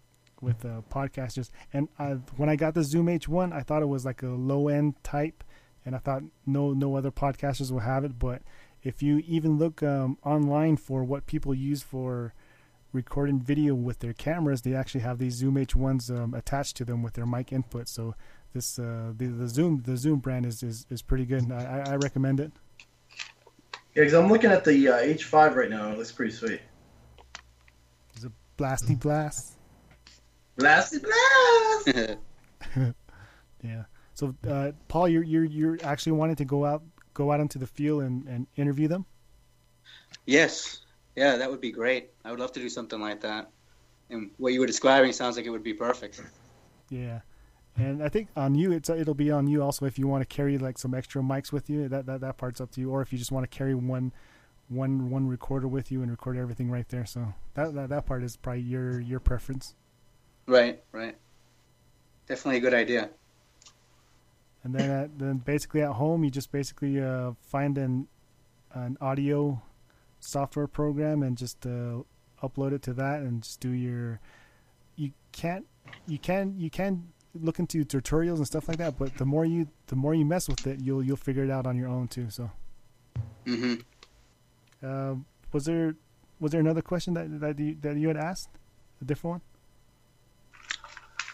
[0.40, 1.51] with uh, podcasters.
[1.73, 4.69] And I, when I got the Zoom H1, I thought it was like a low
[4.69, 5.43] end type,
[5.85, 8.19] and I thought no no other podcasters will have it.
[8.19, 8.43] But
[8.82, 12.35] if you even look um, online for what people use for
[12.93, 17.03] recording video with their cameras, they actually have these Zoom H1s um, attached to them
[17.03, 17.89] with their mic input.
[17.89, 18.15] So
[18.53, 21.51] this uh, the the Zoom the Zoom brand is is, is pretty good.
[21.53, 22.53] I, I I recommend it.
[23.95, 25.91] Yeah, because I'm looking at the uh, H5 right now.
[25.91, 26.61] It looks pretty sweet.
[28.15, 29.55] It's a blasty blast.
[30.59, 32.19] Blasty blast!
[33.65, 33.85] Yeah.
[34.15, 36.83] So, uh, Paul, you're you're you're actually wanting to go out
[37.15, 39.05] go out into the field and, and interview them.
[40.27, 40.83] yes.
[41.16, 42.11] Yeah, that would be great.
[42.25, 43.51] I would love to do something like that.
[44.09, 46.23] And what you were describing sounds like it would be perfect.
[46.91, 47.20] Yeah.
[47.79, 50.27] And I think on you, it's it'll be on you also if you want to
[50.27, 51.89] carry like some extra mics with you.
[51.89, 54.13] That that, that part's up to you, or if you just want to carry one
[54.69, 57.07] one one recorder with you and record everything right there.
[57.07, 59.75] So that that, that part is probably your your preference.
[60.47, 61.17] Right, right.
[62.27, 63.11] Definitely a good idea.
[64.65, 68.09] And then at, then basically at home, you just basically uh, find an
[68.75, 69.63] an audio
[70.21, 72.03] software program and just uh,
[72.43, 74.21] upload it to that and just do your.
[74.97, 75.65] You can't
[76.07, 79.69] you can you can look into tutorials and stuff like that, but the more you
[79.86, 82.31] the more you mess with it, you'll you'll figure it out on your own too.
[82.31, 82.51] So,
[83.47, 83.74] hmm
[84.85, 85.15] uh,
[85.52, 85.97] was there
[86.40, 88.51] was there another question that that you, that you had asked,
[89.01, 89.43] a different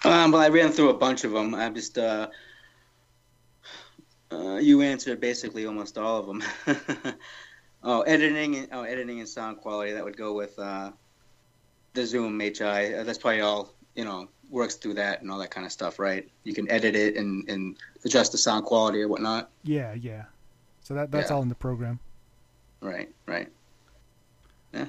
[0.04, 0.12] one?
[0.12, 1.54] Um, well, I ran through a bunch of them.
[1.54, 2.28] I'm just, uh,
[4.30, 6.42] uh, you answered basically almost all of them.
[7.82, 10.92] oh, editing and oh, editing and sound quality that would go with uh,
[11.94, 13.00] the Zoom H1.
[13.00, 15.98] Uh, That's probably all you know works through that and all that kind of stuff,
[15.98, 16.28] right?
[16.44, 19.50] You can edit it and, and adjust the sound quality or whatnot.
[19.64, 20.24] Yeah, yeah.
[20.82, 21.36] So that that's Yeah.
[21.36, 21.98] all in the program.
[22.80, 23.48] Right, right.
[24.72, 24.86] Yeah,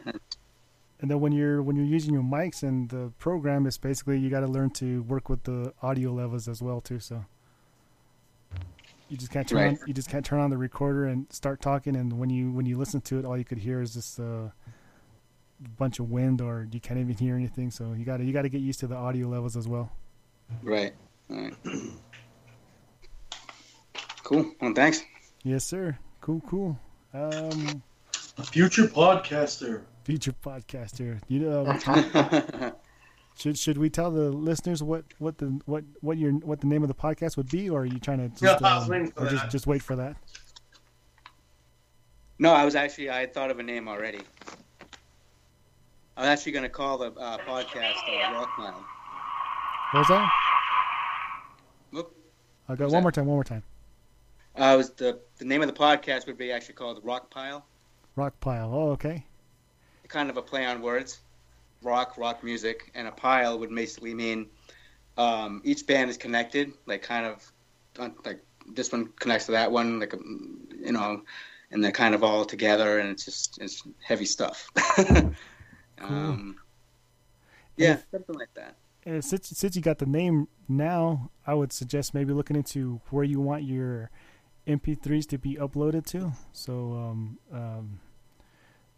[1.02, 4.30] and then when you're when you're using your mics and the program is basically you
[4.30, 7.24] got to learn to work with the audio levels as well too so
[9.10, 9.80] you just can't turn Right.
[9.80, 12.66] on you just can't turn on the recorder and start talking and when you when
[12.66, 14.52] you listen to it all you could hear is just a
[15.78, 18.44] bunch of wind or you can't even hear anything so you got to you got
[18.44, 19.92] to get used to the audio levels as well
[20.64, 20.94] right,
[21.30, 21.54] right.
[24.24, 24.52] Cool.
[24.60, 25.04] Well, thanks.
[25.44, 26.80] yes sir cool cool
[27.14, 27.82] um
[28.52, 29.82] Future podcaster.
[30.04, 32.74] future podcaster you know
[33.38, 36.82] should should we tell the listeners what what the what what your what the name
[36.82, 38.90] of the podcast would be or are you trying to just, Yeah, I was um,
[38.90, 40.16] waiting for or just just wait for that
[42.40, 44.20] No, I was actually I had thought of a name already.
[46.18, 48.86] I was actually going to call the uh, podcast uh, Rock Mile.
[49.92, 50.30] What was that?
[51.92, 52.16] Whoop.
[52.70, 53.02] I got one that?
[53.02, 53.26] more time.
[53.26, 53.64] One more time.
[54.58, 57.66] Uh, it was the the name of the podcast would be actually called Rock Pile.
[58.16, 58.74] Rock pile.
[58.74, 59.26] Oh, okay.
[60.08, 61.20] Kind of a play on words.
[61.82, 64.48] rock, rock music, and a pile would basically mean
[65.18, 67.52] um, each band is connected, like kind of
[68.26, 68.40] like
[68.74, 71.22] this one connects to that one, like um, you know,
[71.72, 74.70] and they're kind of all together, and it's just it's heavy stuff.
[76.02, 76.58] um,
[77.78, 78.76] yeah, something like that.
[79.06, 83.24] Uh, since since you got the name now, I would suggest maybe looking into where
[83.24, 84.10] you want your
[84.68, 86.32] MP3s to be uploaded to.
[86.52, 88.00] So um, um,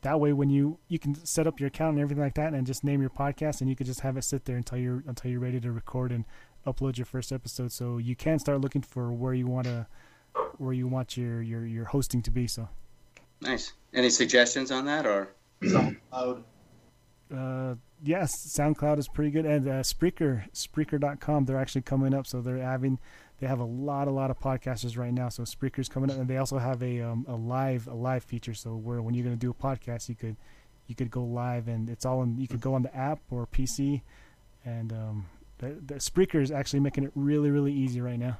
[0.01, 2.65] that way, when you you can set up your account and everything like that, and
[2.65, 5.29] just name your podcast, and you could just have it sit there until you're until
[5.31, 6.25] you're ready to record and
[6.65, 7.71] upload your first episode.
[7.71, 9.87] So you can start looking for where you want to
[10.57, 12.47] where you want your your your hosting to be.
[12.47, 12.69] So
[13.41, 13.73] Nice.
[13.93, 15.29] Any suggestions on that, or
[15.61, 16.43] SoundCloud.
[17.35, 22.27] Uh, yes, SoundCloud is pretty good, and uh, Spreaker Spreaker.com they're actually coming up.
[22.27, 22.99] So they're having
[23.39, 25.29] they have a lot a lot of podcasters right now.
[25.29, 28.53] So Spreaker's coming up, and they also have a um, a live a live feature.
[28.53, 30.35] So where when you're going to do a podcast, you could
[30.87, 32.37] you could go live, and it's all in.
[32.37, 34.01] You could go on the app or PC,
[34.65, 35.25] and um,
[35.59, 38.37] the, the Spreaker is actually making it really really easy right now.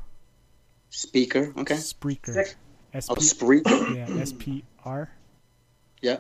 [0.90, 1.54] speaker?
[1.58, 1.76] Okay.
[1.76, 2.34] Spreaker.
[2.34, 2.56] Sick.
[2.94, 3.96] S Oh, Spreaker.
[3.96, 5.12] yeah S P R.
[6.02, 6.18] Yeah.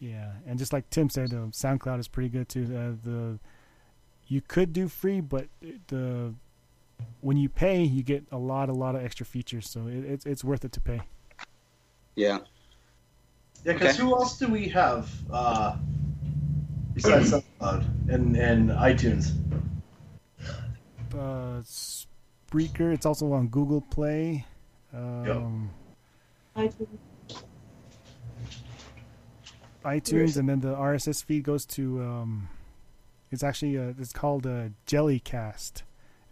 [0.00, 2.64] Yeah, and just like Tim said, um, SoundCloud is pretty good too.
[2.64, 3.38] Uh, the
[4.28, 5.46] you could do free, but
[5.88, 6.34] the
[7.20, 9.68] when you pay, you get a lot, a lot of extra features.
[9.68, 11.02] So it, it's it's worth it to pay.
[12.16, 12.38] Yeah.
[13.64, 14.02] Yeah, because Okay.
[14.02, 15.76] who else do we have uh,
[16.94, 19.32] besides SoundCloud and, and iTunes?
[21.12, 24.46] Uh, Spreaker, it's also on Google Play.
[24.94, 25.70] Um,
[26.56, 26.86] iTunes.
[29.84, 32.02] iTunes, and then the RSS feed goes to.
[32.02, 32.48] Um,
[33.30, 35.82] it's actually uh, it's called uh, Jellycast,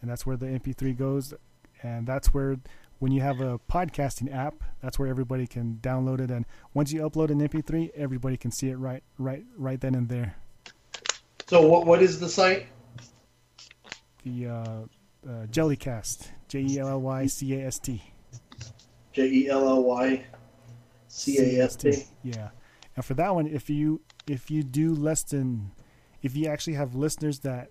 [0.00, 1.34] and that's where the MP3 goes,
[1.82, 2.56] and that's where
[2.98, 6.44] when you have a podcasting app, that's where everybody can download it, and
[6.74, 10.36] once you upload an MP3, everybody can see it right, right, right then and there.
[11.46, 12.66] So what what is the site?
[14.24, 18.02] The uh, uh, Jellycast, J E L L Y C A S T.
[19.12, 20.24] J E L L Y
[21.08, 22.04] C A S T.
[22.22, 22.50] Yeah,
[22.98, 25.70] and for that one, if you if you do less than,
[26.20, 27.70] if you actually have listeners that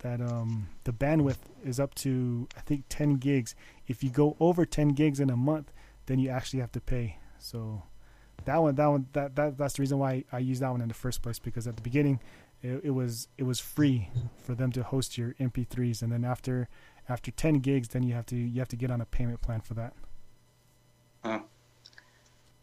[0.00, 3.54] that um the bandwidth is up to I think ten gigs.
[3.86, 5.72] If you go over ten gigs in a month,
[6.06, 7.18] then you actually have to pay.
[7.38, 7.84] So
[8.44, 10.88] that one, that one, that, that that's the reason why I used that one in
[10.88, 12.18] the first place because at the beginning,
[12.60, 14.08] it, it was it was free
[14.42, 16.68] for them to host your MP3s, and then after
[17.08, 19.60] after ten gigs, then you have to you have to get on a payment plan
[19.60, 19.94] for that.
[21.22, 21.44] Oh.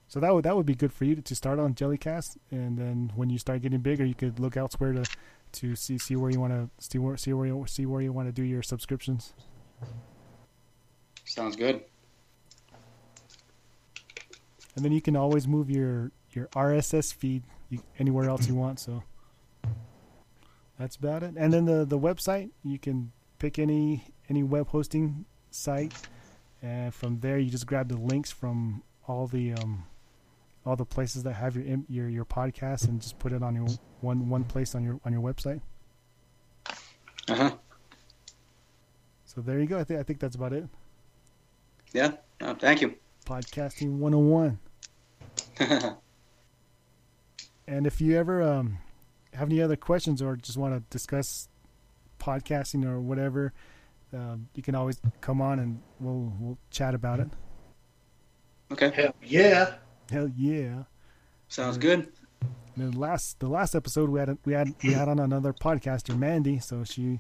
[0.08, 2.78] So that would that would be good for you to, to start on Jellycast, and
[2.78, 5.04] then when you start getting bigger, you could look elsewhere to
[5.54, 8.14] to see see where you want to see where see where you see where you
[8.14, 9.34] want to do your subscriptions.
[11.26, 11.84] Sounds good.
[14.76, 17.44] And then you can always move your your RSS feed
[18.00, 18.80] anywhere else you want.
[18.80, 19.04] So
[20.80, 21.34] that's about it.
[21.36, 25.94] And then the the website you can pick any any web hosting site,
[26.62, 29.86] and from there you just grab the links from all the um
[30.68, 33.68] all the places that have your your your podcast and just put it on your
[34.02, 35.62] one one place on your on your website.
[37.28, 37.52] Uh huh.
[39.26, 39.80] So there you go.
[39.80, 40.68] I think I think that's about it.
[41.94, 42.12] Yeah.
[42.42, 42.96] Oh, thank you.
[43.26, 44.60] Podcasting 101.
[47.68, 48.78] And if you ever um,
[49.34, 51.50] have any other questions or just want to discuss
[52.18, 53.52] podcasting or whatever,
[54.14, 57.28] um, you can always come on and we'll we'll chat about it.
[58.72, 58.90] okay.
[58.90, 59.74] Hell yeah.
[60.12, 60.84] Hell yeah!
[61.50, 62.08] Sounds good.
[62.76, 66.18] And the last the last episode we had we had we had on another podcaster
[66.18, 67.20] Mandy, so she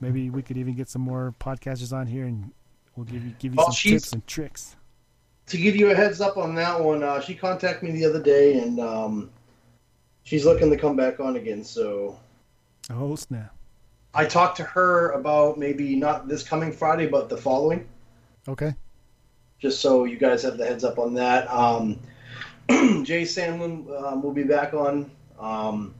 [0.00, 2.50] maybe we could even get some more podcasters on here and
[2.96, 4.76] we'll give you give you Well, some tips and tricks.
[5.46, 8.20] To give you a heads up on that one, uh, she contacted me the other
[8.20, 9.30] day, and um,
[10.24, 11.62] she's looking to come back on again.
[11.62, 12.18] So
[12.90, 13.54] Oh snap!
[14.12, 17.86] I talked to her about maybe not this coming Friday, but the following.
[18.48, 18.74] Okay.
[19.60, 21.48] just so you guys have the heads up on that.
[21.50, 21.98] Um,
[23.04, 25.94] Jay Sandlin um, will be back on um,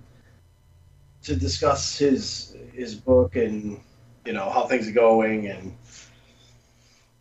[1.22, 3.80] to discuss his his book and
[4.24, 5.76] you know how things are going and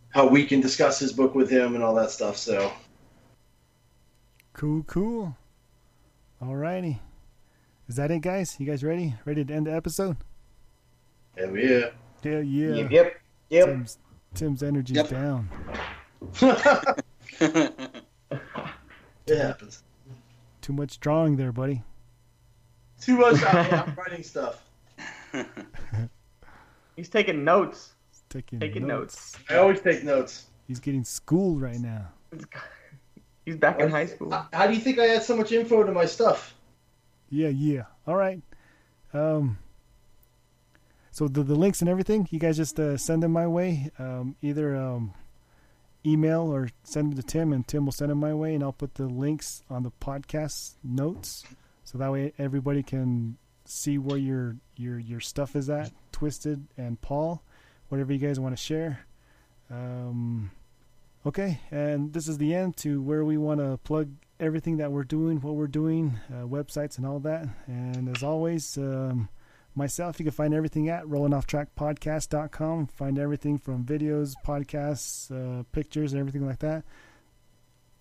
[0.10, 2.38] how we can discuss his book with him and all that stuff.
[2.38, 2.72] So
[4.56, 5.36] Cool, cool.
[6.42, 7.00] Alrighty.
[7.90, 8.56] Is that it, guys?
[8.58, 9.14] You guys ready?
[9.26, 10.16] Ready to end the episode?
[11.38, 11.90] hell yeah.
[12.24, 12.76] Hell yeah.
[12.76, 12.92] Yep.
[12.92, 13.22] Yep.
[13.50, 13.66] yep.
[13.66, 13.98] Tim's,
[14.34, 15.10] Tim's energy's Yep.
[15.10, 15.50] down.
[19.28, 19.84] it happens.
[20.62, 21.84] Too much drawing there, buddy.
[23.02, 23.44] Too much.
[23.44, 24.64] I'm writing stuff.
[26.96, 27.94] He's taking notes.
[28.30, 29.36] Taking, Taking notes.
[29.50, 30.48] I always take notes.
[30.68, 32.08] He's getting schooled right now.
[33.46, 34.32] He's back in high school.
[34.32, 36.56] How, how do you think I add so much info to my stuff?
[37.30, 37.84] Yeah, yeah.
[38.08, 38.42] All right.
[39.14, 39.60] Um,
[41.12, 43.92] so the the links and everything, you guys just uh, send them my way.
[44.00, 45.14] Um, either um,
[46.06, 48.74] email or send them to Tim, and Tim will send them my way, and I'll
[48.74, 51.44] put the links on the podcast notes,
[51.84, 55.92] so that way everybody can see where your your your stuff is at.
[56.12, 57.44] Twisted and Paul,
[57.90, 59.06] whatever you guys want to share.
[59.70, 60.52] Um,
[61.26, 65.04] okay, and this is the end to where we want to plug everything that we're
[65.04, 67.48] doing, what we're doing, uh, websites and all that.
[67.68, 69.30] And as always, um,
[69.76, 72.88] myself, you can find everything at rollingofftrackpodcast.com.
[72.88, 76.84] Find everything from videos, podcasts, uh, pictures, and everything like that.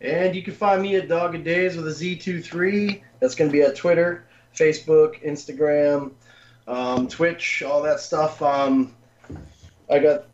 [0.00, 3.00] And you can find me at Dog of Days with a Z23.
[3.20, 6.12] That's going to be at Twitter, Facebook, Instagram,
[6.66, 8.42] um, Twitch, all that stuff.
[8.42, 8.94] Um,
[9.90, 10.26] I got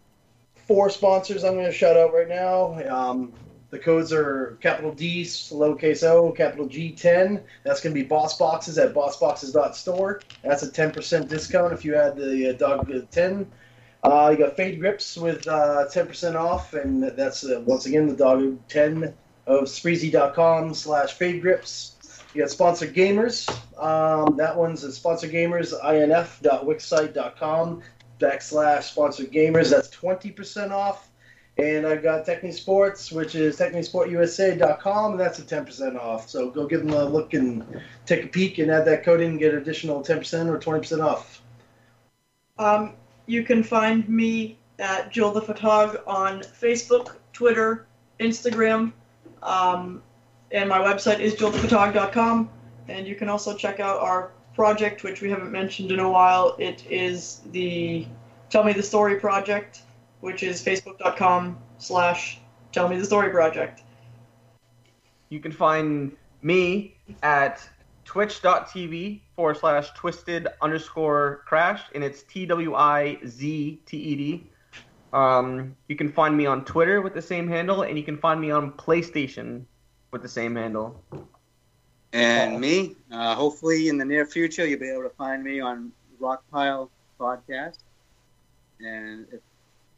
[0.67, 2.81] four sponsors I'm going to shout out right now.
[2.89, 3.33] Um,
[3.71, 7.41] the codes are capital D, lowercase o, capital G10.
[7.65, 10.23] That's going to be Boss Boxes at bossboxes.store.
[10.43, 13.49] That's a 10% discount if you add the uh, dog uh, 10.
[14.03, 18.17] Uh, you got Fade Grips with uh, 10% off, and that's uh, once again the
[18.17, 19.15] dog 10
[19.47, 21.97] of Spreezy.com slash Fade Grips.
[22.35, 23.49] You got Sponsored Gamers.
[23.81, 27.83] Um, that one's at Sponsored Gamers, inf.wixsite.com
[28.19, 29.71] backslash Sponsored Gamers.
[29.71, 31.10] That's 20% off.
[31.61, 36.29] And I've got Techni Sports, which is technisportusa.com, and that's a 10% off.
[36.29, 39.33] So go give them a look and take a peek and add that code in
[39.33, 41.43] and get additional 10% or 20% off.
[42.59, 42.95] Um,
[43.27, 47.87] you can find me at Jill the Photog on Facebook, Twitter,
[48.19, 48.93] Instagram,
[49.43, 50.03] um,
[50.53, 52.49] and my website is jillthephotog.com.
[52.89, 56.57] And you can also check out our project, which we haven't mentioned in a while.
[56.59, 58.07] It is the
[58.49, 59.83] Tell Me the Story project,
[60.21, 62.41] which is facebook.com slash
[62.73, 63.83] Tell Me the Story project.
[65.29, 67.69] You can find me at
[68.05, 74.47] twitch.tv forward slash twisted underscore crash, and it's T W I Z T E D.
[75.13, 78.41] Um, you can find me on Twitter with the same handle, and you can find
[78.41, 79.65] me on PlayStation
[80.11, 81.03] with the same handle.
[82.13, 85.93] And me, uh, hopefully in the near future, you'll be able to find me on
[86.21, 87.79] Rockpile Podcast.
[88.81, 89.41] And if,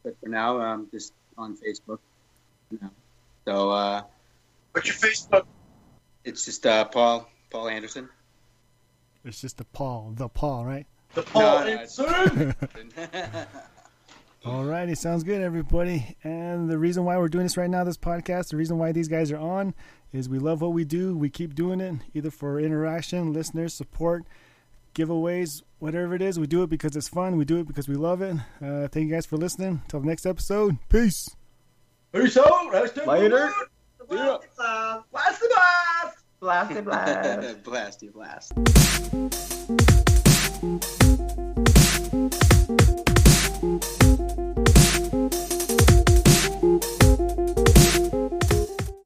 [0.03, 1.99] but for now, I'm just on Facebook.
[2.70, 2.91] You know.
[3.47, 4.03] So uh,
[4.73, 5.47] What's your Facebook?
[6.24, 8.09] it's just uh, Paul Paul Anderson.
[9.24, 10.87] It's just the Paul, the Paul, right?
[11.15, 12.55] The Paul No, no, Anderson.
[14.45, 16.16] Alrighty, sounds good, everybody.
[16.24, 19.07] And the reason why we're doing this right now, this podcast, the reason why these
[19.07, 19.73] guys are on,
[20.12, 21.16] is we love what we do.
[21.16, 24.24] We keep doing it, either for interaction, listeners, support,
[24.94, 26.39] giveaways, whatever it is.
[26.39, 27.36] We do it because it's fun.
[27.36, 28.36] We do it because we love it.
[28.62, 29.82] Uh, thank you guys for listening.
[29.89, 30.77] Till the next episode.
[30.89, 31.28] Peace.
[32.12, 32.47] Peace out.
[32.73, 33.51] Hashtag Later.
[34.09, 34.36] Blast Yeah.
[34.39, 34.44] the
[35.48, 36.19] blast.
[36.40, 37.62] Blast the blast.
[37.62, 38.12] Blasty blast.
[38.12, 38.12] Blasty
[40.62, 40.91] blast.